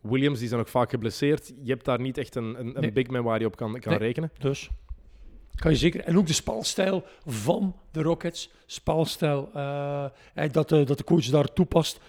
Williams, 0.00 0.38
die 0.38 0.48
zijn 0.48 0.60
ook 0.60 0.68
vaak 0.68 0.90
geblesseerd. 0.90 1.52
Je 1.62 1.70
hebt 1.70 1.84
daar 1.84 2.00
niet 2.00 2.18
echt 2.18 2.34
een, 2.34 2.82
een, 2.84 2.92
big 2.92 3.06
man 3.08 3.22
waar 3.22 3.40
je 3.40 3.46
op 3.46 3.56
kan, 3.56 3.80
kan 3.80 3.92
Nee. 3.92 4.00
rekenen. 4.00 4.30
Dus 4.38 4.70
kan 5.58 5.70
je 5.70 5.76
zeker. 5.76 6.00
En 6.04 6.18
ook 6.18 6.26
de 6.26 6.32
spelstijl 6.32 7.04
van 7.26 7.76
de 7.92 8.02
Rockets. 8.02 8.50
Spelstijl 8.66 9.50
eh, 9.54 10.04
eh, 10.34 10.52
dat, 10.52 10.68
de, 10.68 10.84
dat 10.84 10.98
de 10.98 11.04
coach 11.04 11.24
daar 11.24 11.52
toepast. 11.52 12.00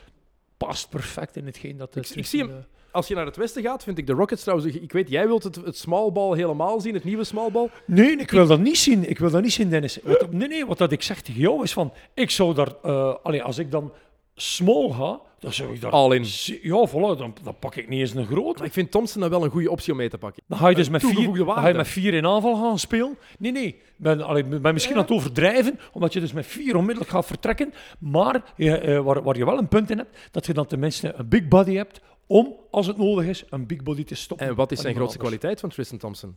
Past 0.57 0.89
perfect 0.89 1.35
in 1.35 1.45
hetgeen 1.45 1.77
dat 1.77 1.95
Ik- 1.95 2.09
ik 2.09 2.25
zie 2.25 2.39
hem- 2.39 2.49
eh, 2.49 2.55
Als 2.91 3.07
je 3.07 3.15
naar 3.15 3.25
het 3.25 3.35
westen 3.35 3.63
gaat, 3.63 3.83
vind 3.83 3.97
ik 3.97 4.07
de 4.07 4.13
Rockets 4.13 4.41
trouwens... 4.43 4.75
Ik 4.75 4.91
weet, 4.91 5.09
jij 5.09 5.27
wilt 5.27 5.43
het, 5.43 5.55
het 5.55 5.85
helemaal 6.33 6.81
zien, 6.81 6.93
het 6.93 7.03
nieuwe 7.03 7.23
small 7.23 7.51
ball. 7.51 7.69
Nee, 7.85 8.15
ik 8.17 8.31
wil 8.31 8.47
dat 8.47 8.59
niet 8.59 8.77
zien. 8.77 9.09
Ik 9.09 9.19
wil 9.19 9.29
dat 9.29 9.41
niet 9.41 9.53
zien, 9.53 9.69
Dennis. 9.69 9.99
Wat, 10.03 10.31
nee, 10.31 10.47
nee, 10.47 10.65
wat 10.65 10.77
dat 10.77 10.91
ik 10.91 11.01
zeg 11.01 11.21
tegen 11.21 11.41
jou 11.41 11.63
is 11.63 11.73
van... 11.73 11.93
Ik 12.13 12.29
zou 12.29 12.53
daar... 12.53 12.71
eh 12.83 13.15
allee, 13.23 13.43
als 13.43 13.57
ik 13.57 13.71
dan 13.71 13.93
small 14.41 14.91
ga, 14.91 15.19
dan 15.39 15.53
zou 15.53 15.73
ik 15.73 15.81
daar... 15.81 15.91
All 15.91 16.15
in. 16.15 16.25
Ja, 16.61 16.87
voilà, 16.89 17.17
dan, 17.17 17.35
dan 17.43 17.55
pak 17.59 17.75
ik 17.75 17.89
niet 17.89 17.99
eens 17.99 18.13
een 18.13 18.25
groot. 18.25 18.57
Maar 18.57 18.65
ik 18.67 18.73
vind 18.73 18.91
Thompson 18.91 19.21
dan 19.21 19.29
wel 19.29 19.43
een 19.43 19.49
goede 19.49 19.71
optie 19.71 19.91
om 19.91 19.97
mee 19.97 20.09
te 20.09 20.17
pakken. 20.17 20.43
Dan 20.47 20.57
ga 20.57 20.67
je 20.67 20.75
dus 20.75 20.89
met 20.89 21.01
vier, 21.05 21.45
ga 21.45 21.67
je 21.67 21.73
met 21.73 21.87
vier 21.87 22.13
in 22.13 22.25
aanval 22.25 22.55
gaan 22.55 22.79
spelen. 22.79 23.17
Nee, 23.39 23.51
nee. 23.51 23.81
Ben, 23.95 24.21
allee, 24.21 24.43
ben 24.43 24.73
misschien 24.73 24.95
aan 24.95 25.01
het 25.01 25.11
overdrijven, 25.11 25.79
omdat 25.91 26.13
je 26.13 26.19
dus 26.19 26.33
met 26.33 26.45
vier 26.45 26.75
onmiddellijk 26.75 27.11
gaat 27.11 27.25
vertrekken. 27.25 27.73
Maar 27.99 28.43
je, 28.55 28.77
eh, 28.77 28.99
waar, 28.99 29.23
waar 29.23 29.37
je 29.37 29.45
wel 29.45 29.57
een 29.57 29.67
punt 29.67 29.89
in 29.89 29.97
hebt, 29.97 30.17
dat 30.31 30.45
je 30.45 30.53
dan 30.53 30.65
tenminste 30.65 31.13
een 31.15 31.29
big 31.29 31.47
body 31.47 31.73
hebt 31.75 32.01
om, 32.27 32.55
als 32.71 32.87
het 32.87 32.97
nodig 32.97 33.25
is, 33.25 33.43
een 33.49 33.65
big 33.65 33.83
body 33.83 34.03
te 34.03 34.15
stoppen. 34.15 34.47
En 34.47 34.55
wat 34.55 34.71
is 34.71 34.79
zijn 34.81 34.95
grootste 34.95 35.17
anders. 35.17 35.29
kwaliteit 35.37 35.59
van 35.59 35.69
Tristan 35.69 35.97
Thompson? 35.97 36.35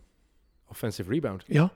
Offensive 0.69 1.11
rebound. 1.13 1.45
Ja, 1.47 1.73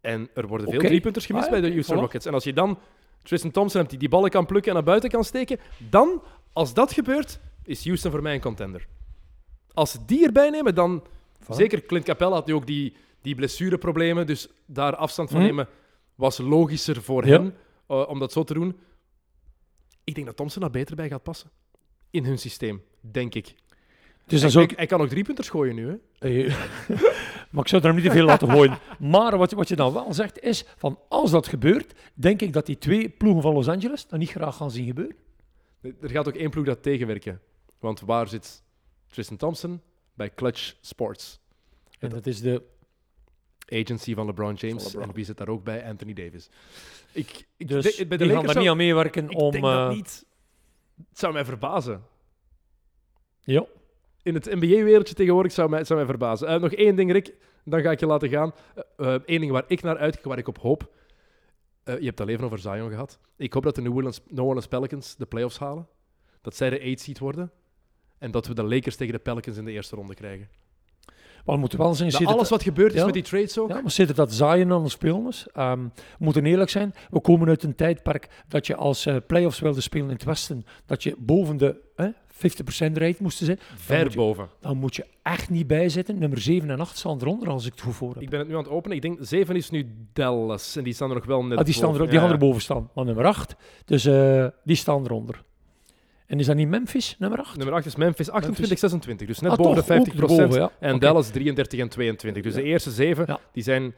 En 0.00 0.28
er 0.34 0.46
worden 0.46 0.66
veel 0.68 0.78
Oké. 0.78 0.86
driepunters 0.86 1.26
gemist 1.26 1.46
Ah, 1.46 1.52
ja, 1.52 1.60
bij 1.60 1.68
de 1.68 1.74
Houston 1.74 1.96
voilà. 1.96 2.00
Rockets. 2.00 2.26
En 2.26 2.34
als 2.34 2.44
je 2.44 2.52
dan 2.52 2.78
Tristan 3.26 3.50
Thompson 3.50 3.78
hebt 3.78 3.90
die 3.90 3.98
die 3.98 4.08
ballen 4.08 4.30
kan 4.30 4.46
plukken 4.46 4.70
en 4.70 4.76
naar 4.76 4.86
buiten 4.86 5.10
kan 5.10 5.24
steken, 5.24 5.58
dan, 5.90 6.22
als 6.52 6.74
dat 6.74 6.92
gebeurt, 6.92 7.40
is 7.64 7.84
Houston 7.84 8.10
voor 8.10 8.22
mij 8.22 8.34
een 8.34 8.40
contender. 8.40 8.86
Als 9.72 9.90
ze 9.90 9.98
die 10.06 10.24
erbij 10.26 10.50
nemen, 10.50 10.74
dan... 10.74 11.04
Zeker 11.50 11.82
Clint 11.82 12.04
Capella 12.04 12.34
had 12.34 12.46
nu 12.46 12.54
ook 12.54 12.66
die, 12.66 12.96
die 13.20 13.34
blessureproblemen, 13.34 14.26
dus 14.26 14.48
daar 14.66 14.96
afstand 14.96 15.30
van 15.30 15.40
Hm. 15.40 15.46
nemen 15.46 15.68
was 16.14 16.38
logischer 16.38 17.02
voor 17.02 17.26
Ja. 17.26 17.32
hen 17.32 17.54
eh, 17.86 18.08
om 18.08 18.18
dat 18.18 18.32
zo 18.32 18.44
te 18.44 18.54
doen. 18.54 18.76
Ik 20.04 20.14
denk 20.14 20.26
dat 20.26 20.36
Thompson 20.36 20.60
daar 20.60 20.70
beter 20.70 20.96
bij 20.96 21.08
gaat 21.08 21.22
passen. 21.22 21.50
In 22.10 22.24
hun 22.24 22.38
systeem, 22.38 22.82
denk 23.00 23.34
ik. 23.34 23.54
Dus 24.26 24.54
hij, 24.54 24.86
kan 24.86 25.00
ook 25.00 25.08
drie 25.08 25.24
punters 25.24 25.48
gooien 25.48 25.74
nu, 25.74 25.88
hè? 25.88 26.28
Eh, 26.28 26.56
maar 27.50 27.62
ik 27.62 27.68
zou 27.68 27.82
er 27.82 27.88
hem 27.88 27.94
niet 27.96 28.04
te 28.04 28.10
veel 28.10 28.24
laten 28.24 28.50
gooien. 28.50 28.78
Maar 28.98 29.38
wat, 29.38 29.52
wat 29.52 29.68
je 29.68 29.76
dan 29.76 29.92
wel 29.92 30.14
zegt 30.14 30.40
is, 30.40 30.64
van 30.76 30.98
als 31.08 31.30
dat 31.30 31.46
gebeurt, 31.46 31.94
denk 32.14 32.42
ik 32.42 32.52
dat 32.52 32.66
die 32.66 32.78
twee 32.78 33.08
ploegen 33.08 33.42
van 33.42 33.52
Los 33.52 33.68
Angeles 33.68 34.06
dat 34.06 34.18
niet 34.18 34.30
graag 34.30 34.56
gaan 34.56 34.70
zien 34.70 34.86
gebeuren. 34.86 35.16
Er 35.82 36.10
gaat 36.10 36.28
ook 36.28 36.34
één 36.34 36.50
ploeg 36.50 36.64
dat 36.64 36.82
tegenwerken. 36.82 37.40
Want 37.78 38.00
waar 38.00 38.28
zit 38.28 38.62
Tristan 39.06 39.36
Thompson? 39.36 39.80
Bij 40.14 40.34
Clutch 40.34 40.74
Sports. 40.80 41.40
En 41.98 42.08
dat 42.08 42.26
is 42.26 42.40
de... 42.40 42.62
Agency 43.68 44.14
van 44.14 44.26
LeBron 44.26 44.54
James. 44.54 44.82
Van 44.82 44.92
LeBron. 44.92 45.08
En 45.08 45.14
wie 45.14 45.24
zit 45.24 45.36
daar 45.36 45.48
ook 45.48 45.64
bij? 45.64 45.84
Anthony 45.84 46.12
Davis. 46.12 46.48
Ik, 47.12 47.46
ik 47.56 47.68
Dus 47.68 47.96
denk- 47.96 48.08
bij 48.08 48.18
de 48.18 48.24
die 48.24 48.36
gaan 48.36 48.58
niet 48.58 48.68
aan 48.68 48.76
meewerken 48.76 49.30
ik 49.30 49.38
om... 49.38 49.50
denk 49.50 49.64
eh, 49.64 49.74
dat 49.74 49.94
niet. 49.94 50.26
Het 51.08 51.18
zou 51.18 51.32
mij 51.32 51.44
verbazen. 51.44 52.04
Ja. 53.40 53.66
In 54.26 54.34
het 54.34 54.44
NBA-wereldje 54.54 55.14
tegenwoordig 55.14 55.52
zou 55.52 55.68
mij, 55.68 55.84
zou 55.84 55.98
mij 55.98 56.08
verbazen. 56.08 56.48
Eh, 56.48 56.60
nog 56.60 56.72
één 56.72 56.96
ding, 56.96 57.12
Rick. 57.12 57.34
Dan 57.64 57.80
ga 57.80 57.90
ik 57.90 58.00
je 58.00 58.06
laten 58.06 58.28
gaan. 58.28 58.52
Eén 58.96 59.40
ding 59.40 59.50
waar 59.50 59.64
ik 59.66 59.82
naar 59.82 59.96
uitkijk, 59.98 60.24
waar 60.26 60.38
ik 60.38 60.48
op 60.48 60.58
hoop. 60.58 60.90
Eh, 61.84 61.98
je 61.98 62.04
hebt 62.04 62.18
het 62.18 62.20
al 62.20 62.34
even 62.34 62.44
over 62.44 62.58
Zion 62.58 62.90
gehad. 62.90 63.18
Ik 63.36 63.52
hoop 63.52 63.62
dat 63.62 63.74
de 63.74 63.82
New 63.82 63.94
Orleans, 63.96 64.20
New 64.28 64.44
Orleans 64.44 64.66
Pelicans 64.66 65.16
de 65.16 65.26
playoffs 65.26 65.58
halen. 65.58 65.86
Dat 66.40 66.56
zij 66.56 66.70
de 66.70 66.80
8 66.80 67.00
seed 67.00 67.18
worden. 67.18 67.50
En 68.18 68.30
dat 68.30 68.46
we 68.46 68.54
de 68.54 68.62
Lakers 68.62 68.96
tegen 68.96 69.12
de 69.12 69.18
Pelicans 69.18 69.56
in 69.56 69.64
de 69.64 69.72
eerste 69.72 69.96
ronde 69.96 70.14
krijgen. 70.14 70.48
Maar 71.44 71.54
we 71.54 71.60
moeten 71.60 71.78
wel 71.78 71.94
zijn... 71.94 72.12
Sinds 72.12 72.32
alles 72.32 72.48
wat 72.48 72.62
gebeurd 72.62 72.92
is 72.92 72.98
Ja. 72.98 73.04
met 73.04 73.14
die 73.14 73.22
trades 73.22 73.58
ook. 73.58 73.68
Ja, 73.68 73.80
maar 73.80 74.14
dat 74.14 74.32
Zion 74.32 74.72
aan 74.72 74.82
het 74.82 74.90
spelen 74.90 75.26
is, 75.26 75.46
ehm, 75.52 75.82
we 75.94 76.24
moeten 76.24 76.46
eerlijk 76.46 76.70
zijn, 76.70 76.94
we 77.10 77.20
komen 77.20 77.48
uit 77.48 77.62
een 77.62 77.74
tijdperk 77.74 78.28
dat 78.48 78.66
je 78.66 78.76
als 78.76 79.06
eh 79.06 79.16
playoffs 79.26 79.58
wilde 79.58 79.80
spelen 79.80 80.06
in 80.06 80.12
het 80.12 80.24
Westen, 80.24 80.64
dat 80.86 81.02
je 81.02 81.14
boven 81.18 81.56
de 81.56 81.80
eh, 81.96 82.06
50% 82.36 82.38
rate 82.92 83.16
moest 83.18 83.38
zijn. 83.38 83.58
ver 83.76 84.12
boven. 84.14 84.48
Dan 84.60 84.76
moet 84.76 84.96
je 84.96 85.06
echt 85.22 85.50
niet 85.50 85.66
bijzitten. 85.66 86.18
Nummer 86.18 86.38
7 86.40 86.70
en 86.70 86.80
8 86.80 86.96
staan 86.98 87.18
eronder, 87.20 87.48
als 87.48 87.66
ik 87.66 87.72
het 87.72 87.80
goed 87.80 87.94
voor 87.94 88.12
heb. 88.14 88.22
Ik 88.22 88.30
ben 88.30 88.38
het 88.38 88.48
nu 88.48 88.54
aan 88.56 88.62
het 88.62 88.70
openen. 88.72 88.96
Ik 88.96 89.02
denk 89.02 89.18
7 89.20 89.56
is 89.56 89.70
nu 89.70 89.86
Dallas. 90.12 90.76
En 90.76 90.84
die 90.84 90.94
staan 90.94 91.08
er 91.08 91.14
nog 91.14 91.24
wel 91.24 91.44
net 91.44 91.58
Ah, 91.58 91.64
die 91.64 91.74
staan 91.74 91.86
er, 91.92 91.92
boven. 91.98 92.10
die 92.10 92.18
gaan 92.18 92.28
Ja. 92.28 92.34
er 92.34 92.40
boven 92.40 92.62
staan. 92.62 92.90
Maar 92.94 93.04
nummer 93.04 93.24
8, 93.24 93.56
dus 93.84 94.04
eh, 94.04 94.46
die 94.64 94.76
staan 94.76 95.04
eronder. 95.04 95.42
En 96.26 96.38
is 96.38 96.46
dat 96.46 96.56
niet 96.56 96.68
Memphis, 96.68 97.16
nummer 97.18 97.38
8? 97.38 97.56
Nummer 97.56 97.74
8 97.74 97.86
is 97.86 97.96
Memphis 97.96 98.30
28, 98.30 98.78
26. 98.78 99.26
Dus 99.26 99.40
net 99.40 99.50
Ah, 99.50 99.56
boven 99.56 99.74
toch, 99.74 99.84
de 99.84 99.92
50 99.92 100.14
ook 100.22 100.30
erboven, 100.30 100.60
ja. 100.60 100.70
En 100.80 100.90
Oké. 100.94 101.00
Dallas 101.06 101.28
33 101.30 101.80
en 101.80 101.88
22. 101.88 102.42
Dus 102.42 102.54
Ja. 102.54 102.60
de 102.60 102.64
eerste 102.66 102.90
zeven 102.90 103.24
Ja. 103.26 103.40
die 103.52 103.62
zijn 103.62 103.94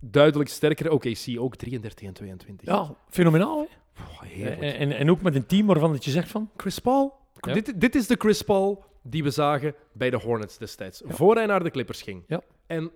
duidelijk 0.00 0.50
sterker. 0.50 0.90
Oké, 0.90 1.14
zie 1.14 1.40
ook 1.40 1.56
33 1.56 2.06
en 2.06 2.12
22. 2.14 2.66
Ja, 2.68 2.94
fenomenaal. 3.08 3.58
Hè? 3.58 4.02
Oh, 4.02 4.20
heerlijk. 4.22 4.60
En, 4.60 4.74
en, 4.76 4.92
en 4.92 5.10
ook 5.10 5.22
met 5.22 5.34
een 5.34 5.46
team 5.46 5.66
waarvan 5.66 5.92
dat 5.92 6.04
je 6.04 6.10
zegt 6.10 6.28
van... 6.30 6.50
Chris 6.56 6.78
Paul. 6.78 7.18
Ja. 7.40 7.52
Dit, 7.52 7.80
dit 7.80 7.94
is 7.94 8.06
de 8.06 8.16
Chris 8.18 8.42
Paul 8.42 8.84
die 9.02 9.22
we 9.22 9.30
zagen 9.30 9.74
bij 9.92 10.10
de 10.10 10.16
Hornets 10.16 10.58
destijds. 10.58 11.02
Ja. 11.06 11.14
Voor 11.14 11.34
hij 11.34 11.46
naar 11.46 11.62
de 11.62 11.70
Clippers 11.70 12.02
ging. 12.02 12.22
Ja. 12.26 12.40
En 12.66 12.90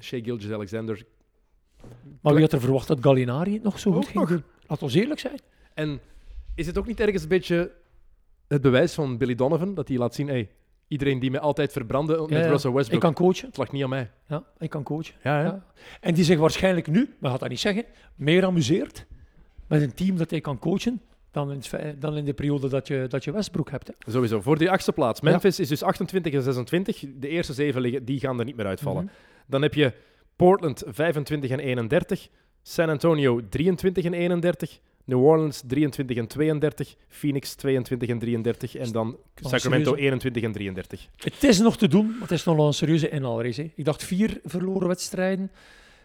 Shea 0.00 0.20
Gilgeous-Alexander. 0.22 1.04
Maar 2.20 2.32
wie 2.32 2.42
had 2.42 2.52
er 2.52 2.60
verwacht 2.60 2.88
dat 2.88 2.98
Gallinari 3.00 3.52
het 3.52 3.62
nog 3.62 3.78
zo 3.78 3.92
goed 3.92 4.06
ging 4.06 4.26
doen? 4.26 4.42
Laat 4.66 4.82
ons 4.82 4.94
eerlijk 4.94 5.20
zijn. 5.20 5.38
En 5.74 6.00
is 6.54 6.66
het 6.66 6.78
ook 6.78 6.86
niet 6.86 7.00
ergens 7.00 7.22
een 7.22 7.28
beetje 7.28 7.72
het 8.48 8.62
bewijs 8.62 8.94
van 8.94 9.16
Billy 9.18 9.34
Donovan 9.34 9.74
dat 9.74 9.88
hij 9.88 9.96
laat 9.96 10.14
zien, 10.14 10.28
hey, 10.28 10.50
iedereen 10.88 11.18
die 11.18 11.30
mij 11.30 11.40
altijd 11.40 11.72
verbrandde 11.72 12.20
met 12.20 12.28
Ja. 12.30 12.46
Russell 12.46 12.70
Ik 12.70 12.76
Westbrook, 12.76 13.00
kan 13.00 13.14
coachen. 13.14 13.46
het 13.46 13.56
lag 13.56 13.72
niet 13.72 13.82
aan 13.82 13.88
mij. 13.88 14.10
Ja, 14.28 14.44
ik 14.58 14.70
kan 14.70 14.82
coachen. 14.82 15.14
Ja, 15.22 15.42
Ja. 15.42 15.64
En 16.00 16.14
die 16.14 16.24
zich 16.24 16.38
waarschijnlijk 16.38 16.86
nu, 16.86 17.14
maar 17.18 17.30
gaat 17.30 17.40
dat 17.40 17.48
niet 17.48 17.60
zeggen, 17.60 17.84
meer 18.14 18.44
amuseert 18.44 19.06
met 19.66 19.82
een 19.82 19.94
team 19.94 20.16
dat 20.16 20.30
hij 20.30 20.40
kan 20.40 20.58
coachen 20.58 21.00
dan 21.36 21.52
in, 21.52 21.62
dan 21.98 22.16
in 22.16 22.24
de 22.24 22.34
periode 22.34 22.68
dat 22.68 22.86
je, 22.86 23.06
dat 23.08 23.24
je 23.24 23.32
Westbrook 23.32 23.70
hebt. 23.70 23.86
Hè. 23.86 24.12
Sowieso. 24.12 24.40
Voor 24.40 24.58
die 24.58 24.70
achtste 24.70 24.92
plaats. 24.92 25.20
Memphis 25.20 25.60
is 25.60 25.68
dus 25.68 25.82
28 25.82 26.32
en 26.32 26.42
26. 26.42 27.04
De 27.14 27.28
eerste 27.28 27.52
zeven 27.52 27.80
liggen, 27.80 28.04
die 28.04 28.20
gaan 28.20 28.38
er 28.38 28.44
niet 28.44 28.56
meer 28.56 28.66
uitvallen. 28.66 29.04
Mhm. 29.04 29.12
Dan 29.46 29.62
heb 29.62 29.74
je 29.74 29.92
Portland 30.36 30.82
25 30.86 31.50
en 31.50 31.58
31. 31.58 32.28
San 32.62 32.88
Antonio 32.88 33.40
23 33.48 34.04
en 34.04 34.12
31. 34.12 34.80
New 35.04 35.24
Orleans 35.24 35.62
23 35.66 36.16
en 36.16 36.26
32. 36.26 36.96
Phoenix 37.08 37.54
22 37.54 38.08
en 38.08 38.18
33. 38.18 38.74
En 38.74 38.92
dan 38.92 39.16
Sacramento 39.34 39.90
serieus, 39.90 39.98
hè? 39.98 40.04
21 40.04 40.42
en 40.42 40.52
33. 40.52 41.08
Het 41.16 41.44
is 41.44 41.58
nog 41.58 41.76
te 41.76 41.88
doen, 41.88 42.06
maar 42.06 42.20
het 42.20 42.30
is 42.30 42.44
nog 42.44 42.56
wel 42.56 42.66
een 42.66 42.74
serieuze 42.74 43.08
inhaalrace. 43.08 43.62
Hè. 43.62 43.72
Ik 43.74 43.84
dacht 43.84 44.04
vier 44.04 44.40
verloren 44.44 44.88
wedstrijden, 44.88 45.50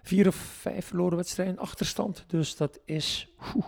vier 0.04 0.28
of 0.28 0.36
vijf 0.36 0.86
verloren 0.86 1.18
wedstrijden 1.18 1.58
achterstand. 1.58 2.24
Dus 2.28 2.56
dat 2.56 2.80
is... 2.86 3.28
oeh. 3.56 3.66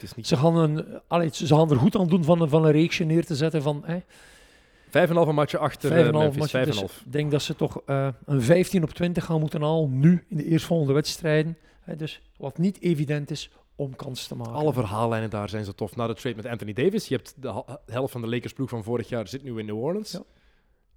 Het 0.00 0.10
is 0.10 0.14
niet 0.14 0.26
Ze 0.26 0.36
gaan, 0.36 0.56
een, 0.56 1.00
allee, 1.06 1.28
ze 1.32 1.46
gaan 1.46 1.70
er 1.70 1.76
goed 1.76 1.96
aan 1.96 2.06
doen 2.08 2.24
van, 2.24 2.40
een- 2.40 2.48
van 2.48 2.64
een 2.64 2.72
reeksje 2.72 3.04
neer 3.04 3.24
te 3.24 3.34
zetten 3.36 3.62
van... 3.62 3.82
Hè, 3.84 3.98
5,5 4.90 5.32
matje 5.34 5.58
achter 5.58 5.88
Vijf 5.88 6.00
en 6.00 6.06
eh, 6.08 6.14
een 6.14 6.20
half 6.20 6.36
Memphis. 6.36 6.52
matje. 6.52 6.72
5,5. 6.72 6.80
Dus 6.80 7.00
ik 7.04 7.12
denk 7.12 7.30
dat 7.30 7.42
ze 7.42 7.56
toch 7.56 7.80
eh, 7.86 8.08
een 8.24 8.42
15 8.42 8.82
op 8.82 8.90
20 8.90 9.24
gaan 9.24 9.40
moeten 9.40 9.62
halen 9.62 9.98
nu 9.98 10.24
in 10.28 10.36
de 10.36 10.44
eerstvolgende 10.44 10.92
wedstrijden. 10.92 11.56
Dus 11.96 12.20
wat 12.36 12.58
niet 12.58 12.80
evident 12.80 13.30
is 13.30 13.50
om 13.76 13.96
kans 13.96 14.26
te 14.26 14.34
maken. 14.34 14.52
Alle 14.52 14.72
verhaallijnen 14.72 15.30
daar 15.30 15.48
zijn 15.48 15.64
zo 15.64 15.72
tof. 15.72 15.96
Na 15.96 16.06
de 16.06 16.14
trade 16.14 16.36
met 16.36 16.46
Anthony 16.46 16.72
Davis. 16.72 17.08
Je 17.08 17.14
hebt 17.14 17.34
de 17.36 17.64
helft 17.86 18.12
van 18.12 18.20
de 18.20 18.28
Lakers 18.28 18.52
ploeg 18.52 18.68
van 18.68 18.82
vorig 18.84 19.08
jaar 19.08 19.28
zit 19.28 19.42
nu 19.42 19.58
in 19.58 19.66
New 19.66 19.78
Orleans. 19.82 20.12
Ja. 20.12 20.22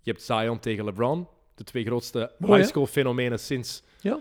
Je 0.02 0.12
hebt 0.12 0.24
Zion 0.24 0.60
tegen 0.60 0.86
LeBron. 0.86 1.28
De 1.56 1.64
twee 1.64 1.86
grootste 1.86 2.32
high 2.40 2.64
school 2.64 2.86
fenomenen 2.86 3.40
sinds 3.40 3.84
Ja. 4.02 4.20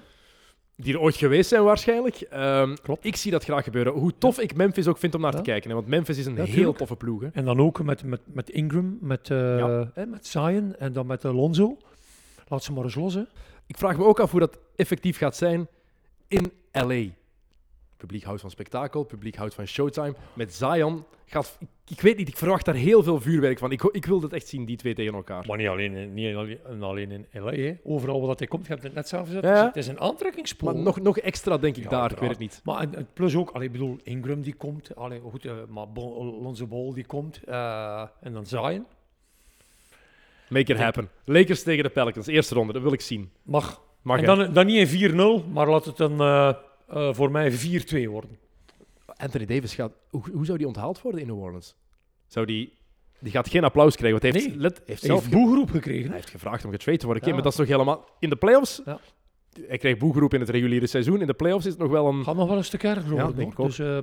Die 0.83 0.95
er 0.95 1.01
ooit 1.01 1.17
geweest 1.17 1.49
zijn 1.49 1.63
waarschijnlijk. 1.65 2.21
Ehm, 2.21 2.75
Klopt. 2.83 3.05
Ik 3.05 3.17
zie 3.17 3.31
dat 3.31 3.45
graag 3.45 3.65
gebeuren. 3.65 3.93
Hoe 3.93 4.13
tof 4.19 4.39
ik 4.39 4.55
Memphis 4.55 4.87
ook 4.87 4.99
vind 4.99 5.15
om 5.15 5.21
naar 5.21 5.33
Ja. 5.33 5.37
te 5.39 5.43
kijken. 5.45 5.69
hè, 5.71 5.77
Want 5.77 5.89
Memphis 5.89 6.19
is 6.19 6.27
een 6.27 6.35
Ja, 6.37 6.45
heel 6.45 6.55
tuurlijk. 6.55 6.79
toffe 6.79 6.97
ploeg. 6.97 7.21
Hè. 7.21 7.29
En 7.33 7.45
dan 7.45 7.61
ook 7.61 7.83
met, 7.83 8.05
met, 8.05 8.21
met 8.25 8.51
Ingram, 8.51 8.99
met, 9.01 9.31
eh 9.31 9.83
hè, 9.95 10.07
met 10.07 10.27
Zion 10.27 10.75
en 10.79 10.93
dan 10.93 11.07
met 11.07 11.25
Alonso. 11.25 11.77
Laat 12.49 12.63
ze 12.63 12.73
maar 12.73 12.85
eens 12.85 12.95
los. 12.95 13.15
Hè. 13.15 13.23
Ik 13.67 13.77
vraag 13.79 13.97
me 13.97 14.05
ook 14.05 14.21
af 14.21 14.31
hoe 14.31 14.41
dat 14.41 14.59
effectief 14.77 15.17
gaat 15.19 15.37
zijn 15.37 15.69
in 16.29 16.53
LA. 16.73 17.05
Publiek 17.97 18.23
houdt 18.25 18.41
van 18.41 18.51
spektakel, 18.51 19.03
publiek 19.05 19.37
houdt 19.37 19.55
van 19.55 19.67
showtime. 19.67 20.15
Met 20.33 20.55
Zion 20.55 21.05
gaat... 21.27 21.57
Ik, 21.61 21.69
ik 21.89 22.01
weet 22.01 22.17
niet, 22.17 22.29
ik 22.29 22.37
verwacht 22.37 22.65
daar 22.65 22.75
heel 22.75 23.03
veel 23.03 23.21
vuurwerk 23.21 23.59
van. 23.59 23.73
Ik, 23.73 23.83
ik 23.83 24.07
wil 24.07 24.21
dat 24.21 24.33
echt 24.33 24.47
zien, 24.49 24.65
die 24.65 24.77
twee 24.77 24.95
tegen 24.95 25.15
elkaar. 25.15 25.45
Maar 25.47 25.57
niet 25.59 25.69
alleen, 25.69 25.95
in- 25.97 26.15
niet 26.15 26.35
alleen, 26.37 26.59
alleen 26.81 27.11
in 27.11 27.27
LA. 27.33 27.53
Hè. 27.53 27.75
Overal 27.85 28.19
waar 28.19 28.29
dat 28.29 28.39
hij 28.39 28.49
komt, 28.49 28.67
je 28.67 28.73
hebt 28.73 28.83
het 28.85 28.95
net 28.95 29.09
zelf 29.09 29.27
gezegd. 29.27 29.45
Ja. 29.45 29.67
Het 29.67 29.77
is 29.77 29.87
een 29.87 30.01
aantrekkingspool. 30.01 30.73
Maar 30.75 30.83
nog, 30.83 31.01
nog 31.01 31.19
extra, 31.19 31.59
denk 31.59 31.77
ik, 31.77 31.83
Ja, 31.83 31.89
daar. 31.91 32.13
Ik 32.13 32.19
weet 32.19 32.29
het 32.31 32.39
niet. 32.39 32.61
Maar 32.65 32.81
en, 32.81 32.95
en 32.95 33.09
plus 33.13 33.37
ook, 33.37 33.51
allee, 33.51 33.67
ik 33.67 33.73
bedoel, 33.73 33.99
Ingram 34.03 34.43
die 34.43 34.55
komt, 34.55 34.97
allee, 34.97 35.21
goed, 35.21 35.45
eh, 35.45 35.53
maar 35.69 35.89
Bo- 35.93 36.15
Alonso 36.19 36.67
Ball 36.67 36.93
die 36.95 37.07
komt, 37.07 37.41
eh, 37.45 38.05
en 38.21 38.33
dan 38.33 38.47
Zion. 38.47 38.85
Make 40.49 40.73
it 40.73 40.79
happen. 40.79 41.09
Lakers 41.25 41.63
tegen 41.63 41.83
de 41.85 41.91
Pelicans, 41.91 42.27
eerste 42.27 42.55
ronde, 42.55 42.73
dat 42.73 42.83
wil 42.83 42.93
ik 42.93 43.01
zien. 43.01 43.31
Mag. 43.43 43.81
Mag 44.03 44.19
en 44.19 44.25
dan, 44.25 44.53
dan 44.53 44.67
niet 44.67 44.93
een 44.93 45.11
4-0, 45.45 45.45
maar 45.53 45.69
laat 45.69 45.85
het 45.85 45.99
een, 45.99 46.21
eh, 46.21 46.55
voor 47.15 47.31
mij 47.31 47.51
4-2 47.53 48.11
worden. 48.11 48.39
Anthony 49.23 49.47
Davis 49.47 49.75
gaat... 49.75 49.93
Hoe, 50.11 50.23
hoe 50.33 50.45
zou 50.45 50.59
die 50.59 50.67
onthaald 50.67 51.03
worden 51.03 51.21
in 51.21 51.27
New 51.27 51.39
Orleans? 51.39 51.75
Zou 52.27 52.47
die... 52.47 52.73
Die 53.21 53.33
gaat 53.33 53.49
geen 53.49 53.65
applaus 53.65 53.97
krijgen, 53.97 54.21
want 54.21 54.35
hij 54.35 54.43
heeft, 54.43 54.55
Nee. 54.55 54.63
let, 54.63 54.83
heeft 54.87 55.03
zelf 55.03 55.21
heeft 55.21 55.33
boegeroep 55.33 55.71
gekregen. 55.71 56.07
Hij 56.07 56.17
heeft 56.17 56.31
gevraagd 56.31 56.65
om 56.65 56.71
getrade 56.71 56.99
te 56.99 57.07
worden. 57.07 57.27
Ja. 57.27 57.35
maar 57.35 57.43
dat 57.43 57.53
is 57.53 57.59
toch 57.59 57.69
helemaal... 57.69 58.05
In 58.19 58.29
de 58.31 58.37
playoffs... 58.37 58.83
Ja. 58.85 58.99
Hij 59.67 59.79
krijgt 59.79 59.99
boegeroep 59.99 60.35
in 60.35 60.41
het 60.41 60.49
reguliere 60.49 60.87
seizoen. 60.87 61.21
In 61.21 61.27
de 61.27 61.35
playoffs 61.35 61.67
is 61.67 61.73
het 61.73 61.81
nog 61.81 61.91
wel 61.91 62.07
een... 62.07 62.25
Gaat 62.25 62.37
nog 62.37 62.49
wel 62.49 62.57
een 62.57 62.65
stuk 62.65 62.83
erger 62.83 63.11
worden. 63.11 63.37
denk 63.37 63.59
ik. 63.59 63.65
Dus, 63.65 63.79
eh, 63.79 63.99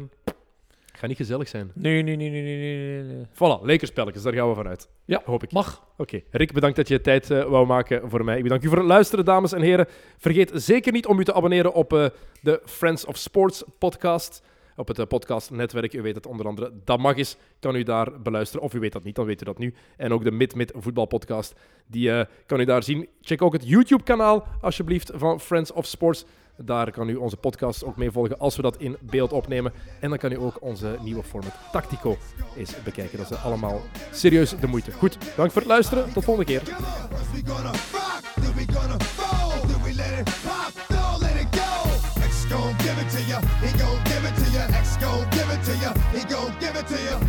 Gaat 0.93 1.07
niet 1.09 1.17
gezellig 1.17 1.47
zijn. 1.47 1.71
nee, 1.75 2.01
nee, 2.01 2.15
nee, 2.15 2.29
nee, 2.29 2.41
nee, 2.43 2.57
nee, 2.57 3.03
nee. 3.03 3.25
Voilà, 3.33 3.61
Lakers 3.65 3.91
Pelicans, 3.91 4.23
daar 4.23 4.33
gaan 4.33 4.49
we 4.49 4.55
vanuit. 4.55 4.89
Ja, 5.05 5.21
Hoop 5.25 5.43
ik. 5.43 5.51
Mag. 5.51 5.87
Oké, 5.97 6.21
Rick, 6.31 6.53
bedankt 6.53 6.75
dat 6.75 6.87
je 6.87 7.01
tijd 7.01 7.31
eh, 7.31 7.43
wou 7.43 7.65
maken 7.65 8.09
voor 8.09 8.23
mij. 8.23 8.37
Ik 8.37 8.43
bedank 8.43 8.63
u 8.63 8.67
voor 8.67 8.77
het 8.77 8.87
luisteren, 8.87 9.25
dames 9.25 9.51
en 9.53 9.61
heren. 9.61 9.87
Vergeet 10.17 10.51
zeker 10.53 10.91
niet 10.91 11.05
om 11.07 11.19
u 11.19 11.23
te 11.23 11.33
abonneren 11.33 11.73
op 11.73 11.93
eh, 11.93 12.05
de 12.41 12.61
Friends 12.65 13.05
of 13.05 13.17
Sports 13.17 13.63
podcast. 13.77 14.41
Op 14.79 14.87
het 14.87 15.07
podcastnetwerk. 15.07 15.93
U 15.93 16.01
weet 16.01 16.15
het 16.15 16.25
onder 16.25 16.47
andere, 16.47 16.71
dat 16.83 16.99
mag 16.99 17.15
is, 17.15 17.37
kan 17.59 17.75
u 17.75 17.83
daar 17.83 18.21
beluisteren. 18.21 18.63
Of 18.63 18.73
u 18.73 18.79
weet 18.79 18.93
dat 18.93 19.03
niet, 19.03 19.15
dan 19.15 19.25
weet 19.25 19.41
u 19.41 19.45
dat 19.45 19.57
nu. 19.57 19.73
En 19.97 20.13
ook 20.13 20.23
de 20.23 20.31
Mid-Mid 20.31 20.73
voetbalpodcast, 20.75 21.55
die 21.87 22.25
kan 22.45 22.59
u 22.59 22.65
daar 22.65 22.83
zien. 22.83 23.07
Check 23.21 23.41
ook 23.41 23.53
het 23.53 23.67
YouTube-kanaal, 23.67 24.47
alsjeblieft, 24.61 25.11
van 25.13 25.39
Friends 25.39 25.71
of 25.71 25.85
Sports. 25.85 26.25
Daar 26.57 26.91
kan 26.91 27.09
u 27.09 27.15
onze 27.15 27.37
podcast 27.37 27.83
ook 27.83 27.97
mee 27.97 28.11
volgen 28.11 28.39
als 28.39 28.55
we 28.55 28.61
dat 28.61 28.77
in 28.77 28.97
beeld 28.99 29.31
opnemen. 29.31 29.73
En 29.99 30.09
dan 30.09 30.17
kan 30.17 30.31
u 30.31 30.37
ook 30.37 30.61
onze 30.61 30.97
nieuwe 31.03 31.23
format 31.23 31.53
Tactico 31.71 32.17
eens 32.57 32.83
bekijken. 32.83 33.17
Dat 33.17 33.31
is 33.31 33.37
allemaal 33.37 33.81
serieus 34.11 34.59
de 34.59 34.67
moeite. 34.67 34.91
Goed, 34.91 35.17
dank 35.35 35.51
voor 35.51 35.61
het 35.61 35.69
luisteren. 35.69 36.13
Tot 36.13 36.23
volgende 36.23 36.51
keer. 36.51 36.61
He 46.19 46.25
gon' 46.25 46.53
give 46.59 46.75
it 46.75 46.85
to 46.87 47.01
you. 47.01 47.28